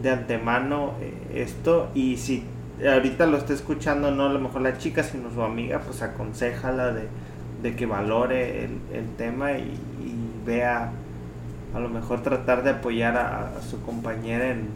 [0.00, 2.44] de antemano eh, esto y si
[2.86, 6.92] ahorita lo está escuchando no a lo mejor la chica sino su amiga, pues aconsejala
[6.92, 7.08] de,
[7.62, 9.72] de que valore el, tema y
[10.44, 10.92] vea
[11.74, 14.68] a lo mejor tratar de apoyar a, su compañera en,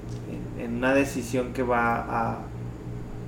[0.59, 2.39] en- una decisión que va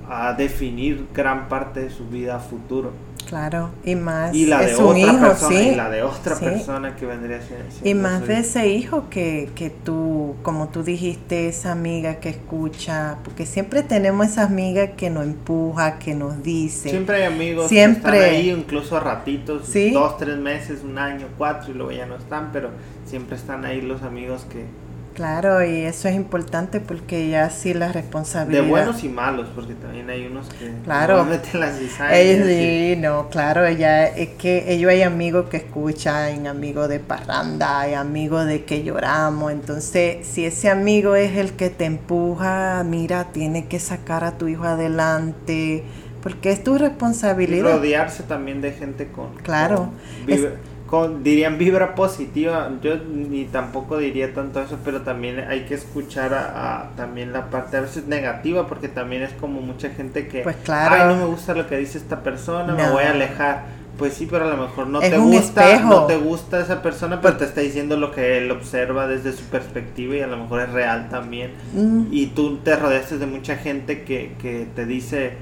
[0.07, 2.91] a, a definir gran parte de su vida a futuro.
[3.27, 5.69] Claro, y más y la de es un hijo, persona sí.
[5.69, 6.45] y la de otra sí.
[6.45, 11.47] persona que vendría siendo Y más de ese hijo que, que tú, como tú dijiste,
[11.47, 16.89] esa amiga que escucha, porque siempre tenemos esa amiga que nos empuja, que nos dice.
[16.89, 18.11] Siempre hay amigos Siempre.
[18.11, 19.91] que están ahí, incluso a ratitos, Sí.
[19.91, 22.69] dos, tres meses, un año, cuatro, y luego ya no están, pero
[23.05, 24.65] siempre están ahí los amigos que...
[25.13, 28.63] Claro, y eso es importante porque ya sí la De responsabilidad.
[28.67, 30.71] buenos y malos, porque también hay unos que...
[30.83, 31.23] Claro.
[31.23, 31.79] meten las
[32.11, 36.99] Ellos, y- sí, no, claro, ella, es que ellos hay amigos que escuchan, amigos de
[36.99, 42.83] parranda, hay amigos de que lloramos, entonces si ese amigo es el que te empuja,
[42.83, 45.83] mira, tiene que sacar a tu hijo adelante,
[46.23, 47.71] porque es tu y responsabilidad.
[47.73, 49.35] rodearse también de gente con...
[49.43, 49.91] Claro.
[50.27, 55.73] con con, dirían vibra positiva, yo ni tampoco diría tanto eso, pero también hay que
[55.73, 60.27] escuchar a, a también la parte a veces negativa, porque también es como mucha gente
[60.27, 60.95] que, Pues claro.
[60.95, 63.63] ay, no me gusta lo que dice esta persona, me voy a alejar.
[63.97, 65.89] Pues sí, pero a lo mejor no Es te gusta, espejo.
[65.89, 69.45] no te gusta esa persona, pero te está diciendo lo que él observa desde su
[69.49, 71.51] perspectiva y a lo mejor es real también.
[71.71, 75.37] Mm, Y tú te rodeaste de mucha gente que, que te dice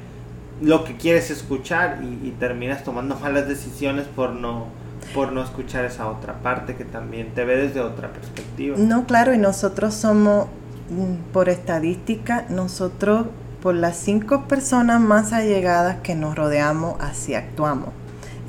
[0.59, 4.67] lo que quieres escuchar y, y terminas tomando malas decisiones por no
[5.13, 8.77] por no escuchar esa otra parte que también te ve desde otra perspectiva.
[8.77, 10.47] No, claro, y nosotros somos,
[10.89, 13.27] mm, por estadística, nosotros,
[13.61, 17.89] por las cinco personas más allegadas que nos rodeamos, así actuamos.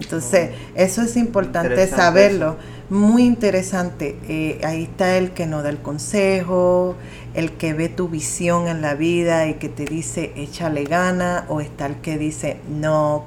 [0.00, 2.56] Entonces, eso es importante saberlo.
[2.90, 4.18] Muy interesante.
[4.28, 6.96] Eh, ahí está el que nos da el consejo,
[7.34, 11.60] el que ve tu visión en la vida y que te dice échale gana, o
[11.60, 13.24] está el que dice no,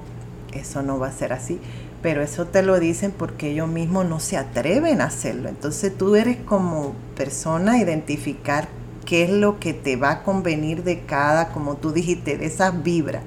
[0.54, 1.60] eso no va a ser así.
[2.06, 5.49] Pero eso te lo dicen porque ellos mismos no se atreven a hacerlo.
[5.49, 8.68] Entonces tú eres como persona identificar
[9.07, 12.84] qué es lo que te va a convenir de cada, como tú dijiste, de esas
[12.84, 13.23] vibras.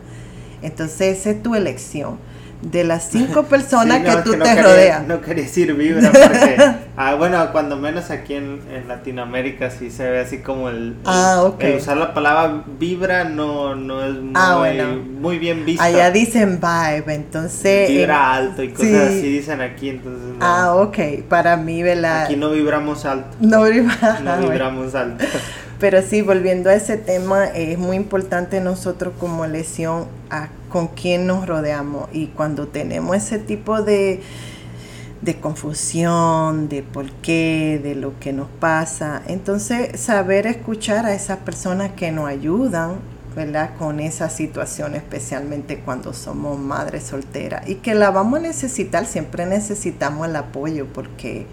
[0.62, 2.20] Entonces esa es tu elección.
[2.62, 5.06] De las cinco personas Sí, no, que es tú no te quería- rodeas.
[5.06, 6.56] No quería decir vibra porque,
[6.96, 11.42] ah, bueno, cuando menos aquí en, en Latinoamérica sí se ve así como el, Ah,
[11.44, 11.62] ok.
[11.62, 14.96] el usar la palabra vibra no, no es muy, Ah, bueno.
[15.20, 15.82] muy bien visto.
[15.82, 17.88] Allá dicen vibe, entonces...
[17.90, 18.96] Vibra eh, alto y cosas sí.
[18.96, 20.44] así dicen aquí, entonces no.
[20.44, 20.98] Ah, ok.
[21.28, 22.24] Para mí, ¿verdad?
[22.24, 23.36] Aquí no vibramos alto.
[23.40, 25.24] No, vibra- No ah, vibramos alto.
[25.80, 31.26] Pero sí, volviendo a ese tema, es muy importante nosotros como lesión a con quién
[31.26, 34.20] nos rodeamos y cuando tenemos ese tipo de,
[35.22, 41.38] de confusión, de por qué, de lo que nos pasa, entonces saber escuchar a esas
[41.38, 42.96] personas que nos ayudan,
[43.34, 43.70] ¿verdad?
[43.78, 49.46] Con esa situación, especialmente cuando somos madres solteras y que la vamos a necesitar, siempre
[49.46, 51.46] necesitamos el apoyo porque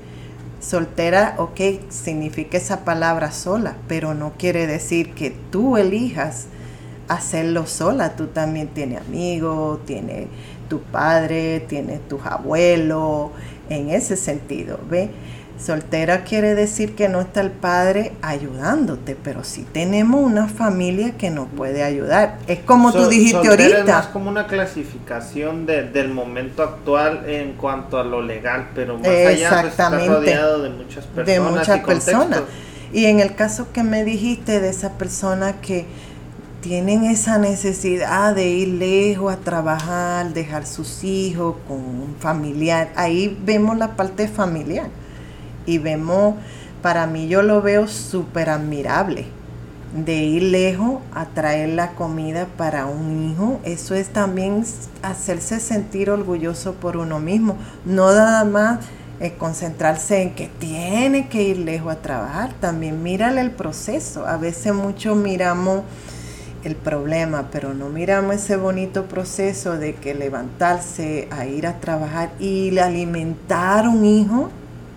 [0.66, 6.48] soltera, ok, significa esa palabra sola, pero no quiere decir que tú elijas
[7.08, 8.16] hacerlo sola.
[8.16, 10.28] Tú también tienes amigos, tienes
[10.70, 13.32] tu padre, tienes tus abuelos,
[13.70, 15.10] en ese sentido, ¿ve?
[15.64, 21.30] Soltera quiere decir que no está el padre ayudándote, pero sí tenemos una familia que
[21.30, 22.40] nos puede ayudar.
[22.48, 24.12] Es como tú Sol- dijiste soltera Es más ahorita.
[24.14, 29.26] como una clasificación de- del momento actual en cuanto a lo legal, pero más allá
[29.26, 30.08] pues, Exactamente.
[30.14, 31.26] rodeado de muchas personas.
[31.28, 32.14] de y muchas contextos.
[32.14, 32.42] personas.
[32.92, 35.86] Y en el caso que me dijiste de esa persona que
[36.62, 43.38] tienen esa necesidad de ir lejos a trabajar, dejar sus hijos con un familiar, ahí
[43.46, 44.88] vemos la parte familiar
[45.66, 46.36] y vemos,
[46.82, 49.26] para mí yo lo veo súper admirable.
[49.96, 54.66] De ir lejos a traer la comida para un hijo, eso es también
[55.02, 57.56] hacerse sentir orgulloso por uno mismo,
[57.86, 58.80] no nada más
[59.22, 64.36] eh, concentrarse en que tiene que ir lejos a trabajar, también mírale el proceso, a
[64.36, 65.84] veces muchos miramos
[66.66, 72.32] el problema, pero no miramos ese bonito proceso de que levantarse a ir a trabajar
[72.40, 74.50] y alimentar un hijo,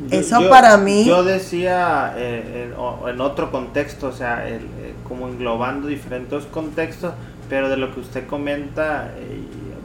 [0.06, 1.04] Yo- eso yo- para mí...
[1.04, 7.12] Yo decía eh, en, en otro contexto, o sea, el, eh, como englobando diferentes contextos,
[7.48, 9.40] pero de lo que usted comenta, eh,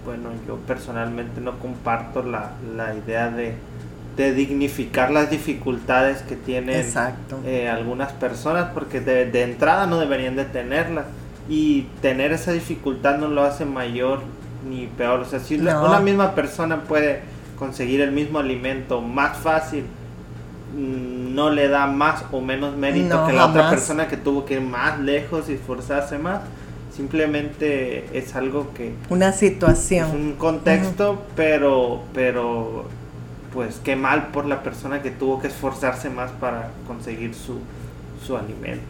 [0.06, 3.56] bueno, yo personalmente no comparto la, la idea de,
[4.18, 6.76] de dignificar las dificultades que tienen
[7.46, 11.06] eh, algunas personas, porque de, de entrada no deberían de tenerlas.
[11.50, 14.22] Y tener esa dificultad no lo hace mayor
[14.70, 15.20] ni peor.
[15.22, 15.86] O sea, si No.
[15.86, 17.22] una misma persona puede
[17.60, 19.84] conseguir el mismo alimento más fácil,
[20.76, 24.56] no le da más o menos mérito No, que la otra persona que tuvo que
[24.56, 26.42] ir más lejos y esforzarse más.
[26.96, 30.12] Simplemente es algo que Una es situación.
[30.12, 32.86] un contexto, pero, pero,
[33.54, 37.60] pues qué mal por la persona que tuvo que esforzarse más para conseguir su,
[38.26, 38.84] su alimento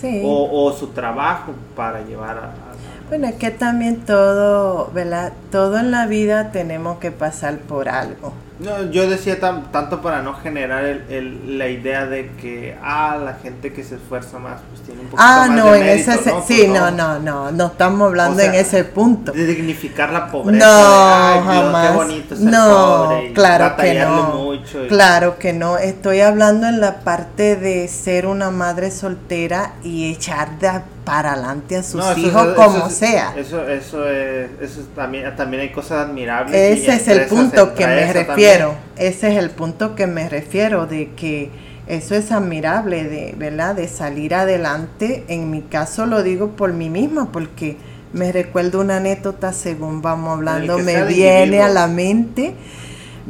[0.00, 0.22] Sí.
[0.24, 5.32] o, o su trabajo para llevar a, a- Bueno, es que también todo, ¿verdad?
[5.50, 8.32] Todo en la vida tenemos que pasar por algo.
[8.60, 13.72] No, yo decía tanto para no generar el, la idea de que, ah, la gente
[13.72, 16.30] que se esfuerza más, pues tiene un poquito ah, más no, de en mérito, ese,
[16.30, 16.42] ¿no?
[16.46, 19.32] sí, Pues no, no, no, no estamos hablando O sea, en ese punto.
[19.32, 20.58] De dignificar la pobreza.
[20.66, 21.88] No, de, "Ay, Dios, jamás.
[21.90, 24.34] Qué bonito ser no, pobre claro que no.
[24.34, 25.78] mucho y- Claro que no.
[25.78, 30.68] Estoy hablando en la parte de ser una madre soltera y echar de
[31.10, 33.34] para adelante a sus No, eso- hijos eso- como eso sea.
[33.36, 36.54] Eso, eso es, eso es también, también hay cosas admirables.
[36.54, 38.26] Ese es el punto que me refiero.
[38.26, 38.60] también.
[38.96, 41.50] Ese es el punto que me refiero de que
[41.86, 43.74] eso es admirable de, ¿verdad?
[43.74, 45.24] De salir adelante.
[45.28, 47.76] En mi caso lo digo por mí misma porque
[48.12, 52.54] me recuerdo una anécdota según vamos hablando me viene a la mente.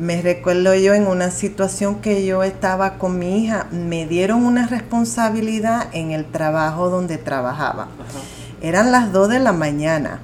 [0.00, 4.66] Me recuerdo yo en una situación que yo estaba con mi hija, me dieron una
[4.66, 7.82] responsabilidad en el trabajo donde trabajaba.
[7.82, 8.18] Ajá.
[8.62, 10.20] Eran las 2 de la mañana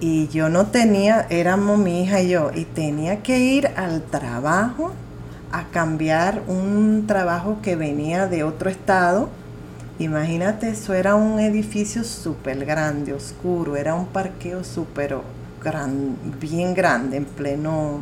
[0.00, 4.92] y yo no tenía, éramos mi hija y yo, y tenía que ir al trabajo
[5.52, 9.28] a cambiar un trabajo que venía de otro estado.
[9.98, 15.18] Imagínate, eso era un edificio súper grande, oscuro, era un parqueo súper
[15.62, 18.00] gran, bien grande, en pleno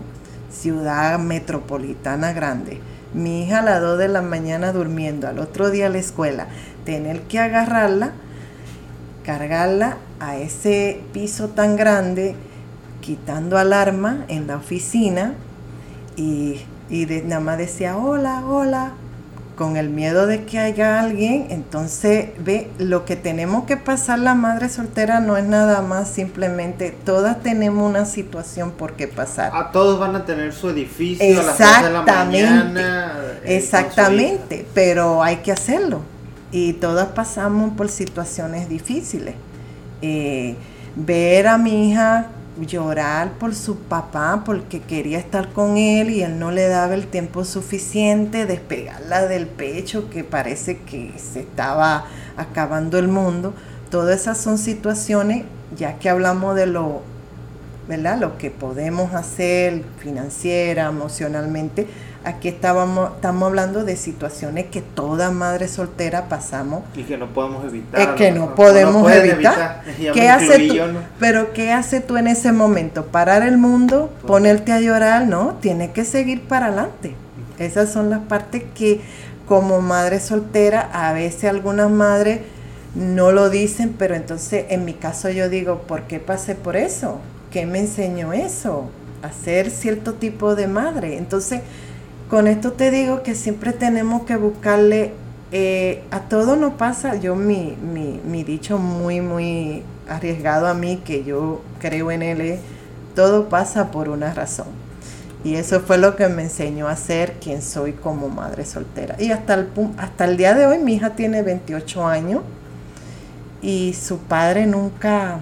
[0.50, 2.80] ciudad metropolitana grande.
[3.14, 6.46] Mi hija a las 2 de la mañana durmiendo, al otro día a la escuela,
[6.84, 8.12] tener que agarrarla
[9.24, 12.34] cargarla a ese piso tan grande,
[13.00, 15.34] quitando alarma en la oficina
[16.16, 18.92] y, y nada más decía hola, hola,
[19.60, 21.48] con el miedo de que haya alguien.
[21.50, 26.96] Entonces, ve, lo que tenemos que pasar la madre soltera no es nada más simplemente,
[27.04, 29.50] todas tenemos una situación por qué pasar.
[29.54, 32.42] A todos van a tener su edificio a las 2 de la Exactamente.
[32.46, 33.12] mañana.
[33.44, 36.00] eh, Exactamente, pero hay que hacerlo.
[36.52, 39.34] Y todas pasamos por situaciones difíciles.
[40.00, 40.56] Eh,
[40.96, 42.28] ver a mi hija
[42.60, 47.06] llorar por su papá porque quería estar con él y él no le daba el
[47.06, 52.06] tiempo suficiente, despegarla del pecho que parece que se estaba
[52.36, 53.54] acabando el mundo.
[53.90, 55.44] Todas esas son situaciones,
[55.76, 57.02] ya que hablamos de lo,
[57.88, 58.18] ¿verdad?
[58.18, 61.86] Lo que podemos hacer financiera, emocionalmente.
[62.22, 66.82] Aquí estábamos, estamos hablando de situaciones que toda madre soltera pasamos.
[66.94, 68.00] Y que no podemos evitar.
[68.00, 69.82] Es que no podemos evitar.
[70.12, 70.74] ¿Qué hace tú?
[71.18, 73.06] Pero ¿qué hace tú en ese momento?
[73.06, 74.12] ¿Parar el mundo?
[74.26, 75.26] ¿Ponerte a llorar?
[75.26, 77.14] No, tienes que seguir para adelante.
[77.58, 79.00] Esas son las partes que
[79.46, 82.40] como madre soltera, a veces algunas madres
[82.94, 87.18] no lo dicen, pero entonces en mi caso yo digo, ¿por qué pasé por eso?
[87.50, 88.90] ¿Qué me enseñó eso?
[89.22, 91.16] A ser cierto tipo de madre.
[91.16, 91.62] Entonces,
[92.30, 95.12] con esto te digo que siempre tenemos que buscarle,
[95.50, 100.98] eh, a todo no pasa, yo mi, mi, mi dicho muy, muy arriesgado a mí,
[101.04, 102.60] que yo creo en él, es,
[103.16, 104.68] todo pasa por una razón.
[105.42, 109.16] Y eso fue lo que me enseñó a ser quien soy como madre soltera.
[109.18, 112.42] Y hasta el, hasta el día de hoy mi hija tiene 28 años
[113.60, 115.40] y su padre nunca,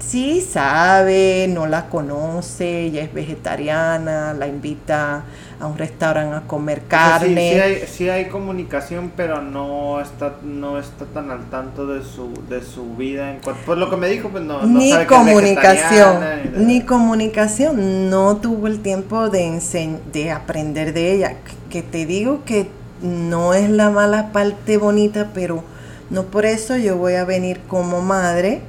[0.00, 5.24] sí sabe, no la conoce, ella es vegetariana, la invita
[5.58, 7.52] a un restaurante a comer O sea, sí- carne.
[7.52, 12.30] Sí, hay, sí hay comunicación, pero no está, no está tan al tanto de su,
[12.48, 13.30] de su vida.
[13.32, 16.16] En cuanto, pues lo que me dijo, pues no, no ni sabe que es comunicación,
[16.56, 19.60] ni comunicación, no tuvo el tiempo de,
[20.12, 21.36] de aprender de ella.
[21.70, 22.68] Que te digo que
[23.02, 25.64] no es la mala parte bonita, pero
[26.10, 28.60] no por eso yo voy a venir como madre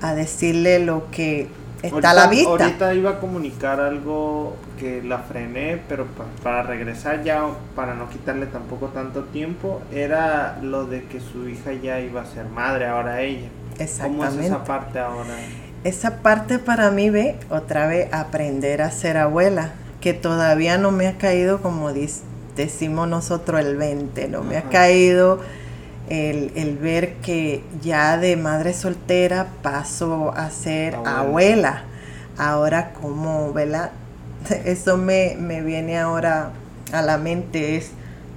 [0.00, 1.48] a decirle lo que
[1.82, 2.48] está a la vista.
[2.50, 7.42] Ahorita iba a comunicar algo que la frené, pero pa- para regresar ya,
[7.74, 12.26] para no quitarle tampoco tanto tiempo, era lo de que su hija ya iba a
[12.26, 13.48] ser madre, ahora ella.
[14.02, 15.34] ¿Cómo es esa parte ahora?
[15.84, 21.06] Esa parte para mí, ve, otra vez aprender a ser abuela, que todavía no me
[21.06, 21.90] ha caído como
[22.56, 25.40] decimos nosotros el 20, no me ha caído
[26.08, 31.18] el, el ver que ya de madre soltera paso a ser Abuela.
[31.18, 31.82] abuela.
[32.36, 33.90] Ahora como, ¿verdad?
[34.64, 36.50] Eso me, me viene ahora
[36.92, 37.90] a la mente, es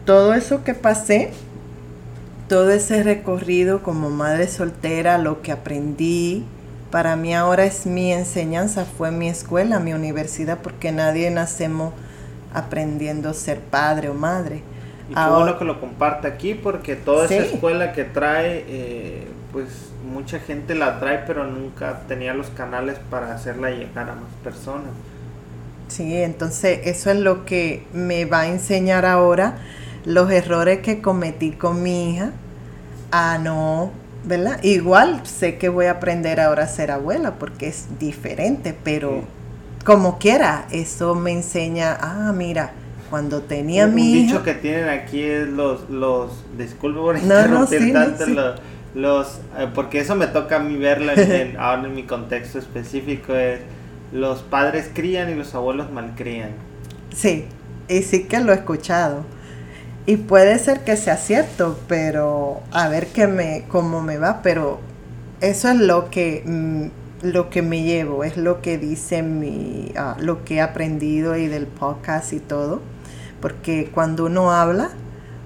[0.06, 1.32] todo eso que pasé,
[2.50, 6.44] todo ese recorrido como madre soltera, lo que aprendí,
[6.92, 11.94] para mí ahora es mi enseñanza, fue mi escuela, mi universidad, porque nadie nacemos
[12.54, 14.64] aprendiendo a ser padre o madre.
[15.10, 19.28] Y qué Ahora- bueno que lo comparte aquí porque toda esa escuela que trae, eh,
[19.54, 19.68] pues
[20.12, 24.92] mucha gente la trae, pero nunca tenía los canales para hacerla llegar a más personas.
[25.92, 29.58] Sí, entonces eso es lo que me va a enseñar ahora
[30.06, 32.32] los errores que cometí con mi hija
[33.12, 33.92] a no
[34.26, 34.64] ¿verdad?
[34.64, 39.24] Igual sé que voy a aprender ahora a ser abuela porque es diferente, pero
[39.86, 42.74] como quiera, eso me enseña, ah, mira,
[43.10, 47.18] cuando tenía un, mi un hija- dicho que tienen aquí es los, los, disculpe por
[47.22, 48.36] No, no, interrumpir sí, no, tanto, sí.
[48.36, 48.56] lo-
[48.94, 52.60] los, eh, porque eso me toca a mí verlo en, en- ahora en mi contexto
[52.60, 53.62] específico, es
[54.12, 56.52] los padres crían y los abuelos malcrían.
[57.16, 57.46] Sí,
[57.88, 59.24] y sí que lo he escuchado.
[60.06, 64.80] Y puede ser que sea cierto, pero a ver qué me, cómo me va, pero
[65.42, 70.18] eso es lo que, mm, lo que me llevo, es lo que dice mi, ah,
[70.20, 72.82] lo que he aprendido y del podcast y todo,
[73.42, 74.90] porque cuando uno habla,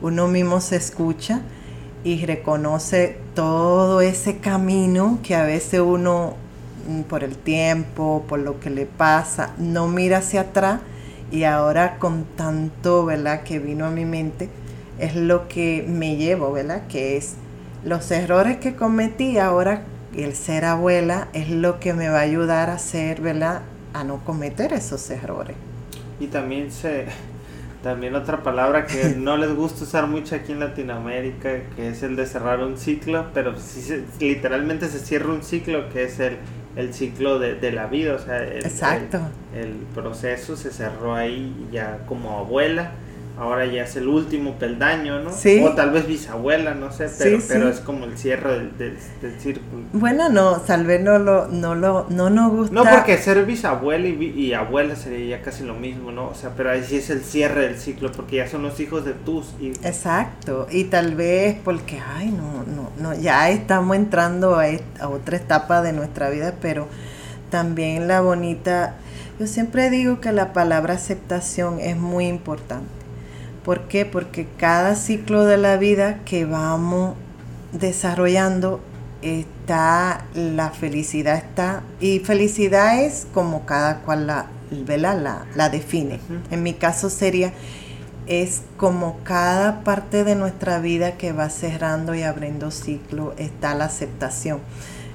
[0.02, 1.42] uno mismo se escucha
[2.06, 6.36] y reconoce todo ese camino que a veces uno,
[7.10, 10.82] por el tiempo, por lo que le pasa, no mira hacia atrás
[11.32, 14.50] y ahora con tanto, ¿verdad?, que vino a mi mente,
[15.00, 17.36] es lo que me llevo, ¿verdad?, que es
[17.84, 19.84] los errores que cometí ahora,
[20.16, 23.62] el ser abuela es lo que me va a ayudar a ser, ¿verdad?,
[23.94, 25.56] a no cometer esos errores.
[26.20, 27.06] Y también se
[27.84, 32.16] también otra palabra que no les gusta usar mucho aquí en Latinoamérica, que es el
[32.16, 36.38] de cerrar un ciclo, pero sí se- literalmente se cierra un ciclo que es el,
[36.76, 39.20] el ciclo de, de la vida, o sea, el, Exacto.
[39.54, 42.92] el- el proceso se cerró ahí ya como abuela,
[43.38, 45.32] ahora ya es el último peldaño, ¿no?
[45.32, 45.62] Sí.
[45.64, 47.74] O tal vez bisabuela, no sé, pero, Sí, pero sí.
[47.74, 49.84] es como el cierre del, del- del círculo.
[49.94, 52.74] Bueno, no, tal vez no lo, no lo, no nos gusta.
[52.74, 56.28] No, porque ser bisabuela y, y abuela sería ya casi lo mismo, ¿no?
[56.30, 59.04] O sea, pero ahí sí es el cierre del ciclo, porque ya son los hijos
[59.06, 59.80] de tus hijos.
[59.84, 65.82] Exacto, y tal vez porque, ay, no, no, no, ya estamos entrando a otra etapa
[65.82, 66.88] de nuestra vida, pero
[67.50, 68.96] también la bonita,
[69.40, 72.88] yo siempre digo que la palabra aceptación es muy importante.
[73.66, 74.06] ¿Por qué?
[74.06, 77.16] Porque cada ciclo de la vida que vamos
[77.74, 78.80] desarrollando
[79.24, 85.20] está, la felicidad está, y felicidad es como cada cual la, ¿verdad?
[85.20, 86.20] la, la define.
[86.52, 87.54] En mi caso sería
[88.28, 93.86] es como cada parte de nuestra vida que va cerrando y abriendo ciclo está la
[93.86, 94.60] aceptación.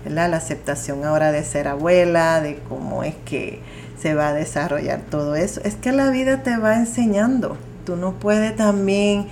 [0.04, 0.30] ¿verdad?
[0.30, 3.60] La aceptación ahora de ser abuela, de cómo es que
[4.00, 5.60] se va a desarrollar todo eso.
[5.64, 7.56] Es que la vida te va enseñando.
[7.84, 9.26] Tú no puedes también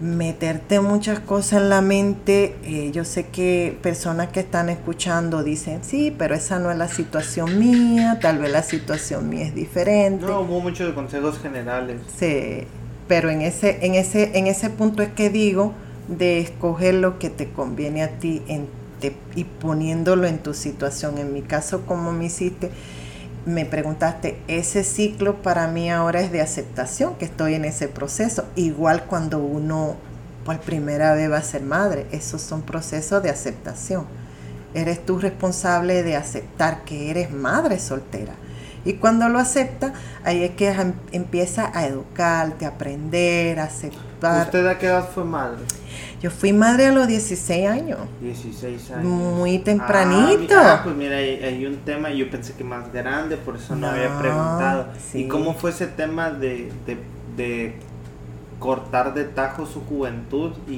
[0.00, 2.56] meterte muchas cosas en la mente.
[2.64, 6.88] Eh, yo sé que personas que están escuchando dicen, sí, pero esa no es la
[6.88, 10.26] situación mía, tal vez la situación mía es diferente.
[10.26, 12.00] No, hubo muchos consejos generales.
[12.18, 12.64] Sí,
[13.08, 15.72] pero en ese, en ese, en ese punto es que digo
[16.08, 18.66] de escoger lo que te conviene a ti en
[19.00, 21.18] te- y poniéndolo en tu situación.
[21.18, 22.70] En mi caso, como me hiciste,
[23.46, 28.44] me preguntaste, ese ciclo para mí ahora es de aceptación, que estoy en ese proceso.
[28.56, 29.96] Igual cuando uno
[30.44, 34.06] por primera vez va a ser madre, esos son procesos de aceptación.
[34.74, 38.34] Eres tú responsable de aceptar que eres madre soltera.
[38.84, 39.92] Y cuando lo aceptas,
[40.24, 44.13] ahí es que em- empieza a educarte, a aprender, a aceptar.
[44.44, 45.58] ¿Usted a qué edad fue madre?
[46.20, 47.98] Yo fui madre a los 16 años.
[48.20, 49.04] 16 años.
[49.04, 50.38] Muy Ah, tempranito.
[50.40, 53.74] mira, ah, pues mira, hay, hay un tema, yo pensé que más grande, por eso
[53.74, 54.88] no, No, había preguntado.
[55.12, 55.22] sí.
[55.22, 56.98] ¿Y cómo fue ese tema de, de,
[57.36, 57.78] de
[58.58, 60.72] cortar de tajo su juventud y,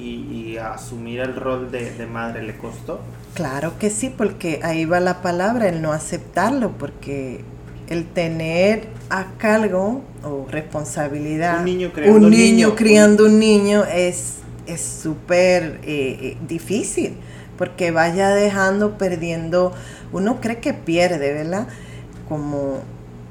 [0.54, 2.42] y asumir el rol de, de madre?
[2.42, 3.00] ¿Le costó?
[3.34, 7.44] Claro que sí, porque ahí va la palabra, el no aceptarlo, porque
[7.88, 12.74] el tener a cargo o responsabilidad, Un niño criando un niño niño.
[12.74, 17.14] criando un niño es es súper eh, eh, difícil,
[17.56, 19.72] porque vaya dejando, perdiendo,
[20.12, 21.68] uno cree que pierde, ¿verdad?
[22.28, 22.80] Como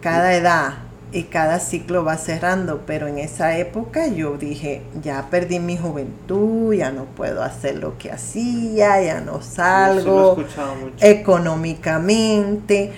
[0.02, 0.74] cada edad
[1.12, 6.74] y cada ciclo va cerrando, pero en esa época yo dije, ya perdí mi juventud,
[6.74, 10.38] ya no puedo hacer lo que hacía, ya no Sí, salgo
[10.76, 10.96] mucho.
[11.02, 12.92] económicamente,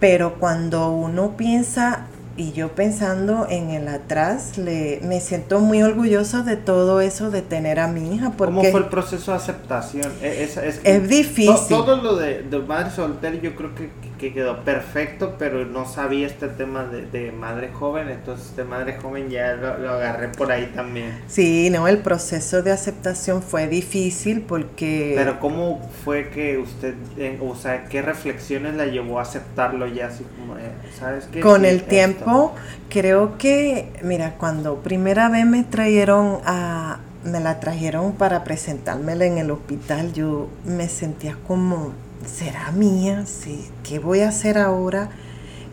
[0.00, 2.06] pero cuando uno piensa,
[2.36, 7.42] y yo pensando en el atrás, le, me siento muy orgulloso de todo eso de
[7.42, 10.10] tener a mi hija, porque ¿Cómo fue el proceso de aceptación?
[10.22, 11.76] E- Es, es, es difícil.
[11.76, 13.90] To- Todo lo de, de madre soltera yo creo que,
[14.20, 18.96] que quedó perfecto, pero no sabía este tema de, de madre joven, entonces de madre
[18.98, 21.24] joven ya lo, lo agarré por ahí también.
[21.26, 25.12] Sí, no, el proceso de aceptación fue difícil porque...
[25.14, 30.08] Pero ¿cómo fue que usted, eh, o sea, qué reflexiones la llevó a aceptarlo ya
[30.08, 31.40] así como, eh, ¿sabes qué?
[31.40, 31.88] Con Sí, el esto.
[31.88, 32.54] tiempo,
[32.88, 39.38] creo que, mira, cuando primera vez me trajeron a, me la trajeron para presentármela en
[39.38, 41.92] el hospital, yo me sentía como,
[42.26, 43.24] ¿será mía?
[43.26, 45.10] Sí, ¿qué voy a hacer ahora?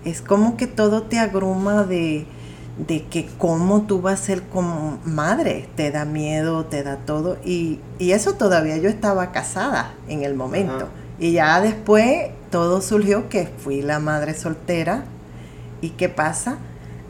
[0.05, 2.25] Es como que todo te agruma de,
[2.77, 7.37] de que cómo tú vas a ser como madre, te da miedo, te da todo.
[7.43, 10.87] Y, y eso todavía yo estaba casada en el momento.
[11.19, 15.03] Y ya después todo surgió que fui la madre soltera.
[15.81, 16.57] ¿Y qué pasa?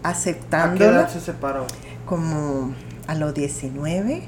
[0.03, 0.73] Aceptándola.
[0.73, 1.68] ¿A qué edad se separó?
[2.05, 2.73] Como
[3.08, 4.24] a los 19.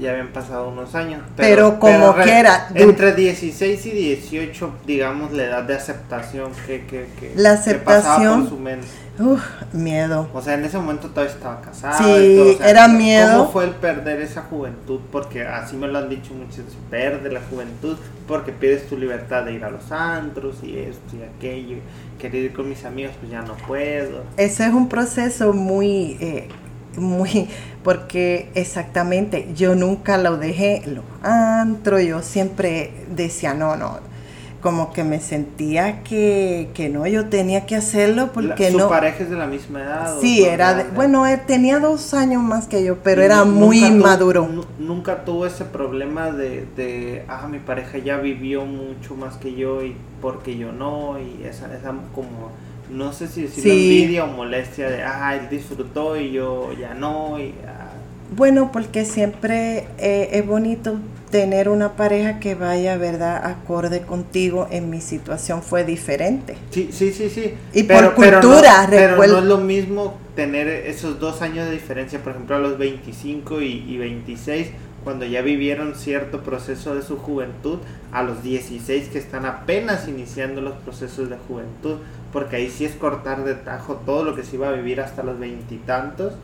[0.00, 1.22] ya habían pasado unos años.
[1.36, 2.68] Pero, como quiera.
[2.74, 8.50] Entre 16 y 18, digamos, la edad de aceptación que, que, que, la aceptación, por
[8.50, 8.86] su mente.
[9.18, 9.42] Uf,
[9.72, 10.28] miedo.
[10.34, 11.98] O sea, en ese momento todavía estaba casada.
[11.98, 13.38] Sí, era miedo.
[13.38, 15.00] ¿Cómo fue el perder esa juventud?
[15.10, 17.96] Porque así me lo han dicho muchos, perde la juventud
[18.28, 21.76] porque pierdes tu libertad de ir a los antros y esto y aquello.
[22.18, 24.24] Querer ir con mis amigos, pues ya no puedo.
[24.36, 26.16] Ese es un proceso muy...
[26.20, 26.48] Eh,
[26.96, 27.48] muy,
[27.82, 33.98] porque exactamente, yo nunca lo dejé, lo antro, yo siempre decía, no, no,
[34.60, 38.88] como que me sentía que, que no, yo tenía que hacerlo porque ¿Su no.
[38.88, 40.16] pareja es de la misma edad?
[40.20, 44.48] Sí, era, bueno, él tenía dos años más que yo, pero era muy maduro.
[44.78, 49.84] nunca tuvo ese problema de, de, ah, mi pareja ya vivió mucho más que yo
[49.84, 52.50] y porque yo no, y esa, esa como
[52.90, 57.38] no sé si decir envidia o molestia de, ah, él disfrutó y yo ya no.
[57.38, 57.92] Y, ah.
[58.36, 60.98] Bueno, porque siempre eh, es bonito
[61.30, 64.68] tener una pareja que vaya, ¿verdad?, acorde contigo.
[64.70, 66.56] En mi situación fue diferente.
[66.70, 67.54] Sí, sí, sí, sí.
[67.72, 72.32] Y por cultura, pero no, es lo mismo tener esos dos años de diferencia, por
[72.32, 74.68] ejemplo, a los 25 y, y 26
[75.06, 77.78] cuando ya vivieron cierto proceso de su juventud,
[78.10, 81.98] a los 16 que están apenas iniciando los procesos de juventud,
[82.36, 85.22] porque ahí sí es cortar de tajo todo lo que se iba a vivir hasta
[85.22, 86.34] los veintitantos.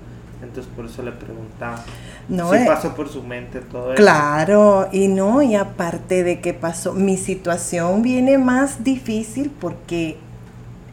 [0.42, 1.84] Entonces por eso le preguntaba.
[2.30, 4.02] No, si pasó por su mente todo eso.
[4.02, 10.16] Claro, y no, y aparte de que pasó, mi situación viene más difícil porque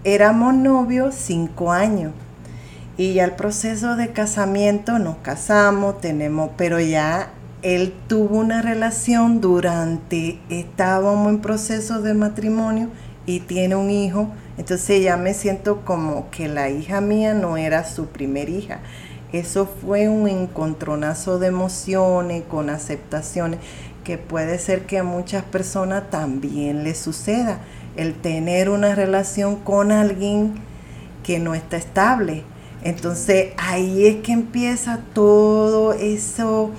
[0.03, 2.11] éramos novios cinco años.
[2.97, 7.30] Y ya el proceso de casamiento, nos casamos, tenemos, pero ya
[7.61, 12.89] él tuvo una relación durante, estábamos en proceso de matrimonio
[13.26, 14.27] y tiene un hijo
[14.60, 18.80] entonces ya me siento como que la hija mía no era su primer hija.
[19.31, 23.61] Eso fue un encontronazo de emociones, con aceptaciones,
[24.03, 27.60] que puede ser que a muchas personas también les suceda.
[27.95, 30.56] El tener una relación con alguien
[31.23, 32.44] que no está estable.
[32.84, 36.72] Entonces ahí es que empieza todo eso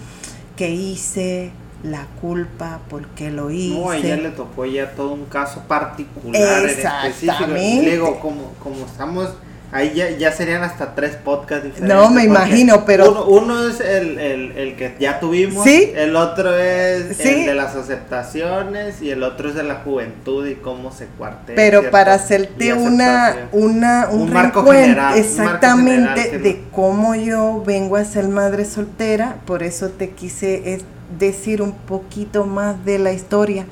[0.55, 1.51] que hice,
[1.82, 3.78] la culpa, porque lo hice.
[3.78, 7.94] No, a ella le tocó ya todo un caso particular Exactamente.
[7.94, 9.31] En Luego, como, como estamos,
[9.73, 11.97] ahí ya, ya serían hasta tres podcasts diferentes.
[11.97, 13.24] No, me imagino, pero...
[13.24, 15.93] Uno, es el, el, el, que ya tuvimos, ¿Sí?
[15.94, 20.57] el otro es el de las aceptaciones y el otro es de la juventud y
[20.57, 21.57] cómo se cuartea.
[21.57, 25.16] Pero para hacerte una, una, un, marco general.
[25.16, 30.74] Exactamente, de cómo yo vengo a ser madre soltera, por eso te quise
[31.19, 33.66] decir un poquito más de la historia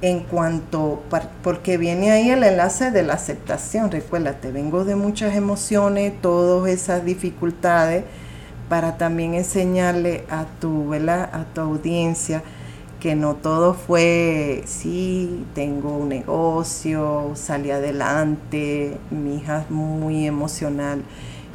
[0.00, 1.02] en cuanto,
[1.42, 7.04] porque viene ahí el enlace de la aceptación, recuérdate, vengo de muchas emociones, todas esas
[7.04, 8.04] dificultades,
[8.68, 12.42] para también enseñarle a tu, a tu audiencia
[13.00, 21.02] que no todo fue, sí, tengo un negocio, salí adelante, mi hija muy emocional,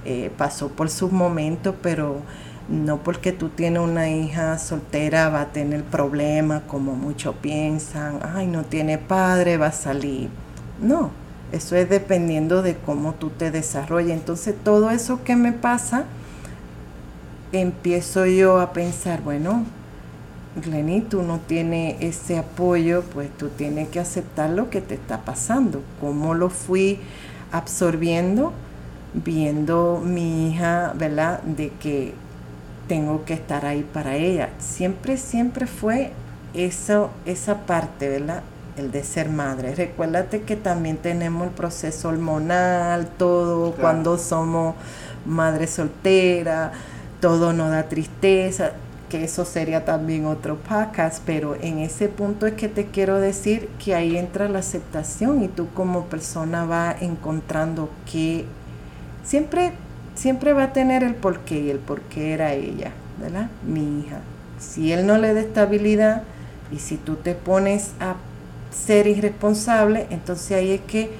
[0.05, 2.21] eh, pasó por sus momentos, pero
[2.69, 8.47] no porque tú tienes una hija soltera va a tener problemas como muchos piensan, ay,
[8.47, 10.29] no tiene padre, va a salir.
[10.81, 11.11] No,
[11.51, 14.17] eso es dependiendo de cómo tú te desarrollas.
[14.17, 16.05] Entonces todo eso que me pasa,
[17.51, 19.63] empiezo yo a pensar, bueno,
[20.55, 25.21] Glenny, tú no tienes ese apoyo, pues tú tienes que aceptar lo que te está
[25.21, 25.81] pasando.
[25.99, 26.99] ¿Cómo lo fui
[27.51, 28.53] absorbiendo?
[29.13, 31.41] Viendo mi hija, ¿verdad?
[31.43, 32.13] De que
[32.93, 34.49] tengo que estar ahí para ella.
[34.59, 36.11] Siempre, siempre fue
[36.53, 38.43] eso, esa parte, ¿verdad?
[38.77, 39.73] El de ser madre.
[39.73, 44.75] Recuérdate que también tenemos el proceso hormonal, todo cuando somos
[45.25, 46.71] madre soltera,
[47.19, 48.73] todo nos da tristeza,
[49.09, 53.69] que eso sería también otro podcast, pero en ese punto es que te quiero decir
[53.83, 58.45] que ahí entra la aceptación y tú como persona vas encontrando que
[59.23, 59.73] siempre
[60.15, 62.91] siempre va a tener el porqué y el porqué era ella,
[63.21, 63.49] ¿verdad?
[63.65, 64.19] Mi hija.
[64.59, 66.23] Si él no le da estabilidad
[66.71, 68.15] y si tú te pones a
[68.71, 71.11] ser irresponsable, entonces ahí es que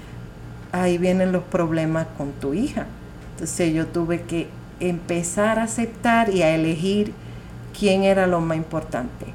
[0.72, 2.88] ahí vienen los problemas con tu hija.
[3.34, 4.48] Entonces yo tuve que
[4.80, 7.14] empezar a aceptar y a elegir
[7.78, 9.28] quién era lo más importante.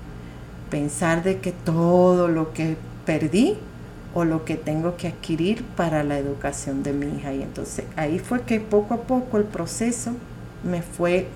[0.71, 2.77] Pensar de que todo lo que
[3.07, 3.57] perdí
[4.19, 7.33] o lo que tengo que adquirir para la educación de mi hija.
[7.33, 10.13] Y entonces ahí fue que poco a poco el proceso
[10.65, 11.29] me fue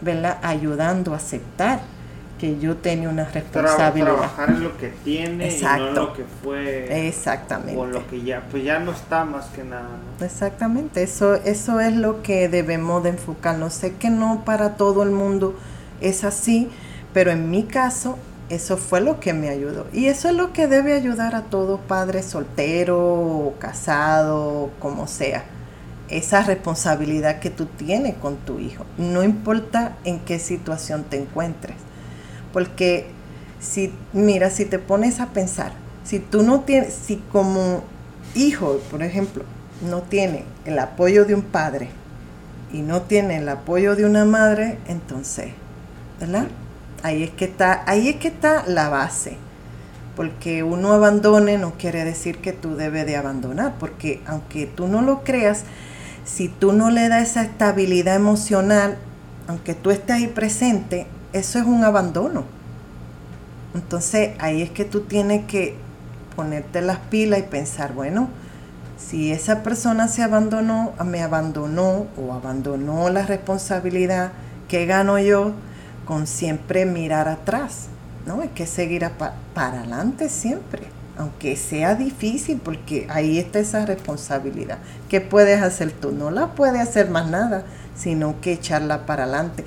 [0.43, 1.81] ayudando a aceptar
[2.41, 4.15] que yo tenía una responsabilidad.
[4.15, 7.07] Trabajar en lo que tiene y no lo que fue.
[7.07, 7.81] Exactamente.
[7.81, 9.89] O lo que ya, pues ya no está más que nada.
[10.21, 13.75] Exactamente, eso, eso es lo que debemos de enfocarnos.
[13.75, 15.55] Sé que no para todo el mundo
[16.01, 16.69] es así,
[17.13, 18.19] pero en mi caso
[18.53, 19.87] eso fue lo que me ayudó.
[19.95, 25.45] Y eso es lo que debe ayudar a todo padre soltero casado, como sea.
[26.11, 28.85] Esa responsabilidad que tú tienes con tu hijo.
[28.99, 31.77] No importa en qué situación te encuentres.
[32.53, 33.07] Porque
[33.59, 35.73] si, mira, si te pones a pensar,
[36.05, 37.83] si tú no tienes, si como
[38.35, 39.45] hijo, por ejemplo,
[39.81, 41.89] no tiene el apoyo de un padre
[42.71, 45.53] y no tiene el apoyo de una madre, entonces,
[46.21, 46.49] ¿verdad?
[47.03, 49.37] Ahí es que está, ahí es que está la base.
[50.17, 55.03] Porque uno abandone no quiere decir que tú debes de abandonar, porque aunque tú no
[55.03, 55.65] lo creas,
[56.25, 58.99] si tú no le das esa estabilidad emocional,
[59.49, 62.45] aunque tú estés ahí presente, eso es un abandono.
[63.75, 65.75] Entonces ahí es que tú tienes que
[66.37, 68.29] ponerte las pilas y pensar, bueno,
[68.99, 74.33] si esa persona se abandonó, me abandonó o abandonó la responsabilidad,
[74.69, 75.53] ¿qué gano yo
[76.05, 77.89] con siempre mirar atrás?
[78.27, 78.41] ¿No?
[78.41, 79.09] Hay que seguir
[79.55, 80.83] para adelante siempre,
[81.19, 84.79] aunque sea difícil, porque ahí está esa responsabilidad.
[85.09, 86.13] ¿Qué puedes hacer tú?
[86.13, 87.65] No la puedes hacer más nada,
[87.97, 89.65] sino que echarla para adelante.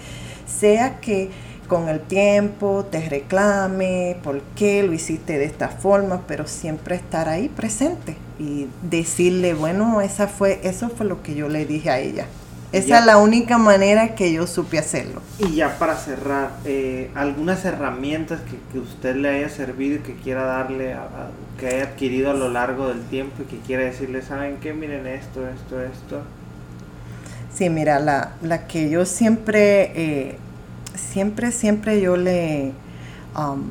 [0.48, 1.32] Sea que
[1.68, 7.28] con el tiempo te reclame por qué lo hiciste de esta forma, pero siempre estar
[7.28, 12.00] ahí presente y decirle, bueno, esa fue, eso fue lo que yo le dije a
[12.00, 12.28] ella.
[12.78, 15.22] Esa es la única manera que yo supe hacerlo.
[15.40, 18.42] Y ya para cerrar, eh, algunas herramientas
[18.72, 21.08] que, usted le haya servido y que quiera darle, a,
[21.60, 24.74] que haya adquirido a lo largo del tiempo y que quiera decirle, ¿saben qué?
[24.74, 26.22] Miren esto, esto, esto.
[27.54, 30.38] Sí, mira, la, la que yo siempre eh,
[30.96, 32.72] siempre, siempre yo le,
[33.38, 33.70] um,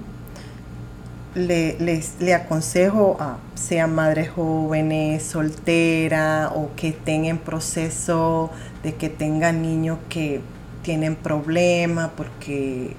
[1.34, 1.76] le,
[2.20, 8.50] le, aconsejo a sean madres jóvenes, soltera o que estén en proceso
[8.84, 10.40] de que tengan niños que
[10.82, 12.94] tienen problemas, porque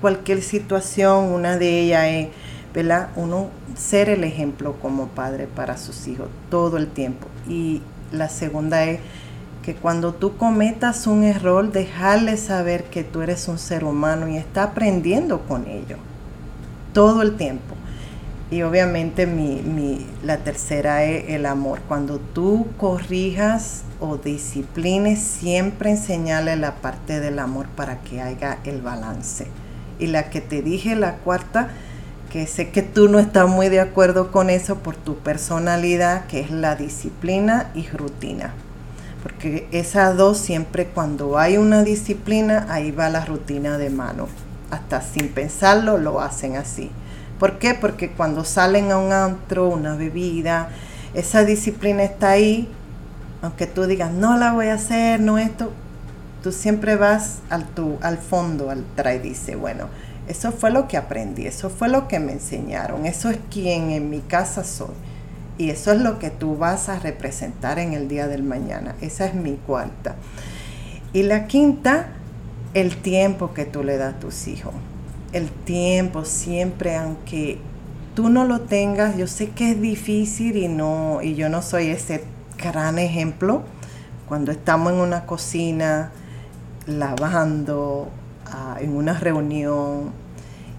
[0.00, 2.28] cualquier situación, una de ellas es,
[2.74, 3.10] ¿verdad?
[3.14, 7.28] Uno ser el ejemplo como padre para sus hijos todo el tiempo.
[7.48, 9.00] Y la segunda es
[9.62, 14.36] que cuando tú cometas un error, dejarle saber que tú eres un ser humano y
[14.36, 15.98] está aprendiendo con ello
[16.92, 17.75] todo el tiempo.
[18.50, 21.80] Y obviamente mi, la tercera es el amor.
[21.88, 28.82] Cuando tú corrijas o disciplines, siempre enseñarle la parte del amor para que haya el
[28.82, 29.48] balance.
[29.98, 31.70] Y la que te dije, la cuarta,
[32.30, 36.40] que sé que tú no estás muy de acuerdo con eso por tu personalidad, que
[36.40, 38.54] es la disciplina y rutina
[39.26, 44.28] porque esas dos siempre cuando hay una disciplina, ahí va la rutina de mano.
[44.70, 46.92] Hasta sin pensarlo lo hacen así.
[47.38, 47.74] ¿Por qué?
[47.74, 50.70] Porque cuando salen a un antro, una bebida,
[51.14, 52.68] esa disciplina está ahí,
[53.42, 55.72] aunque tú digas, no la voy a hacer, no esto,
[56.42, 59.88] tú siempre vas al, tu, al fondo, al trae, dice, bueno,
[60.28, 64.10] eso fue lo que aprendí, eso fue lo que me enseñaron, eso es quien en
[64.10, 64.94] mi casa soy.
[65.58, 68.94] Y eso es lo que tú vas a representar en el día del mañana.
[69.00, 70.16] Esa es mi cuarta.
[71.14, 72.08] Y la quinta,
[72.74, 74.74] el tiempo que tú le das a tus hijos.
[75.36, 77.58] El tiempo siempre, aunque
[78.14, 81.88] tú no lo tengas, yo sé que es difícil y no, y yo no soy
[81.88, 82.24] ese
[82.56, 83.62] gran ejemplo.
[84.28, 86.10] Cuando estamos en una cocina,
[86.86, 88.08] lavando,
[88.46, 90.12] ah, en una reunión,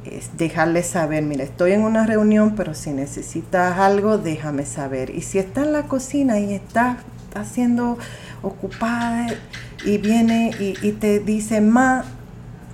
[0.06, 5.12] es dejarle saber, mira, estoy en una reunión, pero si necesitas algo, déjame saber.
[5.12, 6.98] Y si está en la cocina y está
[7.36, 8.00] haciendo
[8.42, 9.28] ocupada
[9.86, 12.06] y viene y, te dice, ma,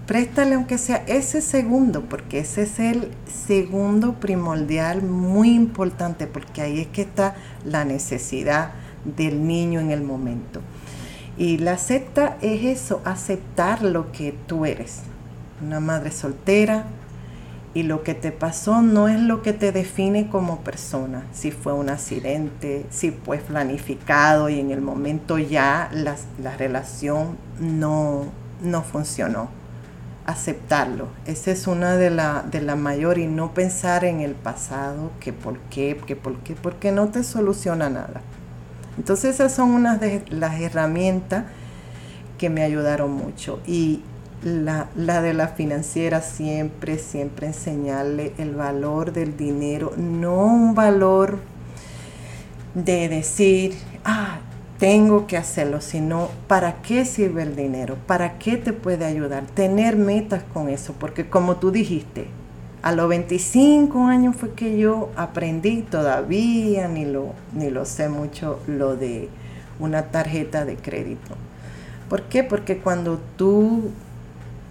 [0.05, 3.11] préstale aunque sea ese segundo, porque ese es el
[3.47, 7.35] segundo primordial muy importante, porque ahí es que está
[7.65, 8.71] la necesidad
[9.05, 10.61] del niño en el momento.
[11.37, 14.99] Y la acepta es eso, aceptar lo que tú eres.
[15.61, 16.85] Una madre soltera,
[17.75, 21.23] y lo que te pasó no es lo que te define como persona.
[21.33, 26.15] Si fue un accidente, si fue planificado y en el momento ya la,
[26.57, 28.25] relación no,
[28.61, 29.49] no funcionó.
[30.25, 31.07] Aceptarlo.
[31.25, 35.33] Esa es una de la, de la mayor y no pensar en el pasado, que
[35.33, 38.21] por qué, que por qué, porque no te soluciona nada.
[38.97, 41.45] Entonces esas son unas de las herramientas
[42.37, 43.59] que me ayudaron mucho.
[43.65, 44.01] Y
[44.43, 51.39] la, la, de la financiera siempre, siempre enseñarle el valor del dinero, no un valor
[52.73, 54.39] de decir, ah,
[54.83, 59.95] tengo que hacerlo, sino para qué sirve el dinero, para qué te puede ayudar, tener
[59.95, 62.27] metas con eso, porque como tú dijiste,
[62.81, 68.59] a los 25 años fue que yo aprendí, todavía ni lo, ni lo sé mucho,
[68.67, 69.29] lo de
[69.79, 71.33] una tarjeta de crédito.
[72.09, 72.43] ¿Por qué?
[72.43, 73.89] Porque cuando tú,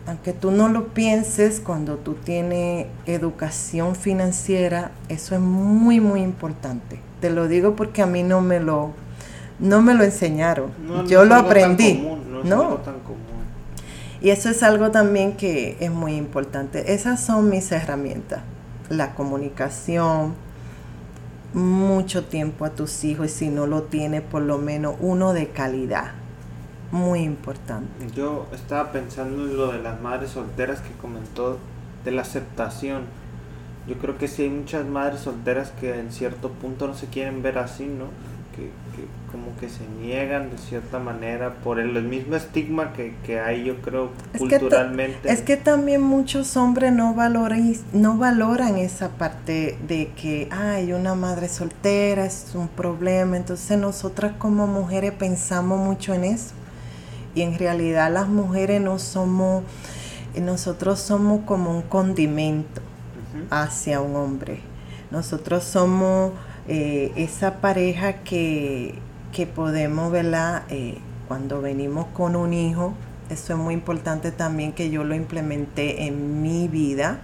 [0.06, 7.00] aunque tú no lo pienses, cuando tú tienes educación financiera, eso es muy, muy importante.
[7.22, 8.90] Te lo digo porque a mí no me lo,
[9.62, 10.72] no me lo enseñaron.
[11.06, 12.06] yo lo aprendí.
[12.44, 13.22] no, tan común.
[14.20, 16.92] Y eso es algo también que es muy importante.
[16.92, 18.42] Esas son mis herramientas.
[18.88, 20.34] La comunicación,
[21.54, 25.48] mucho tiempo a tus hijos y si no lo tienes, por lo menos uno de
[25.48, 26.12] calidad.
[26.90, 28.06] Muy importante.
[28.14, 31.58] Yo estaba pensando en lo de las madres solteras que comentó
[32.04, 33.04] de la aceptación.
[33.88, 37.42] Yo creo que sí hay muchas madres solteras que en cierto punto no se quieren
[37.42, 38.06] ver así, ¿no?
[38.52, 38.70] que,
[39.30, 43.80] como que se niegan de cierta manera por el, mismo estigma que, que, hay, yo
[43.80, 45.32] creo, culturalmente.
[45.32, 51.14] es que también muchos hombres no valoran, no valoran esa parte de que hay una
[51.14, 53.38] madre soltera, es un problema.
[53.38, 56.52] Entonces nosotras como mujeres pensamos mucho en eso.
[57.34, 59.64] Y en realidad las mujeres no somos,
[60.38, 62.82] nosotros somos como un condimento
[63.48, 64.60] hacia un hombre.
[65.10, 66.32] Nosotros somos
[66.68, 68.98] eh, esa pareja que,
[69.54, 70.98] podemos, verla eh,
[71.28, 72.94] cuando venimos con un hijo,
[73.30, 77.18] eso es muy importante también que yo lo implementé en mi vida,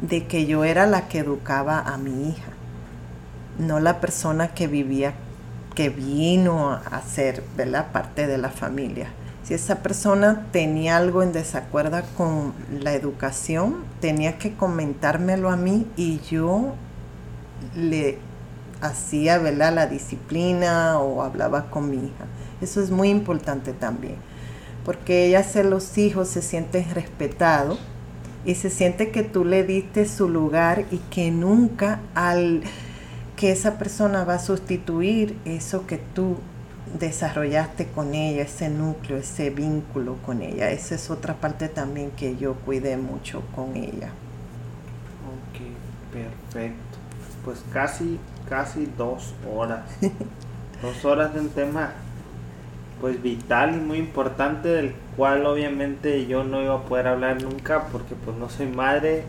[0.00, 2.52] de que yo era la que educaba a mi hija,
[3.58, 5.14] no la persona que vivía,
[5.74, 7.92] que vino a ser, ¿verdad?
[7.92, 9.08] Parte de la familia.
[9.42, 15.86] Si esa persona tenía algo en desacuerdo con la educación, tenía que comentármelo a mí
[15.96, 16.74] y yo
[17.76, 18.18] le
[18.80, 19.74] hacía ¿verdad?
[19.74, 22.26] la disciplina o hablaba con mi hija.
[22.60, 24.16] Eso es muy importante también,
[24.84, 27.78] porque ella hace los hijos se sienten respetados
[28.44, 32.62] y se siente que tú le diste su lugar y que nunca al
[33.36, 36.38] que esa persona va a sustituir eso que tú
[36.98, 40.70] desarrollaste con ella, ese núcleo, ese vínculo con ella.
[40.70, 44.10] Esa es otra parte también que yo cuidé mucho con ella.
[45.26, 46.98] Ok, perfecto.
[47.44, 49.82] Pues casi casi dos horas.
[50.82, 51.92] dos horas de un tema
[53.00, 57.88] pues vital y muy importante del cual obviamente yo no iba a poder hablar nunca
[57.92, 59.24] porque pues no soy madre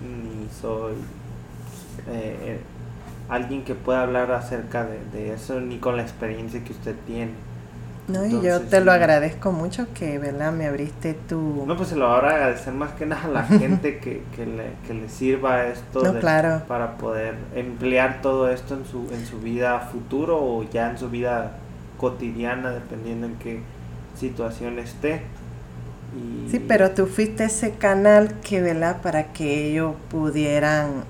[0.00, 0.94] ni soy
[2.08, 2.60] eh,
[3.28, 7.47] alguien que pueda hablar acerca de eso ni con la experiencia que usted tiene.
[8.08, 10.50] No, y yo te lo agradezco mucho que, ¿verdad?
[10.50, 11.64] Me abriste tu...
[11.66, 14.46] No, pues se lo voy a agradecer más que nada a la gente que, que,
[14.46, 16.62] le, que le sirva esto claro.
[16.66, 21.10] para poder emplear todo esto en su, en su vida futuro o ya en su
[21.10, 21.52] vida
[21.98, 23.60] cotidiana, dependiendo en qué
[24.16, 25.22] situación esté.
[26.50, 29.02] Sí, pero tú fuiste ese canal que, ¿verdad?
[29.02, 31.04] Para que ellos pudieran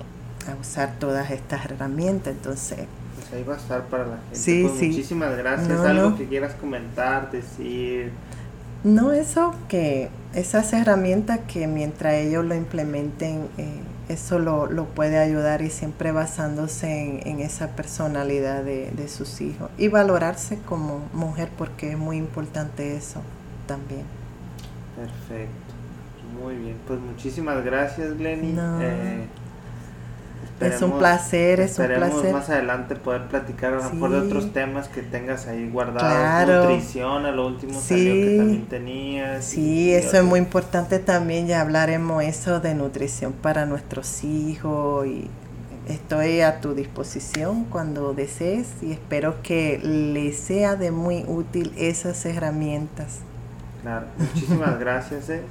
[0.59, 2.79] usar todas estas herramientas, entonces
[3.33, 4.35] ahí va a estar para la gente.
[4.35, 5.79] Sí, pues Muchísimas gracias.
[5.79, 8.11] ¿Algo que quieras comentar, decir?
[8.83, 15.19] No, eso que esas herramientas que mientras ellos lo implementen, eh, eso lo, lo, puede
[15.19, 21.49] ayudar y siempre basándose en, esa personalidad de, de, sus hijos y valorarse como mujer
[21.57, 23.21] porque es muy importante eso
[23.67, 24.03] también.
[24.95, 25.69] Perfecto.
[26.41, 28.55] Muy bien, pues muchísimas gracias Glenny.
[28.81, 29.27] Eh,
[30.61, 32.33] es un placer, es un placer.
[32.33, 36.65] más adelante poder platicar a de otros temas que tengas ahí guardados.
[36.65, 39.45] Nutrición, a lo último salió que también tenías.
[39.45, 41.47] Sí, eso es muy importante también.
[41.47, 45.29] Ya hablaremos eso de nutrición para nuestros hijos y
[45.87, 52.25] estoy a tu disposición cuando desees y espero que les sea de muy útil esas
[52.25, 53.19] herramientas.
[53.81, 55.29] Claro, muchísimas gracias.
[55.29, 55.41] Eh.